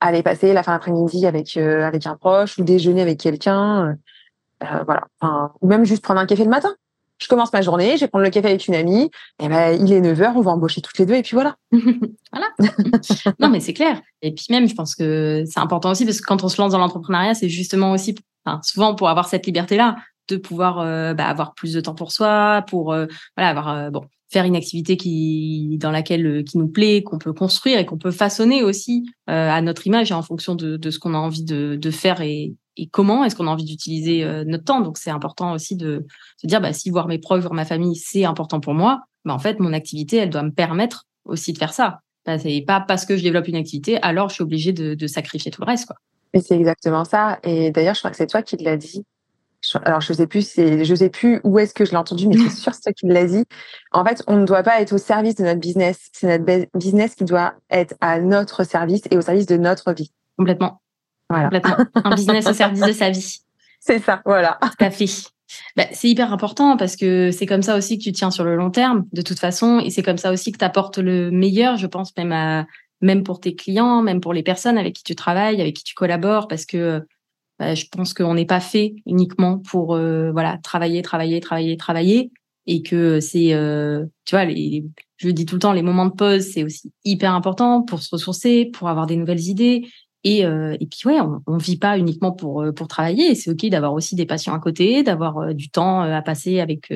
aller 0.00 0.22
passer 0.22 0.52
la 0.52 0.62
fin 0.62 0.72
d'après-midi 0.72 1.26
avec 1.26 1.56
avec 1.56 2.06
un 2.06 2.16
proche 2.16 2.56
ou 2.58 2.64
déjeuner 2.64 3.02
avec 3.02 3.18
quelqu'un, 3.18 3.96
voilà, 4.60 5.08
enfin, 5.20 5.52
ou 5.60 5.66
même 5.66 5.84
juste 5.84 6.02
prendre 6.02 6.20
un 6.20 6.26
café 6.26 6.44
le 6.44 6.50
matin 6.50 6.74
je 7.20 7.28
commence 7.28 7.52
ma 7.52 7.60
journée, 7.60 7.96
je 7.96 8.00
vais 8.00 8.08
prendre 8.08 8.24
le 8.24 8.30
café 8.30 8.48
avec 8.48 8.66
une 8.66 8.74
amie, 8.74 9.10
et 9.42 9.48
ben 9.48 9.72
il 9.72 9.92
est 9.92 10.00
9h, 10.00 10.32
on 10.36 10.40
va 10.40 10.50
embaucher 10.52 10.80
toutes 10.80 10.98
les 10.98 11.06
deux 11.06 11.14
et 11.14 11.22
puis 11.22 11.34
voilà. 11.34 11.56
voilà. 11.72 12.46
non 13.38 13.48
mais 13.48 13.60
c'est 13.60 13.74
clair. 13.74 14.00
Et 14.22 14.32
puis 14.32 14.46
même 14.50 14.68
je 14.68 14.74
pense 14.74 14.94
que 14.94 15.44
c'est 15.46 15.60
important 15.60 15.90
aussi 15.90 16.04
parce 16.04 16.20
que 16.20 16.26
quand 16.26 16.42
on 16.42 16.48
se 16.48 16.60
lance 16.60 16.72
dans 16.72 16.78
l'entrepreneuriat, 16.78 17.34
c'est 17.34 17.48
justement 17.48 17.92
aussi 17.92 18.14
enfin, 18.44 18.60
souvent 18.62 18.94
pour 18.94 19.08
avoir 19.08 19.28
cette 19.28 19.46
liberté 19.46 19.76
là 19.76 19.96
de 20.28 20.36
pouvoir 20.36 20.78
euh, 20.78 21.12
bah, 21.12 21.26
avoir 21.26 21.54
plus 21.54 21.74
de 21.74 21.80
temps 21.80 21.94
pour 21.94 22.12
soi, 22.12 22.64
pour 22.68 22.92
euh, 22.92 23.06
voilà 23.36 23.50
avoir 23.50 23.68
euh, 23.68 23.90
bon 23.90 24.04
faire 24.32 24.44
une 24.44 24.54
activité 24.54 24.96
qui 24.96 25.76
dans 25.80 25.90
laquelle 25.90 26.44
qui 26.44 26.56
nous 26.56 26.68
plaît, 26.68 27.02
qu'on 27.02 27.18
peut 27.18 27.32
construire 27.32 27.80
et 27.80 27.84
qu'on 27.84 27.98
peut 27.98 28.12
façonner 28.12 28.62
aussi 28.62 29.04
à 29.26 29.60
notre 29.60 29.88
image 29.88 30.12
et 30.12 30.14
en 30.14 30.22
fonction 30.22 30.54
de, 30.54 30.76
de 30.76 30.90
ce 30.90 31.00
qu'on 31.00 31.14
a 31.14 31.18
envie 31.18 31.42
de, 31.42 31.74
de 31.74 31.90
faire 31.90 32.20
et, 32.20 32.54
et 32.80 32.86
comment 32.86 33.24
est-ce 33.24 33.36
qu'on 33.36 33.46
a 33.46 33.50
envie 33.50 33.64
d'utiliser 33.64 34.24
euh, 34.24 34.42
notre 34.44 34.64
temps. 34.64 34.80
Donc, 34.80 34.96
c'est 34.96 35.10
important 35.10 35.52
aussi 35.52 35.76
de 35.76 36.06
se 36.40 36.46
dire, 36.46 36.62
bah, 36.62 36.72
si 36.72 36.88
voir 36.88 37.08
mes 37.08 37.18
proches, 37.18 37.42
voir 37.42 37.52
ma 37.52 37.66
famille, 37.66 37.94
c'est 37.94 38.24
important 38.24 38.58
pour 38.58 38.72
moi, 38.72 39.02
bah, 39.26 39.34
en 39.34 39.38
fait, 39.38 39.60
mon 39.60 39.74
activité, 39.74 40.16
elle 40.16 40.30
doit 40.30 40.42
me 40.42 40.50
permettre 40.50 41.06
aussi 41.26 41.52
de 41.52 41.58
faire 41.58 41.74
ça. 41.74 42.00
Bah, 42.24 42.38
c'est 42.38 42.64
pas 42.66 42.80
parce 42.80 43.04
que 43.04 43.18
je 43.18 43.22
développe 43.22 43.48
une 43.48 43.56
activité, 43.56 44.00
alors 44.02 44.30
je 44.30 44.34
suis 44.34 44.42
obligée 44.42 44.72
de, 44.72 45.06
sacrifier 45.06 45.50
tout 45.50 45.60
le 45.60 45.66
reste, 45.66 45.86
quoi. 45.86 45.96
Et 46.32 46.40
c'est 46.40 46.56
exactement 46.56 47.04
ça. 47.04 47.38
Et 47.42 47.70
d'ailleurs, 47.70 47.94
je 47.94 48.00
crois 48.00 48.10
que 48.10 48.16
c'est 48.16 48.28
toi 48.28 48.40
qui 48.40 48.56
l'as 48.56 48.76
dit. 48.76 49.04
Alors, 49.84 50.00
je 50.00 50.12
sais 50.14 50.26
plus, 50.26 50.46
c'est, 50.46 50.84
je 50.84 50.94
sais 50.94 51.10
plus 51.10 51.40
où 51.44 51.58
est-ce 51.58 51.74
que 51.74 51.84
je 51.84 51.90
l'ai 51.90 51.98
entendu, 51.98 52.28
mais 52.28 52.36
c'est 52.36 52.48
sûr 52.56 52.72
c'est 52.72 52.82
toi 52.82 52.92
qui 52.92 53.06
l'as 53.08 53.26
dit. 53.26 53.44
En 53.92 54.04
fait, 54.06 54.22
on 54.26 54.38
ne 54.38 54.46
doit 54.46 54.62
pas 54.62 54.80
être 54.80 54.94
au 54.94 54.98
service 54.98 55.34
de 55.34 55.44
notre 55.44 55.60
business. 55.60 56.08
C'est 56.12 56.38
notre 56.38 56.66
business 56.78 57.14
qui 57.14 57.24
doit 57.24 57.54
être 57.68 57.94
à 58.00 58.20
notre 58.20 58.64
service 58.64 59.02
et 59.10 59.18
au 59.18 59.20
service 59.20 59.46
de 59.46 59.56
notre 59.56 59.92
vie. 59.92 60.12
Complètement. 60.38 60.80
Un 61.30 62.14
business 62.14 62.46
au 62.46 62.52
service 62.52 62.80
de 62.80 62.92
sa 62.92 63.10
vie. 63.10 63.38
C'est 63.80 63.98
ça, 63.98 64.20
voilà. 64.26 64.58
Tout 64.60 64.84
à 64.84 64.90
fait. 64.90 65.06
Bah, 65.76 65.86
c'est 65.92 66.08
hyper 66.08 66.32
important 66.32 66.76
parce 66.76 66.96
que 66.96 67.30
c'est 67.30 67.46
comme 67.46 67.62
ça 67.62 67.76
aussi 67.76 67.98
que 67.98 68.04
tu 68.04 68.12
tiens 68.12 68.30
sur 68.30 68.44
le 68.44 68.56
long 68.56 68.70
terme, 68.70 69.06
de 69.12 69.22
toute 69.22 69.38
façon, 69.38 69.80
et 69.80 69.90
c'est 69.90 70.02
comme 70.02 70.18
ça 70.18 70.32
aussi 70.32 70.52
que 70.52 70.58
tu 70.58 70.64
apportes 70.64 70.98
le 70.98 71.30
meilleur, 71.30 71.76
je 71.76 71.86
pense, 71.86 72.16
même 72.16 72.30
à, 72.30 72.66
même 73.00 73.24
pour 73.24 73.40
tes 73.40 73.54
clients, 73.54 74.02
même 74.02 74.20
pour 74.20 74.32
les 74.32 74.42
personnes 74.42 74.78
avec 74.78 74.94
qui 74.94 75.02
tu 75.02 75.14
travailles, 75.14 75.60
avec 75.60 75.74
qui 75.76 75.84
tu 75.84 75.94
collabores, 75.94 76.46
parce 76.46 76.66
que 76.66 77.02
bah, 77.58 77.74
je 77.74 77.86
pense 77.90 78.14
qu'on 78.14 78.34
n'est 78.34 78.46
pas 78.46 78.60
fait 78.60 78.94
uniquement 79.06 79.58
pour 79.58 79.94
euh, 79.94 80.30
voilà 80.32 80.58
travailler, 80.62 81.02
travailler, 81.02 81.40
travailler, 81.40 81.76
travailler, 81.76 82.30
et 82.66 82.82
que 82.82 83.20
c'est, 83.20 83.52
euh, 83.54 84.04
tu 84.24 84.34
vois, 84.34 84.44
les, 84.44 84.84
je 85.16 85.30
dis 85.30 85.46
tout 85.46 85.56
le 85.56 85.60
temps, 85.60 85.72
les 85.72 85.82
moments 85.82 86.06
de 86.06 86.12
pause, 86.12 86.42
c'est 86.42 86.64
aussi 86.64 86.92
hyper 87.04 87.34
important 87.34 87.82
pour 87.82 88.02
se 88.02 88.08
ressourcer, 88.12 88.66
pour 88.66 88.88
avoir 88.88 89.06
des 89.06 89.16
nouvelles 89.16 89.48
idées, 89.48 89.86
et, 90.22 90.44
euh, 90.44 90.76
et 90.78 90.86
puis 90.86 91.00
ouais, 91.06 91.20
on, 91.20 91.42
on 91.46 91.56
vit 91.56 91.78
pas 91.78 91.98
uniquement 91.98 92.32
pour 92.32 92.62
euh, 92.62 92.72
pour 92.72 92.88
travailler. 92.88 93.34
C'est 93.34 93.50
ok 93.50 93.66
d'avoir 93.70 93.94
aussi 93.94 94.14
des 94.14 94.26
patients 94.26 94.54
à 94.54 94.58
côté, 94.58 95.02
d'avoir 95.02 95.38
euh, 95.38 95.52
du 95.54 95.70
temps 95.70 96.02
à 96.02 96.22
passer 96.22 96.60
avec 96.60 96.92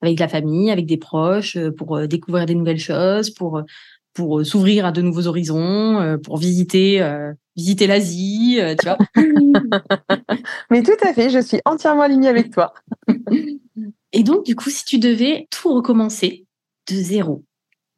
avec 0.00 0.18
la 0.18 0.28
famille, 0.28 0.70
avec 0.70 0.86
des 0.86 0.96
proches, 0.96 1.58
pour 1.76 2.06
découvrir 2.06 2.46
des 2.46 2.54
nouvelles 2.54 2.78
choses, 2.78 3.30
pour 3.30 3.62
pour 4.14 4.44
s'ouvrir 4.44 4.86
à 4.86 4.92
de 4.92 5.02
nouveaux 5.02 5.26
horizons, 5.26 6.18
pour 6.22 6.38
visiter 6.38 7.04
visiter 7.56 7.86
l'Asie, 7.86 8.58
tu 8.78 8.86
vois. 8.86 8.98
Mais 10.70 10.82
tout 10.82 10.96
à 11.02 11.12
fait, 11.12 11.30
je 11.30 11.40
suis 11.40 11.60
entièrement 11.64 12.02
alignée 12.02 12.28
avec 12.28 12.52
toi. 12.52 12.72
et 14.12 14.22
donc 14.22 14.44
du 14.44 14.54
coup, 14.54 14.70
si 14.70 14.84
tu 14.84 14.98
devais 14.98 15.48
tout 15.50 15.72
recommencer 15.72 16.46
de 16.88 16.94
zéro 16.94 17.44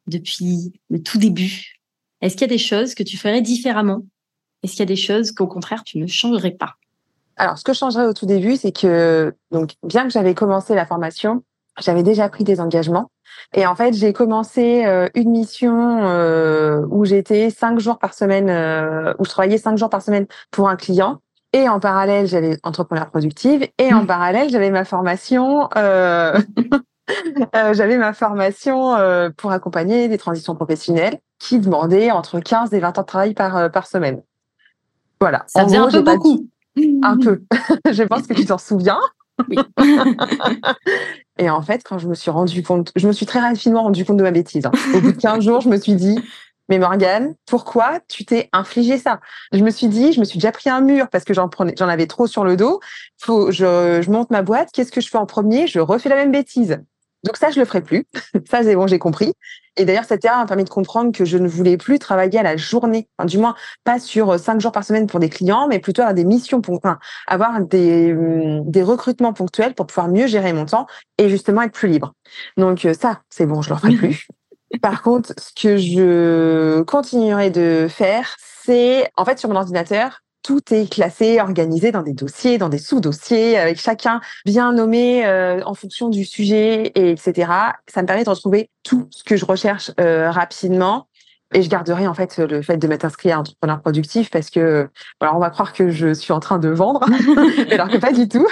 depuis 0.07 0.73
le 0.89 1.01
tout 1.01 1.19
début, 1.19 1.79
est-ce 2.21 2.35
qu'il 2.35 2.41
y 2.41 2.51
a 2.51 2.55
des 2.55 2.57
choses 2.57 2.95
que 2.95 3.03
tu 3.03 3.17
ferais 3.17 3.41
différemment 3.41 4.03
est-ce 4.63 4.73
qu'il 4.73 4.81
y 4.81 4.83
a 4.83 4.85
des 4.85 4.95
choses 4.95 5.31
qu'au 5.31 5.47
contraire, 5.47 5.83
tu 5.83 5.97
ne 5.97 6.07
changerais 6.07 6.51
pas? 6.51 6.75
Alors, 7.37 7.57
ce 7.57 7.63
que 7.63 7.73
je 7.73 7.79
changerais 7.79 8.05
au 8.05 8.13
tout 8.13 8.25
début, 8.25 8.55
c'est 8.57 8.71
que, 8.71 9.33
donc, 9.51 9.71
bien 9.83 10.03
que 10.03 10.11
j'avais 10.11 10.35
commencé 10.35 10.75
la 10.75 10.85
formation, 10.85 11.43
j'avais 11.79 12.03
déjà 12.03 12.29
pris 12.29 12.43
des 12.43 12.59
engagements. 12.59 13.09
Et 13.53 13.65
en 13.65 13.75
fait, 13.75 13.93
j'ai 13.93 14.13
commencé 14.13 14.85
euh, 14.85 15.07
une 15.15 15.31
mission 15.31 16.03
euh, 16.03 16.85
où 16.89 17.05
j'étais 17.05 17.49
cinq 17.49 17.79
jours 17.79 17.97
par 17.97 18.13
semaine, 18.13 18.49
euh, 18.49 19.13
où 19.19 19.25
je 19.25 19.29
travaillais 19.29 19.57
cinq 19.57 19.77
jours 19.77 19.89
par 19.89 20.01
semaine 20.01 20.27
pour 20.51 20.69
un 20.69 20.75
client. 20.75 21.19
Et 21.53 21.67
en 21.67 21.79
parallèle, 21.79 22.27
j'avais 22.27 22.57
entrepreneur 22.63 23.09
productive. 23.09 23.67
Et 23.77 23.93
en 23.93 24.03
mmh. 24.03 24.07
parallèle, 24.07 24.49
j'avais 24.49 24.69
ma 24.69 24.85
formation. 24.85 25.67
j'avais 27.53 27.97
ma 27.97 28.13
formation 28.13 28.95
pour 29.35 29.51
accompagner 29.51 30.07
des 30.07 30.17
transitions 30.17 30.55
professionnelles 30.55 31.19
qui 31.39 31.59
demandaient 31.59 32.11
entre 32.11 32.39
15 32.39 32.73
et 32.73 32.79
20 32.79 32.99
ans 32.99 33.01
de 33.01 33.05
travail 33.05 33.33
par, 33.33 33.69
par 33.69 33.85
semaine. 33.85 34.21
Voilà. 35.21 35.43
Ça 35.47 35.63
faisait 35.63 35.77
un 35.77 35.87
peu 35.87 36.01
beaucoup. 36.01 36.47
Un 37.03 37.17
peu. 37.17 37.43
je 37.91 38.03
pense 38.03 38.27
que 38.27 38.33
tu 38.33 38.45
t'en 38.45 38.57
souviens. 38.57 38.99
Oui. 39.47 39.57
et 41.37 41.49
en 41.49 41.61
fait, 41.61 41.83
quand 41.83 41.99
je 41.99 42.07
me 42.07 42.15
suis 42.15 42.31
rendu 42.31 42.63
compte, 42.63 42.91
je 42.95 43.07
me 43.07 43.13
suis 43.13 43.25
très 43.25 43.39
rapidement 43.39 43.83
rendu 43.83 44.03
compte 44.03 44.17
de 44.17 44.23
ma 44.23 44.31
bêtise. 44.31 44.65
Hein. 44.65 44.71
Au 44.95 44.99
bout 44.99 45.11
de 45.11 45.17
15 45.17 45.43
jours, 45.43 45.61
je 45.61 45.69
me 45.69 45.77
suis 45.77 45.93
dit, 45.93 46.19
mais 46.69 46.79
Morgane, 46.79 47.35
pourquoi 47.45 47.99
tu 48.07 48.25
t'es 48.25 48.49
infligé 48.51 48.97
ça? 48.97 49.19
Je 49.53 49.63
me 49.63 49.69
suis 49.69 49.87
dit, 49.87 50.11
je 50.11 50.19
me 50.19 50.25
suis 50.25 50.39
déjà 50.39 50.51
pris 50.51 50.69
un 50.69 50.81
mur 50.81 51.07
parce 51.09 51.23
que 51.23 51.33
j'en 51.33 51.49
prenais, 51.49 51.75
j'en 51.77 51.87
avais 51.87 52.07
trop 52.07 52.25
sur 52.25 52.43
le 52.43 52.57
dos. 52.57 52.79
Faut, 53.19 53.51
je, 53.51 54.01
je 54.01 54.09
monte 54.09 54.31
ma 54.31 54.41
boîte. 54.41 54.69
Qu'est-ce 54.73 54.91
que 54.91 55.01
je 55.01 55.09
fais 55.09 55.17
en 55.17 55.27
premier? 55.27 55.67
Je 55.67 55.79
refais 55.79 56.09
la 56.09 56.15
même 56.15 56.31
bêtise. 56.31 56.79
Donc 57.23 57.37
ça, 57.37 57.51
je 57.51 57.59
le 57.59 57.65
ferai 57.65 57.81
plus. 57.81 58.05
ça, 58.49 58.63
c'est 58.63 58.75
bon, 58.75 58.87
j'ai 58.87 58.99
compris. 58.99 59.33
Et 59.77 59.85
d'ailleurs, 59.85 60.03
cette 60.03 60.25
erreur 60.25 60.39
m'a 60.39 60.45
permis 60.45 60.63
de 60.63 60.69
comprendre 60.69 61.11
que 61.11 61.23
je 61.23 61.37
ne 61.37 61.47
voulais 61.47 61.77
plus 61.77 61.97
travailler 61.97 62.39
à 62.39 62.43
la 62.43 62.57
journée, 62.57 63.07
enfin, 63.17 63.25
du 63.25 63.37
moins 63.37 63.55
pas 63.83 63.99
sur 63.99 64.31
euh, 64.31 64.37
cinq 64.37 64.59
jours 64.59 64.71
par 64.71 64.83
semaine 64.83 65.07
pour 65.07 65.19
des 65.19 65.29
clients, 65.29 65.67
mais 65.67 65.79
plutôt 65.79 66.01
avoir 66.01 66.13
des 66.13 66.25
missions, 66.25 66.61
pour, 66.61 66.75
enfin, 66.75 66.99
avoir 67.27 67.61
des, 67.61 68.13
hum, 68.13 68.69
des 68.69 68.83
recrutements 68.83 69.33
ponctuels 69.33 69.73
pour 69.73 69.87
pouvoir 69.87 70.09
mieux 70.09 70.27
gérer 70.27 70.51
mon 70.51 70.65
temps 70.65 70.87
et 71.17 71.29
justement 71.29 71.61
être 71.61 71.73
plus 71.73 71.87
libre. 71.87 72.13
Donc 72.57 72.85
euh, 72.85 72.93
ça, 72.93 73.21
c'est 73.29 73.45
bon, 73.45 73.61
je 73.61 73.69
le 73.69 73.75
ferai 73.77 73.95
plus. 73.95 74.27
Par 74.81 75.01
contre, 75.01 75.33
ce 75.37 75.51
que 75.53 75.77
je 75.77 76.81
continuerai 76.83 77.49
de 77.49 77.87
faire, 77.89 78.35
c'est 78.63 79.09
en 79.17 79.25
fait 79.25 79.37
sur 79.37 79.49
mon 79.49 79.55
ordinateur, 79.55 80.21
tout 80.43 80.73
est 80.73 80.91
classé, 80.91 81.39
organisé 81.39 81.91
dans 81.91 82.01
des 82.01 82.13
dossiers, 82.13 82.57
dans 82.57 82.69
des 82.69 82.77
sous-dossiers, 82.77 83.57
avec 83.57 83.79
chacun 83.79 84.21
bien 84.45 84.73
nommé 84.73 85.25
euh, 85.25 85.61
en 85.65 85.73
fonction 85.73 86.09
du 86.09 86.25
sujet, 86.25 86.91
et 86.95 87.11
etc. 87.11 87.51
Ça 87.87 88.01
me 88.01 88.07
permet 88.07 88.23
de 88.23 88.29
retrouver 88.29 88.69
tout 88.83 89.07
ce 89.11 89.23
que 89.23 89.37
je 89.37 89.45
recherche 89.45 89.91
euh, 89.99 90.31
rapidement. 90.31 91.07
Et 91.53 91.61
je 91.63 91.69
garderai 91.69 92.07
en 92.07 92.13
fait 92.13 92.37
le 92.37 92.61
fait 92.61 92.77
de 92.77 92.87
m'être 92.87 93.05
inscrit 93.05 93.31
à 93.31 93.39
entrepreneur 93.39 93.81
productif 93.81 94.29
parce 94.29 94.49
que 94.49 94.87
alors 95.19 95.35
on 95.35 95.39
va 95.39 95.49
croire 95.49 95.73
que 95.73 95.89
je 95.89 96.13
suis 96.13 96.31
en 96.33 96.39
train 96.39 96.59
de 96.59 96.69
vendre, 96.69 97.05
alors 97.71 97.89
que 97.89 97.97
pas 97.97 98.13
du 98.13 98.27
tout. 98.27 98.47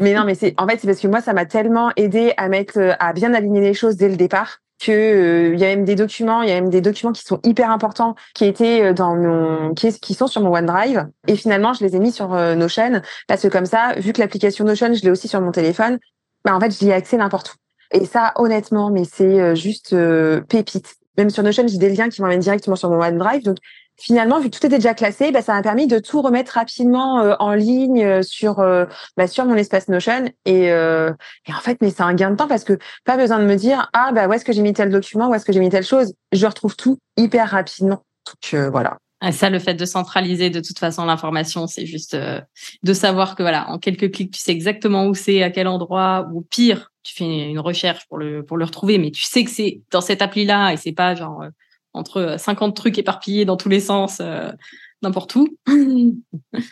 mais 0.00 0.14
non, 0.14 0.24
mais 0.24 0.34
c'est 0.34 0.54
en 0.58 0.66
fait 0.66 0.78
c'est 0.80 0.86
parce 0.86 1.00
que 1.00 1.08
moi 1.08 1.20
ça 1.20 1.32
m'a 1.32 1.46
tellement 1.46 1.90
aidé 1.96 2.34
à 2.36 2.48
mettre 2.48 2.96
à 2.98 3.12
bien 3.12 3.32
aligner 3.32 3.60
les 3.60 3.74
choses 3.74 3.96
dès 3.96 4.08
le 4.08 4.16
départ 4.16 4.58
que 4.82 4.90
euh, 4.90 5.54
il 5.54 5.60
y 5.60 5.64
a 5.64 5.68
même 5.68 5.84
des 5.84 5.94
documents, 5.94 6.42
il 6.42 6.48
y 6.48 6.52
a 6.52 6.60
même 6.60 6.70
des 6.70 6.80
documents 6.80 7.12
qui 7.12 7.22
sont 7.22 7.40
hyper 7.44 7.70
importants 7.70 8.16
qui 8.34 8.44
étaient 8.44 8.82
euh, 8.82 8.92
dans 8.92 9.14
mon 9.14 9.74
qui, 9.74 9.92
qui 10.00 10.14
sont 10.14 10.26
sur 10.26 10.42
mon 10.42 10.52
OneDrive 10.52 11.08
et 11.28 11.36
finalement 11.36 11.72
je 11.72 11.84
les 11.84 11.94
ai 11.94 12.00
mis 12.00 12.10
sur 12.10 12.34
euh, 12.34 12.54
Notion 12.56 13.00
parce 13.28 13.42
que 13.42 13.48
comme 13.48 13.66
ça, 13.66 13.94
vu 13.96 14.12
que 14.12 14.20
l'application 14.20 14.64
Notion, 14.64 14.92
je 14.92 15.02
l'ai 15.02 15.10
aussi 15.10 15.28
sur 15.28 15.40
mon 15.40 15.52
téléphone, 15.52 15.98
bah 16.44 16.54
en 16.56 16.60
fait, 16.60 16.70
j'y 16.72 16.88
ai 16.88 16.92
accès 16.92 17.16
n'importe 17.16 17.54
où. 17.54 17.96
Et 17.96 18.06
ça 18.06 18.32
honnêtement, 18.36 18.90
mais 18.90 19.04
c'est 19.04 19.54
juste 19.54 19.94
pépite. 20.48 20.94
Même 21.18 21.30
sur 21.30 21.42
Notion, 21.42 21.66
j'ai 21.66 21.78
des 21.78 21.94
liens 21.94 22.08
qui 22.08 22.22
m'emmènent 22.22 22.40
directement 22.40 22.76
sur 22.76 22.90
mon 22.90 23.00
OneDrive. 23.00 23.42
Donc 23.42 23.58
finalement, 23.96 24.40
vu 24.40 24.50
que 24.50 24.58
tout 24.58 24.66
était 24.66 24.76
déjà 24.76 24.94
classé, 24.94 25.30
bah, 25.30 25.42
ça 25.42 25.52
m'a 25.52 25.62
permis 25.62 25.86
de 25.86 25.98
tout 25.98 26.22
remettre 26.22 26.52
rapidement 26.52 27.20
euh, 27.20 27.34
en 27.38 27.52
ligne 27.52 28.02
euh, 28.02 28.22
sur 28.22 28.60
euh, 28.60 28.86
bah, 29.16 29.26
sur 29.26 29.44
mon 29.44 29.54
espace 29.54 29.88
Notion. 29.88 30.24
Et, 30.44 30.64
et 30.64 31.54
en 31.54 31.60
fait, 31.60 31.78
mais 31.80 31.90
c'est 31.90 32.02
un 32.02 32.14
gain 32.14 32.30
de 32.30 32.36
temps 32.36 32.48
parce 32.48 32.64
que 32.64 32.78
pas 33.04 33.16
besoin 33.16 33.38
de 33.38 33.44
me 33.44 33.56
dire 33.56 33.88
ah 33.92 34.12
bah 34.12 34.26
où 34.26 34.32
est-ce 34.32 34.44
que 34.44 34.52
j'ai 34.52 34.62
mis 34.62 34.72
tel 34.72 34.90
document, 34.90 35.28
où 35.28 35.34
est-ce 35.34 35.44
que 35.44 35.52
j'ai 35.52 35.60
mis 35.60 35.70
telle 35.70 35.84
chose. 35.84 36.14
Je 36.32 36.46
retrouve 36.46 36.76
tout 36.76 36.98
hyper 37.16 37.50
rapidement. 37.50 38.02
Donc 38.26 38.70
voilà. 38.70 38.98
Et 39.24 39.30
ça, 39.30 39.50
le 39.50 39.60
fait 39.60 39.74
de 39.74 39.84
centraliser 39.84 40.50
de 40.50 40.60
toute 40.60 40.78
façon 40.78 41.04
l'information, 41.04 41.68
c'est 41.68 41.86
juste 41.86 42.16
de 42.82 42.92
savoir 42.92 43.36
que 43.36 43.42
voilà, 43.42 43.68
en 43.70 43.78
quelques 43.78 44.12
clics, 44.12 44.32
tu 44.32 44.40
sais 44.40 44.50
exactement 44.50 45.06
où 45.06 45.14
c'est, 45.14 45.42
à 45.44 45.50
quel 45.50 45.68
endroit, 45.68 46.28
ou 46.32 46.42
pire, 46.42 46.91
tu 47.02 47.14
fais 47.14 47.50
une 47.50 47.60
recherche 47.60 48.06
pour 48.08 48.18
le 48.18 48.44
pour 48.44 48.56
le 48.56 48.64
retrouver, 48.64 48.98
mais 48.98 49.10
tu 49.10 49.22
sais 49.22 49.44
que 49.44 49.50
c'est 49.50 49.82
dans 49.90 50.00
cette 50.00 50.22
appli-là 50.22 50.72
et 50.72 50.76
c'est 50.76 50.92
pas 50.92 51.14
genre 51.14 51.44
entre 51.94 52.36
50 52.38 52.74
trucs 52.74 52.98
éparpillés 52.98 53.44
dans 53.44 53.56
tous 53.56 53.68
les 53.68 53.80
sens, 53.80 54.18
euh, 54.20 54.50
n'importe 55.02 55.34
où. 55.36 55.48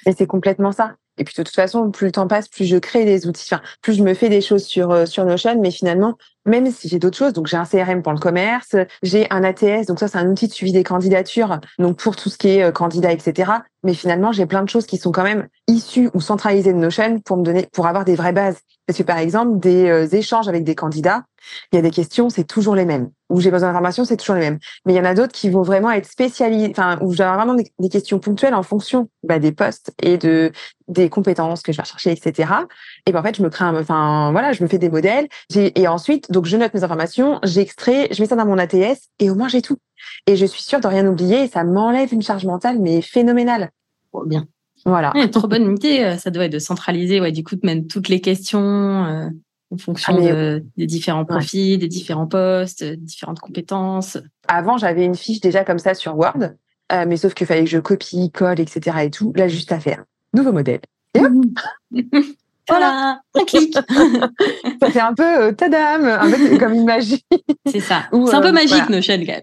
Et 0.07 0.13
c'est 0.17 0.27
complètement 0.27 0.73
ça. 0.73 0.95
Et 1.19 1.25
puis 1.25 1.35
de 1.37 1.43
toute 1.43 1.55
façon, 1.55 1.91
plus 1.91 2.07
le 2.07 2.13
temps 2.13 2.27
passe, 2.27 2.49
plus 2.49 2.65
je 2.65 2.79
crée 2.79 3.05
des 3.05 3.27
outils, 3.27 3.47
enfin, 3.53 3.63
plus 3.83 3.93
je 3.95 4.03
me 4.03 4.15
fais 4.15 4.31
des 4.31 4.41
choses 4.41 4.65
sur 4.65 4.91
euh, 4.91 5.05
sur 5.05 5.27
Notion. 5.27 5.61
Mais 5.61 5.71
finalement, 5.71 6.17
même 6.47 6.71
si 6.71 6.89
j'ai 6.89 6.99
d'autres 6.99 7.19
choses, 7.19 7.35
donc 7.35 7.47
j'ai 7.47 7.59
un 7.59 7.67
CRM 7.67 8.03
pour 8.03 8.13
le 8.13 8.19
commerce, 8.19 8.75
j'ai 9.03 9.27
un 9.31 9.45
ATS, 9.45 9.87
donc 9.87 9.99
ça 9.99 10.09
c'est 10.09 10.17
un 10.17 10.31
outil 10.31 10.49
de 10.49 10.53
suivi 10.53 10.73
des 10.73 10.85
candidatures, 10.85 11.59
donc 11.79 11.99
pour 11.99 12.17
tout 12.17 12.31
ce 12.31 12.39
qui 12.39 12.49
est 12.49 12.63
euh, 12.63 12.73
candidat, 12.73 13.13
etc. 13.13 13.53
Mais 13.83 13.93
finalement, 13.93 14.33
j'ai 14.33 14.47
plein 14.47 14.63
de 14.63 14.71
choses 14.71 14.87
qui 14.87 14.97
sont 14.97 15.13
quand 15.13 15.25
même 15.25 15.49
issues 15.67 16.09
ou 16.15 16.23
centralisées 16.23 16.73
de 16.73 16.79
Notion 16.79 17.21
pour 17.21 17.37
me 17.37 17.43
donner, 17.43 17.69
pour 17.71 17.87
avoir 17.87 18.07
des 18.07 18.15
vraies 18.15 18.33
bases. 18.33 18.61
Parce 18.91 18.99
que 18.99 19.05
par 19.05 19.19
exemple, 19.19 19.61
des 19.61 20.17
échanges 20.17 20.49
avec 20.49 20.65
des 20.65 20.75
candidats, 20.75 21.23
il 21.73 21.77
y 21.77 21.79
a 21.79 21.83
des 21.83 21.93
questions, 21.93 22.29
c'est 22.29 22.43
toujours 22.43 22.75
les 22.75 22.85
mêmes. 22.85 23.13
Où 23.29 23.41
j'ai 23.41 23.53
besoin 23.53 23.69
d'informations, 23.69 24.05
c'est 24.05 24.17
toujours 24.17 24.35
les 24.35 24.41
mêmes. 24.41 24.59
Mais 24.85 24.95
il 24.95 24.97
y 24.97 25.01
en 25.01 25.05
a 25.05 25.15
d'autres 25.15 25.31
qui 25.31 25.49
vont 25.49 25.63
vraiment 25.63 25.93
être 25.93 26.11
spécialisés, 26.11 26.73
enfin, 26.73 26.99
où 27.01 27.13
j'ai 27.13 27.23
vraiment 27.23 27.55
des, 27.55 27.89
questions 27.89 28.19
ponctuelles 28.19 28.53
en 28.53 28.65
fonction 28.65 29.09
bah, 29.23 29.39
des 29.39 29.53
postes 29.53 29.93
et 30.03 30.19
de 30.19 30.51
des 30.89 31.09
compétences 31.09 31.63
que 31.63 31.71
je 31.71 31.77
vais 31.77 31.85
chercher, 31.85 32.11
etc. 32.11 32.53
Et 33.07 33.13
ben 33.13 33.21
en 33.21 33.23
fait, 33.23 33.37
je 33.37 33.45
me 33.45 33.49
crée, 33.49 33.65
enfin 33.65 34.33
voilà, 34.33 34.51
je 34.51 34.61
me 34.65 34.67
fais 34.69 34.79
des 34.79 34.91
modèles. 34.91 35.29
Et 35.55 35.87
ensuite, 35.87 36.33
donc 36.33 36.47
je 36.47 36.57
note 36.57 36.75
mes 36.75 36.83
informations, 36.83 37.39
j'extrais, 37.45 38.09
je 38.11 38.21
mets 38.21 38.29
ça 38.29 38.35
dans 38.35 38.45
mon 38.45 38.59
ATS 38.59 38.99
et 39.21 39.31
au 39.31 39.37
moins 39.37 39.47
j'ai 39.47 39.63
tout. 39.63 39.79
Et 40.27 40.35
je 40.35 40.47
suis 40.47 40.65
sûre 40.65 40.81
de 40.81 40.89
rien 40.89 41.07
oublier. 41.07 41.45
Et 41.45 41.49
ça 41.49 41.63
m'enlève 41.63 42.13
une 42.13 42.23
charge 42.23 42.45
mentale, 42.45 42.81
mais 42.81 43.03
phénoménale. 43.03 43.71
Trop 44.11 44.25
bien. 44.27 44.49
Voilà. 44.85 45.13
trop 45.33 45.49
bonne 45.49 45.77
idée. 45.77 46.01
Euh, 46.01 46.17
ça 46.17 46.31
doit 46.31 46.45
être 46.45 46.53
de 46.53 46.59
centraliser, 46.59 47.21
ouais, 47.21 47.33
du 47.33 47.45
coup, 47.45 47.57
de 47.57 47.65
mettre 47.65 47.87
toutes 47.89 48.09
les 48.09 48.21
questions. 48.21 49.05
Euh, 49.05 49.29
en 49.73 49.79
fonction 49.79 50.17
ah, 50.19 50.59
des 50.77 50.87
différents 50.87 51.25
profils, 51.25 51.79
des 51.79 51.89
différents 51.89 52.27
postes, 52.27 52.83
des 52.83 52.97
différentes 52.97 53.39
compétences. 53.39 54.19
Avant, 54.49 54.79
j'avais 54.79 55.05
une 55.05 55.15
fiche 55.15 55.41
déjà 55.41 55.65
comme 55.65 55.79
ça 55.79 55.95
sur 55.95 56.19
Word, 56.19 56.51
euh, 56.93 57.05
mais 57.07 57.17
sauf 57.17 57.35
qu'il 57.35 57.47
fallait 57.47 57.65
que 57.65 57.71
je 57.71 57.79
copie, 57.79 58.31
colle, 58.33 58.59
etc. 58.59 58.97
et 59.05 59.11
tout. 59.11 59.33
Là, 59.37 59.47
juste 59.47 59.71
à 59.71 59.79
faire. 59.79 60.05
Nouveau 60.35 60.53
modèle. 60.53 60.81
Et 61.15 61.21
hop 61.21 61.33
Voilà, 62.69 63.21
un 63.35 63.45
clic. 63.45 63.75
ça 64.81 64.91
fait 64.91 65.01
un 65.01 65.15
peu 65.15 65.25
euh, 65.25 65.53
tadam, 65.53 66.05
un 66.05 66.31
peu 66.31 66.57
comme 66.57 66.75
une 66.75 66.85
magie. 66.85 67.25
C'est 67.67 67.81
ça. 67.81 68.05
C'est 68.13 68.35
un 68.35 68.41
peu 68.41 68.49
euh, 68.49 68.53
magique, 68.53 68.71
voilà. 68.71 68.97
Notion, 68.97 69.15
quand 69.15 69.27
même. 69.27 69.43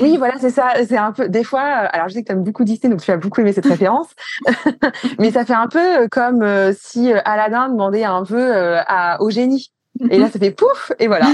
Oui, 0.00 0.16
voilà, 0.16 0.38
c'est 0.38 0.50
ça. 0.50 0.72
C'est 0.86 0.96
un 0.96 1.12
peu, 1.12 1.28
des 1.28 1.44
fois, 1.44 1.60
euh, 1.60 1.88
alors 1.92 2.08
je 2.08 2.14
sais 2.14 2.22
que 2.22 2.26
tu 2.28 2.32
aimes 2.32 2.44
beaucoup 2.44 2.64
Disney, 2.64 2.90
donc 2.90 3.02
tu 3.02 3.10
as 3.10 3.16
beaucoup 3.16 3.40
aimé 3.40 3.52
cette 3.52 3.66
référence. 3.66 4.08
Mais 5.18 5.30
ça 5.30 5.44
fait 5.44 5.54
un 5.54 5.68
peu 5.68 6.08
comme 6.08 6.42
euh, 6.42 6.72
si 6.78 7.12
euh, 7.12 7.20
Aladdin 7.24 7.68
demandait 7.68 8.04
un 8.04 8.24
peu 8.24 8.76
à, 8.86 9.20
au 9.20 9.30
génie. 9.30 9.72
Et 10.10 10.18
là, 10.18 10.28
ça 10.28 10.40
fait 10.40 10.50
pouf, 10.50 10.90
et 10.98 11.06
voilà. 11.06 11.30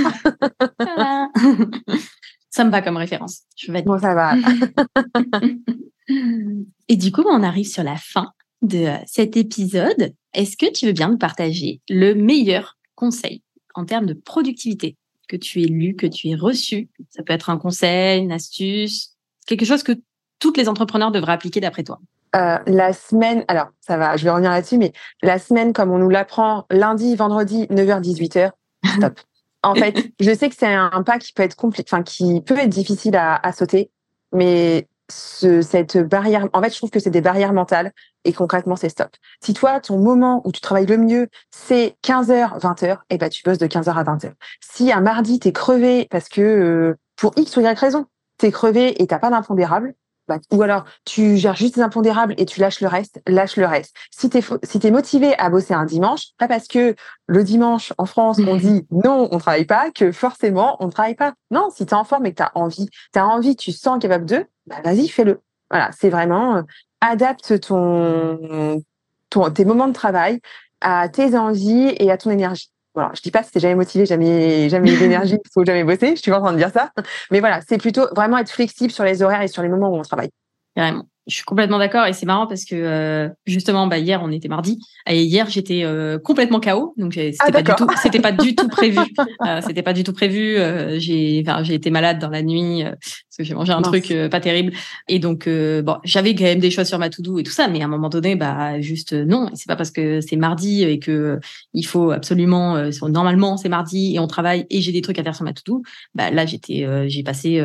ça 2.51 2.65
me 2.65 2.71
va 2.71 2.83
comme 2.83 2.99
référence. 2.99 3.43
Je 3.57 3.73
vais 3.73 3.81
bon, 3.83 3.99
ça 3.99 4.15
va. 4.15 4.35
et 6.89 6.97
du 6.97 7.11
coup, 7.11 7.25
on 7.27 7.43
arrive 7.43 7.67
sur 7.67 7.83
la 7.83 7.97
fin 7.97 8.33
de 8.61 8.89
cet 9.07 9.39
épisode. 9.39 10.13
Est-ce 10.35 10.59
que 10.59 10.71
tu 10.71 10.87
veux 10.87 10.93
bien 10.93 11.09
nous 11.09 11.17
partager 11.17 11.81
le 11.89 12.13
meilleur 12.15 12.77
conseil 12.97 13.43
en 13.75 13.87
termes 13.87 14.07
de 14.07 14.13
productivité? 14.13 14.97
Que 15.31 15.37
tu 15.37 15.63
aies 15.63 15.67
lu, 15.67 15.95
que 15.95 16.07
tu 16.07 16.29
aies 16.29 16.35
reçu. 16.35 16.89
Ça 17.09 17.23
peut 17.23 17.33
être 17.33 17.51
un 17.51 17.57
conseil, 17.57 18.21
une 18.21 18.33
astuce, 18.33 19.17
quelque 19.47 19.65
chose 19.65 19.85
que 19.85 19.93
toutes 20.41 20.57
les 20.57 20.69
entrepreneurs 20.69 21.13
devraient 21.13 21.33
appliquer 21.33 21.61
d'après 21.61 21.85
toi. 21.85 22.01
Euh, 22.35 22.59
la 22.67 22.93
semaine, 22.93 23.45
alors 23.49 23.69
ça 23.81 23.97
va, 23.97 24.17
je 24.17 24.25
vais 24.25 24.31
revenir 24.31 24.51
là-dessus, 24.51 24.79
mais 24.79 24.93
la 25.23 25.39
semaine 25.39 25.73
comme 25.73 25.91
on 25.91 25.99
nous 25.99 26.09
l'apprend, 26.09 26.67
lundi, 26.71 27.15
vendredi, 27.15 27.67
9h, 27.67 28.03
18h, 28.03 28.51
stop. 28.97 29.21
en 29.63 29.75
fait, 29.75 30.11
je 30.19 30.35
sais 30.35 30.49
que 30.49 30.57
c'est 30.57 30.73
un 30.73 31.03
pas 31.03 31.19
qui 31.19 31.33
peut 31.33 31.43
être 31.43 31.57
compliqué, 31.57 31.89
enfin 31.93 32.03
qui 32.03 32.41
peut 32.41 32.59
être 32.59 32.69
difficile 32.69 33.17
à, 33.17 33.37
à 33.37 33.53
sauter, 33.53 33.91
mais 34.33 34.89
ce, 35.11 35.63
cette 35.63 35.99
barrière, 35.99 36.49
en 36.53 36.63
fait, 36.63 36.71
je 36.71 36.77
trouve 36.77 36.91
que 36.91 37.01
c'est 37.01 37.11
des 37.11 37.21
barrières 37.21 37.53
mentales 37.53 37.93
et 38.25 38.33
concrètement, 38.33 38.77
c'est 38.77 38.89
stop. 38.89 39.11
Si 39.43 39.55
toi, 39.55 39.81
ton 39.81 39.99
moment 39.99 40.43
où 40.45 40.53
tu 40.53 40.61
travailles 40.61 40.87
le 40.87 40.99
mieux, 40.99 41.29
c'est 41.51 41.97
15h, 42.05 42.61
20h, 42.61 42.99
eh 43.11 43.19
ben, 43.19 43.29
tu 43.29 43.43
bosses 43.43 43.59
de 43.59 43.67
15h 43.67 43.93
à 43.93 44.05
20h. 44.05 44.33
Si 44.61 44.93
un 44.93 45.01
mardi, 45.01 45.39
t'es 45.39 45.53
crevé 45.53 46.07
parce 46.11 46.29
que, 46.29 46.41
euh, 46.41 46.95
pour 47.17 47.33
X 47.37 47.57
ou 47.57 47.61
Y 47.61 47.79
raison, 47.79 48.07
t'es 48.39 48.51
crevé 48.51 49.03
et 49.03 49.07
t'as 49.07 49.19
pas 49.19 49.31
d'impondérable, 49.31 49.95
bah, 50.31 50.39
ou 50.53 50.63
alors 50.63 50.85
tu 51.05 51.37
gères 51.37 51.57
juste 51.57 51.75
des 51.75 51.81
impondérables 51.81 52.35
et 52.39 52.47
tu 52.47 52.61
lâches 52.61 52.81
le 52.81 52.87
reste, 52.87 53.21
lâche 53.27 53.57
le 53.57 53.67
reste. 53.67 53.97
Si 54.13 54.31
t'es 54.31 54.41
si 54.63 54.79
es 54.81 54.91
motivé 54.93 55.37
à 55.39 55.51
bosser 55.51 55.75
un 55.75 55.85
dimanche, 55.85 56.29
pas 56.39 56.47
parce 56.47 56.69
que 56.69 56.95
le 57.27 57.43
dimanche 57.43 57.93
en 57.99 58.07
France 58.07 58.39
on 58.39 58.55
dit 58.55 58.87
non 58.93 59.29
on 59.33 59.39
travaille 59.39 59.65
pas 59.65 59.91
que 59.91 60.13
forcément 60.13 60.77
on 60.79 60.89
travaille 60.89 61.17
pas. 61.17 61.35
Non, 61.51 61.69
si 61.75 61.85
tu 61.85 61.91
es 61.91 61.95
en 61.95 62.05
forme 62.05 62.27
et 62.27 62.31
que 62.31 62.37
tu 62.37 62.43
as 62.45 62.53
envie, 62.55 62.89
tu 63.13 63.19
as 63.19 63.27
envie, 63.27 63.57
tu 63.57 63.73
sens 63.73 64.01
capable 64.01 64.25
de, 64.25 64.47
bah 64.71 64.81
vas-y 64.83 65.09
fais-le. 65.09 65.41
Voilà, 65.71 65.91
c'est 65.93 66.11
vraiment 66.11 66.57
euh, 66.57 66.63
adapte 67.01 67.61
ton 67.61 68.83
tes 69.55 69.65
moments 69.65 69.89
de 69.89 69.93
travail 69.93 70.41
à 70.81 71.09
tes 71.09 71.37
envies 71.37 71.95
et 71.99 72.11
à 72.11 72.17
ton 72.17 72.31
énergie. 72.31 72.71
Voilà, 72.95 73.13
je 73.15 73.21
dis 73.21 73.31
pas 73.31 73.43
que 73.45 73.51
t'es 73.51 73.61
jamais 73.61 73.77
motivé, 73.77 74.07
jamais, 74.07 74.69
jamais 74.69 74.97
d'énergie, 74.99 75.35
il 75.35 75.51
faut 75.53 75.65
jamais 75.65 75.85
bosser. 75.85 76.17
Je 76.17 76.23
suis 76.23 76.31
pas 76.31 76.39
en 76.39 76.43
train 76.43 76.53
de 76.53 76.59
dire 76.59 76.71
ça. 76.71 76.91
Mais 77.31 77.41
voilà, 77.41 77.61
c'est 77.69 77.79
plutôt 77.79 78.07
vraiment 78.15 78.39
être 78.39 78.51
flexible 78.51 78.91
sur 78.91 79.05
les 79.05 79.23
horaires 79.23 79.43
et 79.43 79.49
sur 79.49 79.63
les 79.63 79.69
moments 79.69 79.91
où 79.91 79.97
on 79.97 80.03
travaille. 80.03 80.31
Carrément. 80.75 81.05
Je 81.27 81.35
suis 81.35 81.45
complètement 81.45 81.79
d'accord 81.79 82.07
et 82.07 82.15
c'est 82.15 82.25
marrant 82.25 82.47
parce 82.47 82.65
que 82.65 82.75
euh, 82.75 83.29
justement 83.47 83.87
bah 83.87 83.99
hier 83.99 84.23
on 84.23 84.31
était 84.33 84.49
mardi 84.49 84.81
et 85.07 85.23
hier 85.23 85.49
j'étais 85.51 85.83
euh, 85.85 86.19
complètement 86.19 86.61
KO 86.61 86.95
donc 86.97 87.13
c'était 87.13 87.37
ah, 87.41 87.53
pas 87.53 87.63
du 87.63 87.73
tout 87.77 87.87
c'était 88.03 88.21
pas 88.21 88.33
du 88.33 88.55
tout 88.55 88.69
prévu. 88.69 88.99
Euh, 89.47 89.61
c'était 89.67 89.83
pas 89.83 89.93
du 89.93 90.03
tout 90.03 90.13
prévu 90.13 90.57
j'ai 90.99 91.43
enfin 91.47 91.63
j'ai 91.63 91.75
été 91.75 91.91
malade 91.91 92.19
dans 92.19 92.29
la 92.29 92.43
nuit 92.43 92.83
parce 92.83 93.37
que 93.39 93.45
j'ai 93.45 93.55
mangé 93.55 93.73
un 93.73 93.81
truc 93.81 94.13
pas 94.31 94.41
terrible 94.41 94.73
et 95.09 95.19
donc 95.19 95.49
bon 95.49 95.97
j'avais 96.05 96.35
quand 96.35 96.45
même 96.45 96.59
des 96.59 96.71
choses 96.71 96.89
sur 96.89 96.99
ma 96.99 97.09
to 97.11 97.23
do 97.23 97.39
et 97.39 97.43
tout 97.43 97.53
ça 97.53 97.69
mais 97.69 97.81
à 97.81 97.85
un 97.85 97.89
moment 97.89 98.09
donné 98.09 98.35
bah 98.35 98.81
juste 98.81 99.13
non 99.13 99.51
c'est 99.55 99.67
pas 99.67 99.77
parce 99.77 99.91
que 99.91 100.21
c'est 100.21 100.37
mardi 100.37 100.83
et 100.83 100.99
que 100.99 101.39
il 101.75 101.85
faut 101.85 102.11
absolument 102.11 102.77
normalement 103.09 103.57
c'est 103.57 103.69
mardi 103.69 104.15
et 104.15 104.19
on 104.19 104.27
travaille 104.27 104.67
et 104.69 104.81
j'ai 104.81 104.93
des 104.93 105.03
trucs 105.03 105.19
à 105.19 105.23
faire 105.23 105.35
sur 105.35 105.45
ma 105.45 105.53
to 105.53 105.63
do 105.65 105.83
bah 106.15 106.31
là 106.31 106.45
j'étais 106.45 106.87
j'ai 107.09 107.23
passé 107.23 107.63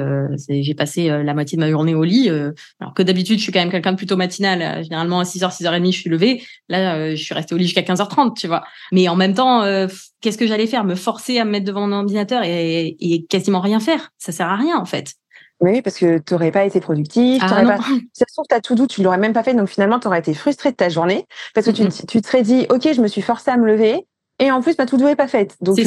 j'ai 0.49 0.76
passé 0.76 1.08
la 1.08 1.34
moitié 1.34 1.58
de 1.58 1.62
ma 1.62 1.70
journée 1.70 1.95
au 1.95 2.03
lit 2.03 2.30
alors 2.30 2.93
que 2.93 3.03
d'habitude 3.03 3.39
suis 3.46 3.52
quand 3.52 3.60
même 3.60 3.72
quelqu'un 3.72 3.91
de 3.91 3.98
plutôt 3.98 4.18
matinal. 4.18 4.62
Euh, 4.62 4.84
généralement, 4.84 5.20
à 5.20 5.24
6h, 5.24 5.56
6h30, 5.56 5.91
je 5.91 6.00
suis 6.00 6.10
levée. 6.10 6.43
Là, 6.70 6.96
euh, 6.96 7.16
je 7.16 7.24
suis 7.24 7.34
restée 7.34 7.56
au 7.56 7.58
lit 7.58 7.66
jusqu'à 7.66 7.82
15h30, 7.82 8.36
tu 8.38 8.48
vois. 8.48 8.64
Mais 8.91 9.08
en 9.08 9.16
même 9.16 9.34
temps, 9.34 9.64
euh, 9.64 9.88
qu'est-ce 10.22 10.38
que 10.38 10.48
j'allais 10.48 10.68
faire? 10.68 10.84
Me 10.84 10.96
forcer 10.96 11.39
à 11.39 11.46
me 11.46 11.52
mettre 11.52 11.66
devant 11.66 11.88
mon 11.88 11.96
ordinateur 11.96 12.43
et, 12.43 13.26
quasiment 13.30 13.62
rien 13.62 13.80
faire? 13.80 14.12
Ça 14.18 14.32
sert 14.32 14.48
à 14.48 14.56
rien, 14.56 14.78
en 14.78 14.86
fait. 14.86 15.14
Oui, 15.62 15.82
parce 15.82 15.98
que 15.98 16.18
tu 16.18 16.34
n'aurais 16.34 16.52
pas 16.52 16.66
été 16.66 16.82
productif. 16.82 17.41
Ah, 17.46 17.64
pas... 17.64 17.78
Ça 18.14 18.26
se 18.28 18.34
trouve, 18.34 18.46
ta 18.50 18.60
tout 18.60 18.76
doux, 18.76 18.88
tu 18.88 19.02
l'aurais 19.02 19.18
même 19.18 19.32
pas 19.32 19.41
fait. 19.41 19.54
Donc 19.54 19.70
finalement, 19.70 20.00
tu 20.00 20.08
aurais 20.08 20.20
été 20.20 20.34
frustré 20.34 20.72
de 20.72 20.76
ta 20.76 20.89
journée 20.89 21.26
parce 21.54 21.66
que 21.66 21.72
tu, 21.72 21.88
tu, 22.08 22.22
te 22.22 22.28
serais 22.28 22.43
dit, 22.43 22.66
OK, 22.70 22.91
je 22.93 23.02
me 23.02 23.08
suis 23.08 23.22
forcée 23.22 23.52
à 23.52 23.58
me 23.58 23.66
lever. 23.66 24.06
Et 24.39 24.52
en 24.52 24.62
plus, 24.62 24.78
ma 24.78 24.86
tout 24.86 24.98
doux 24.98 25.08
est 25.08 25.16
pas 25.16 25.30
faite. 25.30 25.56
Donc, 25.62 25.78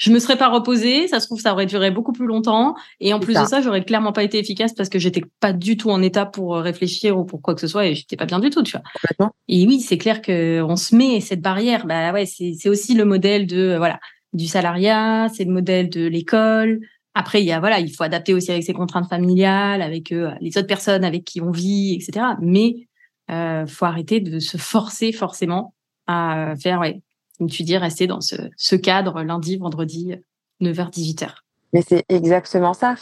je 0.00 0.10
me 0.10 0.18
serais 0.18 0.36
pas 0.36 0.48
reposée, 0.48 1.08
ça 1.08 1.20
se 1.20 1.26
trouve 1.26 1.40
ça 1.40 1.52
aurait 1.52 1.66
duré 1.66 1.90
beaucoup 1.90 2.12
plus 2.12 2.26
longtemps 2.26 2.74
et 3.00 3.12
en 3.12 3.20
plus 3.20 3.34
de 3.34 3.44
ça, 3.44 3.60
j'aurais 3.60 3.84
clairement 3.84 4.12
pas 4.12 4.22
été 4.22 4.38
efficace 4.38 4.72
parce 4.72 4.88
que 4.88 4.98
j'étais 4.98 5.22
pas 5.40 5.52
du 5.52 5.76
tout 5.76 5.90
en 5.90 6.00
état 6.00 6.24
pour 6.24 6.56
euh, 6.56 6.62
réfléchir 6.62 7.18
ou 7.18 7.24
pour 7.24 7.42
quoi 7.42 7.54
que 7.54 7.60
ce 7.60 7.66
soit 7.66 7.86
et 7.86 7.94
j'étais 7.94 8.16
pas 8.16 8.24
bien 8.24 8.40
du 8.40 8.48
tout, 8.48 8.62
tu 8.62 8.78
vois. 8.78 9.30
Et 9.46 9.66
oui, 9.66 9.80
c'est 9.80 9.98
clair 9.98 10.22
que 10.22 10.62
on 10.62 10.76
se 10.76 10.96
met 10.96 11.20
cette 11.20 11.42
barrière, 11.42 11.86
bah 11.86 12.12
ouais, 12.12 12.24
c'est 12.24 12.68
aussi 12.68 12.94
le 12.94 13.04
modèle 13.04 13.46
de 13.46 13.58
euh, 13.58 13.78
voilà, 13.78 14.00
du 14.32 14.46
salariat, 14.46 15.28
c'est 15.34 15.44
le 15.44 15.52
modèle 15.52 15.90
de 15.90 16.06
l'école. 16.06 16.80
Après, 17.12 17.42
il 17.42 17.46
y 17.46 17.52
a 17.52 17.60
voilà, 17.60 17.78
il 17.78 17.94
faut 17.94 18.04
adapter 18.04 18.32
aussi 18.32 18.50
avec 18.50 18.64
ses 18.64 18.72
contraintes 18.72 19.08
familiales, 19.08 19.82
avec 19.82 20.12
euh, 20.12 20.30
les 20.40 20.56
autres 20.56 20.66
personnes 20.66 21.04
avec 21.04 21.24
qui 21.24 21.42
on 21.42 21.50
vit, 21.50 21.94
etc. 21.94 22.24
Mais 22.40 22.88
euh, 23.30 23.66
faut 23.66 23.84
arrêter 23.84 24.20
de 24.20 24.38
se 24.38 24.56
forcer 24.56 25.12
forcément 25.12 25.74
à 26.06 26.54
faire 26.58 26.80
ouais, 26.80 27.02
comme 27.40 27.48
tu 27.48 27.62
dis, 27.62 27.78
rester 27.78 28.06
dans 28.06 28.20
ce, 28.20 28.76
cadre 28.76 29.22
lundi, 29.22 29.56
vendredi, 29.56 30.14
9h, 30.60 30.90
18h. 30.90 31.28
Mais 31.72 31.80
c'est 31.80 32.04
exactement 32.10 32.74
ça. 32.74 32.94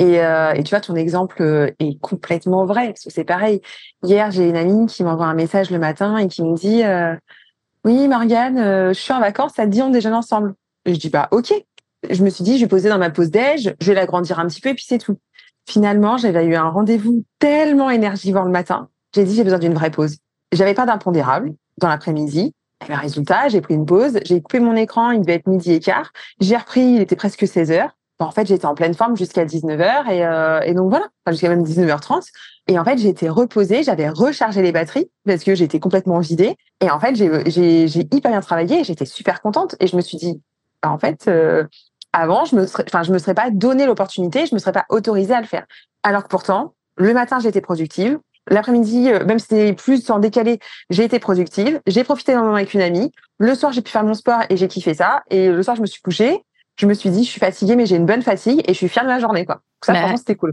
Euh, 0.00 0.52
et, 0.52 0.64
tu 0.64 0.70
vois, 0.70 0.80
ton 0.80 0.96
exemple 0.96 1.40
euh, 1.40 1.70
est 1.78 1.96
complètement 2.00 2.66
vrai, 2.66 2.88
parce 2.88 3.04
que 3.04 3.10
c'est 3.10 3.22
pareil. 3.22 3.60
Hier, 4.02 4.32
j'ai 4.32 4.48
une 4.48 4.56
amie 4.56 4.86
qui 4.86 5.04
m'envoie 5.04 5.26
un 5.26 5.34
message 5.34 5.70
le 5.70 5.78
matin 5.78 6.16
et 6.18 6.26
qui 6.26 6.42
me 6.42 6.56
dit 6.56 6.82
euh, 6.82 7.14
Oui, 7.84 8.08
Morgane, 8.08 8.58
je 8.92 8.98
suis 8.98 9.12
en 9.12 9.20
vacances, 9.20 9.52
ça 9.54 9.64
te 9.64 9.70
dit 9.70 9.80
on 9.80 9.90
déjeune 9.90 10.14
ensemble? 10.14 10.54
Je 10.84 10.94
dis 10.94 11.08
Bah, 11.08 11.28
ok. 11.30 11.54
Je 12.10 12.24
me 12.24 12.30
suis 12.30 12.42
dit, 12.42 12.56
je 12.58 12.64
vais 12.64 12.68
poser 12.68 12.88
dans 12.88 12.98
ma 12.98 13.10
pause 13.10 13.30
déj, 13.30 13.76
je 13.80 13.86
vais 13.86 13.94
l'agrandir 13.94 14.40
un 14.40 14.46
petit 14.48 14.60
peu 14.60 14.70
et 14.70 14.74
puis 14.74 14.84
c'est 14.86 14.98
tout. 14.98 15.18
Finalement, 15.68 16.16
j'avais 16.16 16.44
eu 16.44 16.56
un 16.56 16.68
rendez-vous 16.68 17.24
tellement 17.38 17.90
énergivore 17.90 18.44
le 18.44 18.50
matin. 18.50 18.88
J'ai 19.14 19.22
dit, 19.22 19.36
j'ai 19.36 19.44
besoin 19.44 19.60
d'une 19.60 19.74
vraie 19.74 19.90
pause. 19.92 20.16
J'avais 20.52 20.74
pas 20.74 20.84
d'impondérable 20.84 21.54
dans 21.78 21.88
l'après-midi. 21.88 22.52
Et 22.84 22.88
ben, 22.88 22.96
résultat, 22.96 23.48
j'ai 23.48 23.60
pris 23.60 23.74
une 23.74 23.86
pause, 23.86 24.18
j'ai 24.24 24.40
coupé 24.40 24.60
mon 24.60 24.76
écran, 24.76 25.10
il 25.10 25.20
devait 25.22 25.34
être 25.34 25.46
midi 25.46 25.72
et 25.72 25.80
quart. 25.80 26.12
J'ai 26.40 26.56
repris, 26.56 26.82
il 26.82 27.00
était 27.00 27.16
presque 27.16 27.46
16 27.46 27.70
heures. 27.70 27.96
en 28.18 28.30
fait, 28.30 28.46
j'étais 28.46 28.66
en 28.66 28.74
pleine 28.74 28.94
forme 28.94 29.16
jusqu'à 29.16 29.44
19h 29.44 30.10
et, 30.10 30.24
euh, 30.24 30.60
et 30.60 30.74
donc 30.74 30.90
voilà, 30.90 31.06
enfin, 31.24 31.32
jusqu'à 31.32 31.48
même 31.48 31.62
19h30. 31.62 32.28
Et 32.68 32.78
en 32.78 32.84
fait, 32.84 32.98
j'étais 32.98 33.28
reposée, 33.28 33.82
j'avais 33.82 34.08
rechargé 34.08 34.60
les 34.60 34.72
batteries 34.72 35.10
parce 35.24 35.44
que 35.44 35.54
j'étais 35.54 35.80
complètement 35.80 36.18
vidée. 36.18 36.56
Et 36.80 36.90
en 36.90 37.00
fait, 37.00 37.14
j'ai 37.14 38.08
hyper 38.12 38.30
bien 38.30 38.40
travaillé, 38.40 38.84
j'étais 38.84 39.06
super 39.06 39.40
contente 39.40 39.76
et 39.80 39.86
je 39.86 39.96
me 39.96 40.00
suis 40.00 40.18
dit, 40.18 40.40
bah, 40.82 40.90
en 40.90 40.98
fait, 40.98 41.28
euh, 41.28 41.64
avant, 42.12 42.44
je 42.44 42.56
me 42.56 42.66
serais, 42.66 42.84
enfin, 42.88 43.02
je 43.02 43.12
me 43.12 43.18
serais 43.18 43.34
pas 43.34 43.50
donné 43.50 43.86
l'opportunité, 43.86 44.46
je 44.46 44.54
me 44.54 44.58
serais 44.58 44.72
pas 44.72 44.86
autorisée 44.90 45.34
à 45.34 45.40
le 45.40 45.46
faire. 45.46 45.66
Alors 46.02 46.24
que 46.24 46.28
pourtant, 46.28 46.74
le 46.96 47.12
matin, 47.12 47.38
j'étais 47.40 47.60
productive, 47.60 48.18
L'après-midi, 48.48 49.10
euh, 49.10 49.24
même 49.24 49.38
si 49.38 49.46
c'était 49.48 49.72
plus 49.72 50.08
en 50.10 50.18
décalé, 50.18 50.58
j'ai 50.90 51.04
été 51.04 51.18
productive. 51.18 51.80
J'ai 51.86 52.04
profité 52.04 52.32
d'un 52.32 52.42
moment 52.42 52.54
avec 52.54 52.74
une 52.74 52.80
amie. 52.80 53.10
Le 53.38 53.54
soir, 53.54 53.72
j'ai 53.72 53.82
pu 53.82 53.90
faire 53.90 54.04
mon 54.04 54.14
sport 54.14 54.40
et 54.48 54.56
j'ai 54.56 54.68
kiffé 54.68 54.94
ça. 54.94 55.22
Et 55.30 55.48
le 55.48 55.62
soir, 55.62 55.76
je 55.76 55.82
me 55.82 55.86
suis 55.86 56.00
couchée. 56.00 56.42
Je 56.78 56.86
me 56.86 56.94
suis 56.94 57.10
dit, 57.10 57.24
je 57.24 57.30
suis 57.30 57.40
fatiguée, 57.40 57.74
mais 57.74 57.86
j'ai 57.86 57.96
une 57.96 58.06
bonne 58.06 58.22
fatigue 58.22 58.60
et 58.66 58.72
je 58.72 58.78
suis 58.78 58.88
fière 58.88 59.04
de 59.04 59.08
ma 59.08 59.18
journée, 59.18 59.46
quoi. 59.46 59.62
Ça, 59.84 59.92
bah, 59.92 60.00
franchement, 60.00 60.16
c'était 60.18 60.36
cool. 60.36 60.52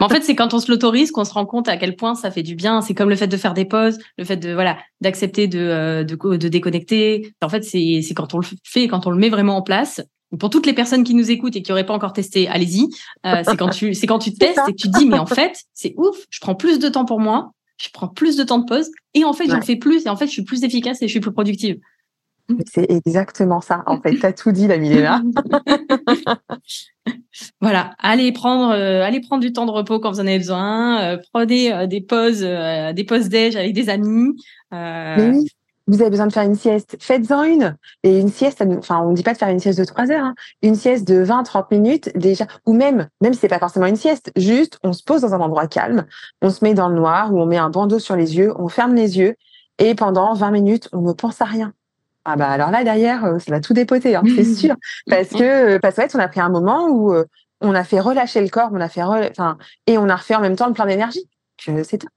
en 0.00 0.08
fait, 0.08 0.22
c'est 0.22 0.34
quand 0.34 0.54
on 0.54 0.60
se 0.60 0.70
l'autorise 0.70 1.10
qu'on 1.10 1.24
se 1.24 1.32
rend 1.32 1.46
compte 1.46 1.68
à 1.68 1.76
quel 1.76 1.96
point 1.96 2.14
ça 2.14 2.30
fait 2.30 2.42
du 2.42 2.54
bien. 2.54 2.80
C'est 2.80 2.94
comme 2.94 3.10
le 3.10 3.16
fait 3.16 3.26
de 3.26 3.36
faire 3.36 3.54
des 3.54 3.64
pauses, 3.64 3.98
le 4.16 4.24
fait 4.24 4.36
de 4.36 4.52
voilà 4.52 4.78
d'accepter 5.00 5.46
de, 5.46 5.58
euh, 5.58 6.04
de, 6.04 6.16
de 6.36 6.48
déconnecter. 6.48 7.34
En 7.42 7.48
fait, 7.48 7.62
c'est 7.62 8.02
quand 8.14 8.34
on 8.34 8.38
le 8.38 8.46
fait, 8.64 8.88
quand 8.88 9.06
on 9.06 9.10
le 9.10 9.18
met 9.18 9.28
vraiment 9.28 9.56
en 9.56 9.62
place, 9.62 10.00
pour 10.38 10.50
toutes 10.50 10.66
les 10.66 10.72
personnes 10.72 11.04
qui 11.04 11.14
nous 11.14 11.30
écoutent 11.30 11.56
et 11.56 11.62
qui 11.62 11.70
n'auraient 11.70 11.86
pas 11.86 11.94
encore 11.94 12.12
testé, 12.12 12.48
allez-y. 12.48 12.88
Euh, 13.26 13.42
c'est 13.44 13.56
quand 13.56 13.70
tu, 13.70 13.94
c'est 13.94 14.06
quand 14.06 14.18
tu 14.18 14.32
testes 14.34 14.60
et 14.68 14.72
que 14.72 14.76
tu 14.76 14.88
dis, 14.88 15.06
mais 15.06 15.18
en 15.18 15.26
fait, 15.26 15.64
c'est 15.74 15.94
ouf, 15.96 16.16
je 16.30 16.40
prends 16.40 16.54
plus 16.54 16.78
de 16.78 16.88
temps 16.88 17.04
pour 17.04 17.20
moi, 17.20 17.52
je 17.78 17.88
prends 17.92 18.08
plus 18.08 18.36
de 18.36 18.44
temps 18.44 18.58
de 18.58 18.66
pause 18.66 18.90
et 19.14 19.24
en 19.24 19.32
fait, 19.32 19.48
j'en 19.48 19.60
fais 19.60 19.76
plus 19.76 20.06
et 20.06 20.08
en 20.08 20.16
fait, 20.16 20.26
je 20.26 20.32
suis 20.32 20.44
plus 20.44 20.62
efficace 20.62 21.02
et 21.02 21.08
je 21.08 21.10
suis 21.10 21.20
plus 21.20 21.32
productive. 21.32 21.78
C'est 22.72 22.90
exactement 22.90 23.60
ça. 23.60 23.84
En 23.86 24.00
fait, 24.00 24.16
t'as 24.16 24.32
tout 24.32 24.50
dit, 24.50 24.66
la 24.66 24.76
Milena. 24.76 25.22
voilà, 27.60 27.94
allez 27.98 28.32
prendre, 28.32 28.72
euh, 28.72 29.04
allez 29.04 29.20
prendre 29.20 29.40
du 29.40 29.52
temps 29.52 29.66
de 29.66 29.70
repos 29.70 30.00
quand 30.00 30.10
vous 30.10 30.20
en 30.20 30.26
avez 30.26 30.38
besoin. 30.38 31.00
Euh, 31.00 31.18
prenez 31.32 31.86
des 31.86 32.00
pauses, 32.00 32.40
des 32.40 33.04
pauses 33.04 33.28
déj 33.28 33.54
avec 33.54 33.72
des 33.72 33.88
amis. 33.88 34.34
oui 34.72 35.48
vous 35.90 36.00
avez 36.00 36.10
besoin 36.10 36.28
de 36.28 36.32
faire 36.32 36.44
une 36.44 36.54
sieste, 36.54 36.96
faites-en 37.00 37.42
une. 37.42 37.76
Et 38.04 38.20
une 38.20 38.28
sieste, 38.28 38.62
enfin, 38.78 39.00
on 39.00 39.10
ne 39.10 39.16
dit 39.16 39.24
pas 39.24 39.32
de 39.32 39.38
faire 39.38 39.48
une 39.48 39.58
sieste 39.58 39.78
de 39.78 39.84
3 39.84 40.10
heures, 40.12 40.24
hein. 40.24 40.34
une 40.62 40.76
sieste 40.76 41.06
de 41.06 41.20
20, 41.20 41.42
30 41.42 41.70
minutes 41.72 42.10
déjà, 42.14 42.46
ou 42.64 42.74
même, 42.74 43.08
même 43.20 43.34
si 43.34 43.40
c'est 43.40 43.48
pas 43.48 43.58
forcément 43.58 43.86
une 43.86 43.96
sieste, 43.96 44.30
juste, 44.36 44.78
on 44.84 44.92
se 44.92 45.02
pose 45.02 45.22
dans 45.22 45.34
un 45.34 45.40
endroit 45.40 45.66
calme, 45.66 46.06
on 46.42 46.50
se 46.50 46.64
met 46.64 46.74
dans 46.74 46.88
le 46.88 46.94
noir, 46.94 47.34
ou 47.34 47.40
on 47.40 47.46
met 47.46 47.56
un 47.56 47.70
bandeau 47.70 47.98
sur 47.98 48.14
les 48.14 48.36
yeux, 48.36 48.52
on 48.56 48.68
ferme 48.68 48.94
les 48.94 49.18
yeux, 49.18 49.34
et 49.78 49.96
pendant 49.96 50.32
20 50.32 50.52
minutes, 50.52 50.88
on 50.92 51.00
ne 51.00 51.12
pense 51.12 51.40
à 51.40 51.44
rien. 51.44 51.72
Ah 52.24 52.36
bah 52.36 52.48
alors 52.48 52.70
là 52.70 52.84
derrière, 52.84 53.24
euh, 53.24 53.38
ça 53.40 53.50
va 53.50 53.60
tout 53.60 53.72
dépoter, 53.72 54.14
hein, 54.14 54.22
c'est 54.36 54.44
sûr, 54.54 54.76
parce 55.08 55.30
que 55.30 55.78
parce 55.78 55.96
qu'en 55.96 56.02
fait, 56.02 56.14
on 56.14 56.20
a 56.20 56.28
pris 56.28 56.40
un 56.40 56.50
moment 56.50 56.86
où 56.86 57.12
euh, 57.12 57.24
on 57.60 57.74
a 57.74 57.82
fait 57.82 57.98
relâcher 57.98 58.40
le 58.40 58.48
corps, 58.48 58.68
on 58.72 58.80
a 58.80 58.88
fait, 58.88 59.02
enfin, 59.02 59.58
et 59.88 59.98
on 59.98 60.08
a 60.08 60.14
refait 60.14 60.36
en 60.36 60.40
même 60.40 60.54
temps 60.54 60.68
le 60.68 60.74
plein 60.74 60.86
d'énergie. 60.86 61.28
C'est 61.58 61.98
tout. 61.98 62.08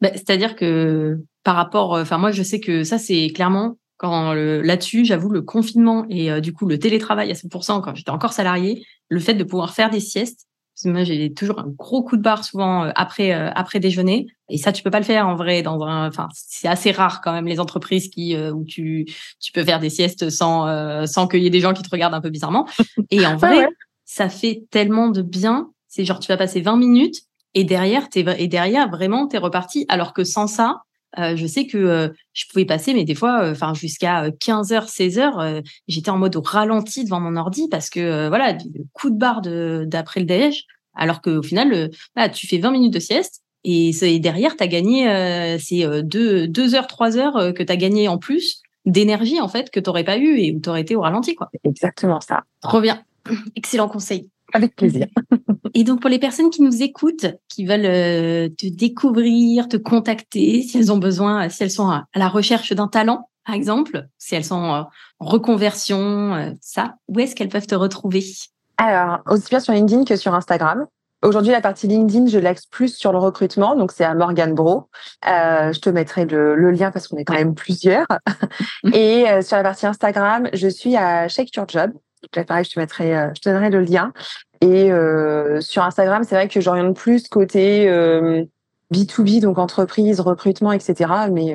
Bah, 0.00 0.10
c'est-à-dire 0.14 0.56
que 0.56 1.18
par 1.44 1.56
rapport, 1.56 1.94
euh, 1.94 2.02
enfin 2.02 2.18
moi 2.18 2.30
je 2.30 2.42
sais 2.42 2.60
que 2.60 2.84
ça 2.84 2.98
c'est 2.98 3.28
clairement 3.28 3.76
quand 3.96 4.32
là-dessus, 4.32 5.04
j'avoue 5.04 5.28
le 5.28 5.42
confinement 5.42 6.06
et 6.08 6.30
euh, 6.30 6.40
du 6.40 6.54
coup 6.54 6.66
le 6.66 6.78
télétravail 6.78 7.30
à 7.30 7.34
100% 7.34 7.82
quand 7.82 7.94
j'étais 7.94 8.10
encore 8.10 8.32
salarié, 8.32 8.82
le 9.10 9.20
fait 9.20 9.34
de 9.34 9.44
pouvoir 9.44 9.74
faire 9.74 9.90
des 9.90 10.00
siestes. 10.00 10.46
Parce 10.74 10.84
que 10.84 10.88
moi 10.88 11.04
j'ai 11.04 11.34
toujours 11.34 11.58
un 11.58 11.68
gros 11.68 12.02
coup 12.02 12.16
de 12.16 12.22
barre 12.22 12.42
souvent 12.42 12.84
euh, 12.84 12.90
après 12.94 13.32
après 13.32 13.78
déjeuner. 13.78 14.26
Et 14.48 14.56
ça 14.56 14.72
tu 14.72 14.82
peux 14.82 14.90
pas 14.90 15.00
le 15.00 15.04
faire 15.04 15.28
en 15.28 15.34
vrai 15.34 15.62
dans 15.62 15.82
un 15.82 16.08
enfin 16.08 16.28
c'est 16.32 16.68
assez 16.68 16.92
rare 16.92 17.20
quand 17.20 17.32
même 17.32 17.46
les 17.46 17.60
entreprises 17.60 18.08
qui 18.08 18.34
où 18.36 18.64
tu 18.64 19.04
tu 19.38 19.52
peux 19.52 19.64
faire 19.64 19.80
des 19.80 19.90
siestes 19.90 20.30
sans 20.30 21.06
sans 21.06 21.28
qu'il 21.28 21.42
y 21.42 21.46
ait 21.46 21.50
des 21.50 21.60
gens 21.60 21.74
qui 21.74 21.82
te 21.82 21.90
regardent 21.90 22.14
un 22.14 22.22
peu 22.22 22.30
bizarrement. 22.30 22.66
Et 23.10 23.26
en 23.26 23.36
vrai 23.36 23.68
ça 24.06 24.30
fait 24.30 24.64
tellement 24.70 25.08
de 25.08 25.20
bien. 25.20 25.70
C'est 25.88 26.06
genre 26.06 26.20
tu 26.20 26.28
vas 26.28 26.38
passer 26.38 26.62
20 26.62 26.76
minutes 26.76 27.22
et 27.54 27.64
derrière 27.64 28.08
t'es 28.08 28.24
et 28.38 28.48
derrière 28.48 28.88
vraiment 28.90 29.26
t'es 29.26 29.38
reparti 29.38 29.84
alors 29.88 30.12
que 30.12 30.24
sans 30.24 30.46
ça 30.46 30.82
euh, 31.18 31.36
je 31.36 31.46
sais 31.46 31.66
que 31.66 31.76
euh, 31.76 32.08
je 32.32 32.44
pouvais 32.46 32.64
passer, 32.64 32.94
mais 32.94 33.04
des 33.04 33.14
fois, 33.14 33.42
euh, 33.42 33.52
enfin 33.52 33.74
jusqu'à 33.74 34.30
15h, 34.30 34.88
16h, 34.88 35.62
j'étais 35.88 36.10
en 36.10 36.18
mode 36.18 36.36
ralenti 36.36 37.04
devant 37.04 37.20
mon 37.20 37.36
ordi 37.36 37.68
parce 37.68 37.90
que 37.90 38.28
voilà, 38.28 38.52
le 38.52 38.84
coup 38.92 39.10
de 39.10 39.18
barre 39.18 39.42
d'après 39.42 40.20
le 40.20 40.26
déj, 40.26 40.66
alors 40.94 41.20
qu'au 41.20 41.42
final, 41.42 41.90
tu 42.32 42.46
fais 42.46 42.58
20 42.58 42.70
minutes 42.70 42.94
de 42.94 43.00
sieste 43.00 43.42
et, 43.64 43.92
derrière, 44.20 44.56
tu 44.56 44.62
as 44.62 44.68
gagné 44.68 45.58
ces 45.58 45.86
2, 46.02 46.48
2 46.48 46.74
heures, 46.74 46.86
3 46.86 47.16
heures 47.18 47.54
que 47.54 47.62
tu 47.62 47.72
as 47.72 47.76
gagné 47.76 48.08
en 48.08 48.18
plus 48.18 48.62
d'énergie 48.86 49.40
en 49.40 49.48
fait 49.48 49.70
que 49.70 49.78
tu 49.78 49.88
n'aurais 49.88 50.04
pas 50.04 50.16
eu 50.16 50.38
et 50.38 50.52
où 50.52 50.60
tu 50.60 50.68
aurais 50.68 50.80
été 50.80 50.96
au 50.96 51.02
ralenti. 51.02 51.34
quoi. 51.34 51.50
Exactement 51.64 52.20
ça. 52.20 52.44
Trop 52.62 52.80
bien. 52.80 53.02
Excellent 53.56 53.88
conseil. 53.88 54.30
Avec 54.52 54.76
plaisir. 54.76 55.06
Et 55.74 55.84
donc, 55.84 56.00
pour 56.00 56.10
les 56.10 56.18
personnes 56.18 56.50
qui 56.50 56.62
nous 56.62 56.82
écoutent, 56.82 57.26
qui 57.48 57.64
veulent 57.64 57.86
euh, 57.86 58.48
te 58.48 58.66
découvrir, 58.66 59.68
te 59.68 59.76
contacter, 59.76 60.62
si 60.62 60.78
elles 60.78 60.92
ont 60.92 60.98
besoin, 60.98 61.48
si 61.48 61.62
elles 61.62 61.70
sont 61.70 61.88
à 61.88 62.06
la 62.14 62.28
recherche 62.28 62.72
d'un 62.72 62.88
talent, 62.88 63.28
par 63.46 63.54
exemple, 63.54 64.06
si 64.18 64.34
elles 64.34 64.44
sont 64.44 64.54
en 64.54 64.88
reconversion, 65.18 66.34
euh, 66.34 66.50
ça, 66.60 66.96
où 67.08 67.18
est-ce 67.18 67.34
qu'elles 67.34 67.48
peuvent 67.48 67.66
te 67.66 67.74
retrouver? 67.74 68.24
Alors, 68.76 69.20
aussi 69.26 69.48
bien 69.48 69.60
sur 69.60 69.72
LinkedIn 69.72 70.04
que 70.04 70.16
sur 70.16 70.34
Instagram. 70.34 70.86
Aujourd'hui, 71.22 71.52
la 71.52 71.60
partie 71.60 71.86
LinkedIn, 71.86 72.28
je 72.28 72.38
l'axe 72.38 72.64
plus 72.64 72.96
sur 72.96 73.12
le 73.12 73.18
recrutement, 73.18 73.76
donc 73.76 73.92
c'est 73.92 74.04
à 74.04 74.14
Morgan 74.14 74.54
Bro. 74.54 74.88
Euh, 75.28 75.70
je 75.72 75.78
te 75.80 75.90
mettrai 75.90 76.24
le, 76.24 76.54
le 76.54 76.70
lien 76.70 76.90
parce 76.90 77.08
qu'on 77.08 77.18
est 77.18 77.24
quand 77.24 77.34
même 77.34 77.54
plusieurs. 77.54 78.06
Et 78.94 79.28
euh, 79.28 79.42
sur 79.42 79.56
la 79.58 79.62
partie 79.62 79.86
Instagram, 79.86 80.48
je 80.54 80.68
suis 80.68 80.96
à 80.96 81.28
Shake 81.28 81.54
Your 81.56 81.68
Job. 81.68 81.92
Pareil, 82.46 82.64
je 82.64 82.70
te 82.70 82.78
mettrai, 82.78 83.16
euh, 83.16 83.30
je 83.34 83.40
te 83.40 83.48
donnerai 83.48 83.70
le 83.70 83.80
lien. 83.80 84.12
Et 84.60 84.92
euh, 84.92 85.60
sur 85.60 85.82
Instagram, 85.82 86.22
c'est 86.24 86.34
vrai 86.34 86.48
que 86.48 86.60
j'oriente 86.60 86.96
plus 86.96 87.28
côté 87.28 87.86
B2B, 88.92 89.40
donc 89.40 89.58
entreprise, 89.58 90.20
recrutement, 90.20 90.72
etc. 90.72 91.10
Mais 91.32 91.54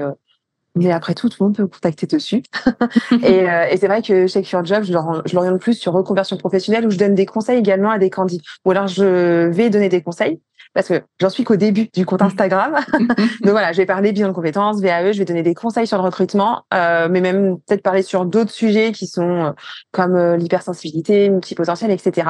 mais 0.76 0.92
après 0.92 1.14
tout, 1.14 1.30
tout 1.30 1.44
le 1.44 1.48
monde 1.48 1.56
peut 1.56 1.68
contacter 1.68 2.08
dessus. 2.08 2.44
et, 3.24 3.50
euh, 3.50 3.68
et 3.70 3.78
c'est 3.78 3.88
vrai 3.88 4.02
que 4.02 4.28
chez 4.28 4.42
Cure 4.42 4.66
Job, 4.66 4.84
je 4.84 4.94
l'oriente 5.34 5.60
plus 5.60 5.76
sur 5.76 5.94
reconversion 5.94 6.38
professionnelle 6.38 6.86
où 6.86 6.92
je 6.92 6.98
donne 6.98 7.16
des 7.16 7.26
conseils 7.26 7.60
également 7.60 7.92
à 7.92 8.00
des 8.00 8.10
candidats. 8.10 8.44
Ou 8.66 8.72
alors 8.72 8.88
je 8.88 9.48
vais 9.48 9.70
donner 9.70 9.90
des 9.90 10.02
conseils 10.02 10.40
parce 10.76 10.90
que 10.90 11.02
j'en 11.20 11.30
suis 11.30 11.44
qu'au 11.44 11.56
début 11.56 11.88
du 11.94 12.06
compte 12.06 12.22
Instagram. 12.22 12.76
Donc 13.00 13.52
voilà, 13.52 13.72
je 13.72 13.78
vais 13.78 13.86
parler 13.86 14.12
bilan 14.12 14.28
de 14.28 14.34
compétences, 14.34 14.82
VAE, 14.82 15.14
je 15.14 15.20
vais 15.20 15.26
donner 15.26 15.42
des 15.42 15.56
conseils 15.56 15.88
sur 15.88 15.98
le 15.98 16.04
recrutement, 16.04 16.66
euh, 16.74 17.08
mais 17.10 17.22
même 17.22 17.58
peut-être 17.62 17.82
parler 17.82 18.04
sur 18.04 18.26
d'autres 18.26 18.52
sujets 18.52 18.92
qui 18.92 19.08
sont 19.08 19.46
euh, 19.46 19.52
comme 19.92 20.16
euh, 20.16 20.36
l'hypersensibilité, 20.36 21.30
multipotentiel, 21.30 21.92
etc. 21.92 22.30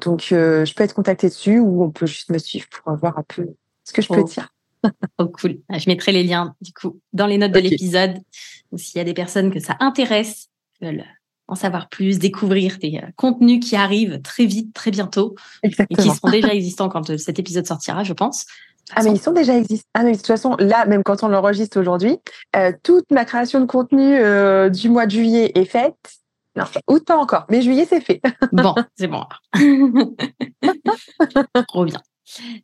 Donc 0.00 0.22
je 0.30 0.74
peux 0.74 0.84
être 0.84 0.94
contactée 0.94 1.28
dessus 1.28 1.58
ou 1.58 1.84
on 1.84 1.90
peut 1.90 2.06
juste 2.06 2.30
me 2.30 2.38
suivre 2.38 2.66
pour 2.70 2.94
voir 2.96 3.18
un 3.18 3.24
peu 3.26 3.46
ce 3.84 3.92
que 3.92 4.02
je 4.02 4.08
peux 4.08 4.24
dire. 4.24 4.48
Oh, 5.18 5.28
cool. 5.28 5.60
Ah, 5.68 5.78
je 5.78 5.88
mettrai 5.88 6.12
les 6.12 6.24
liens, 6.24 6.54
du 6.60 6.72
coup, 6.72 7.00
dans 7.12 7.26
les 7.26 7.38
notes 7.38 7.52
de 7.52 7.60
l'épisode. 7.60 8.18
S'il 8.76 8.98
y 8.98 9.00
a 9.00 9.04
des 9.04 9.14
personnes 9.14 9.52
que 9.52 9.60
ça 9.60 9.76
intéresse, 9.80 10.48
qui 10.76 10.84
veulent 10.84 11.04
en 11.46 11.54
savoir 11.54 11.88
plus, 11.88 12.18
découvrir 12.18 12.78
des 12.78 13.00
euh, 13.02 13.06
contenus 13.16 13.64
qui 13.64 13.76
arrivent 13.76 14.20
très 14.22 14.46
vite, 14.46 14.72
très 14.74 14.90
bientôt, 14.90 15.34
et 15.62 15.70
qui 15.70 16.10
seront 16.10 16.30
déjà 16.30 16.48
existants 16.54 16.88
quand 16.88 17.10
euh, 17.10 17.18
cet 17.18 17.38
épisode 17.38 17.66
sortira, 17.66 18.02
je 18.02 18.12
pense. 18.12 18.46
Ah, 18.94 19.02
mais 19.02 19.12
ils 19.12 19.20
sont 19.20 19.32
déjà 19.32 19.56
existants. 19.56 19.88
Ah, 19.94 20.04
mais 20.04 20.12
de 20.12 20.16
toute 20.16 20.26
façon, 20.26 20.56
là, 20.58 20.84
même 20.86 21.02
quand 21.02 21.22
on 21.22 21.28
l'enregistre 21.28 21.80
aujourd'hui, 21.80 22.18
euh, 22.54 22.72
toute 22.82 23.10
ma 23.10 23.24
création 23.24 23.60
de 23.60 23.66
contenu 23.66 24.18
du 24.70 24.88
mois 24.90 25.06
de 25.06 25.10
juillet 25.10 25.52
est 25.54 25.64
faite. 25.64 25.96
Non, 26.56 26.64
ou 26.88 27.00
pas 27.00 27.16
encore, 27.16 27.46
mais 27.50 27.62
juillet, 27.62 27.86
c'est 27.88 28.00
fait. 28.00 28.20
bon, 28.52 28.74
c'est 28.96 29.08
bon. 29.08 29.24
Trop 31.68 31.84
bien. 31.84 32.00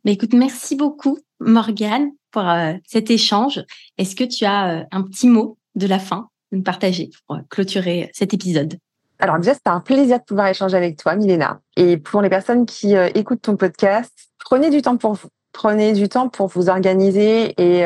Mais 0.05 0.13
écoute, 0.13 0.33
merci 0.33 0.75
beaucoup, 0.75 1.19
Morgane, 1.41 2.11
pour 2.31 2.47
euh, 2.47 2.73
cet 2.87 3.11
échange. 3.11 3.63
Est-ce 3.97 4.15
que 4.15 4.23
tu 4.23 4.45
as 4.45 4.69
euh, 4.69 4.83
un 4.91 5.03
petit 5.03 5.27
mot 5.27 5.57
de 5.75 5.87
la 5.87 5.99
fin 5.99 6.29
à 6.51 6.55
nous 6.55 6.63
partager 6.63 7.09
pour 7.27 7.35
euh, 7.35 7.39
clôturer 7.49 8.09
cet 8.13 8.33
épisode? 8.33 8.77
Alors 9.19 9.37
déjà, 9.37 9.53
c'était 9.53 9.69
un 9.69 9.81
plaisir 9.81 10.19
de 10.19 10.23
pouvoir 10.23 10.47
échanger 10.47 10.77
avec 10.77 10.97
toi, 10.97 11.15
Milena. 11.15 11.59
Et 11.75 11.97
pour 11.97 12.21
les 12.21 12.29
personnes 12.29 12.65
qui 12.65 12.95
écoutent 12.95 13.43
ton 13.43 13.55
podcast, 13.55 14.11
prenez 14.39 14.71
du 14.71 14.81
temps 14.81 14.97
pour 14.97 15.13
vous. 15.13 15.27
Prenez 15.53 15.93
du 15.93 16.09
temps 16.09 16.27
pour 16.27 16.47
vous 16.47 16.69
organiser 16.69 17.53
et, 17.61 17.83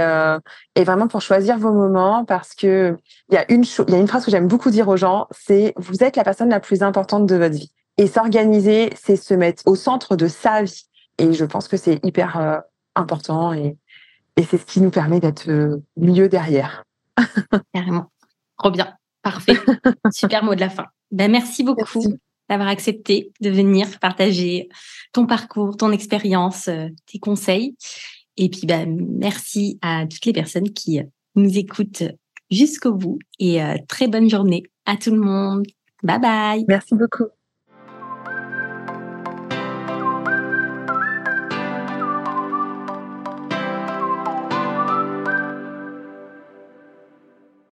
vraiment 0.77 1.09
pour 1.09 1.19
choisir 1.19 1.57
vos 1.57 1.73
moments 1.73 2.23
parce 2.23 2.53
que 2.55 2.95
il 3.29 3.35
y 3.35 3.37
a 3.37 3.51
une 3.51 3.65
il 3.65 3.93
y 3.93 3.97
a 3.97 3.99
une 3.99 4.07
phrase 4.07 4.23
que 4.23 4.31
j'aime 4.31 4.47
beaucoup 4.47 4.69
dire 4.69 4.87
aux 4.87 4.95
gens, 4.95 5.27
c'est 5.31 5.73
vous 5.75 6.05
êtes 6.05 6.15
la 6.15 6.23
personne 6.23 6.47
la 6.47 6.61
plus 6.61 6.83
importante 6.83 7.25
de 7.25 7.35
votre 7.35 7.55
vie. 7.55 7.73
Et 7.97 8.07
s'organiser, 8.07 8.93
c'est 8.95 9.17
se 9.17 9.33
mettre 9.33 9.63
au 9.65 9.75
centre 9.75 10.15
de 10.15 10.29
sa 10.29 10.63
vie. 10.63 10.83
Et 11.17 11.33
je 11.33 11.43
pense 11.43 11.67
que 11.67 11.75
c'est 11.75 11.99
hyper 12.05 12.39
euh, 12.39 12.59
important 12.95 13.53
et, 13.53 13.77
et 14.37 14.43
c'est 14.43 14.57
ce 14.57 14.65
qui 14.65 14.81
nous 14.81 14.91
permet 14.91 15.19
d'être 15.19 15.49
euh, 15.49 15.81
mieux 15.97 16.29
derrière. 16.29 16.83
Carrément. 17.73 18.11
Trop 18.57 18.71
bien. 18.71 18.93
Parfait. 19.21 19.57
Super 20.11 20.43
mot 20.43 20.55
de 20.55 20.59
la 20.59 20.69
fin. 20.69 20.85
Ben, 21.11 21.31
merci 21.31 21.63
beaucoup 21.63 22.03
d'avoir 22.49 22.69
accepté 22.69 23.31
de 23.41 23.49
venir 23.49 23.99
partager 23.99 24.69
ton 25.13 25.25
parcours, 25.25 25.77
ton 25.77 25.91
expérience, 25.91 26.67
euh, 26.67 26.87
tes 27.05 27.19
conseils. 27.19 27.75
Et 28.37 28.49
puis, 28.49 28.67
ben, 28.67 28.97
merci 29.17 29.79
à 29.81 30.05
toutes 30.05 30.25
les 30.25 30.33
personnes 30.33 30.71
qui 30.71 31.01
nous 31.35 31.57
écoutent 31.57 32.03
jusqu'au 32.51 32.93
bout 32.93 33.17
et 33.39 33.59
très 33.87 34.07
bonne 34.07 34.29
journée 34.29 34.63
à 34.85 34.97
tout 34.97 35.11
le 35.11 35.19
monde. 35.19 35.65
Bye 36.03 36.19
bye. 36.19 36.65
Merci 36.67 36.95
beaucoup. 36.95 37.34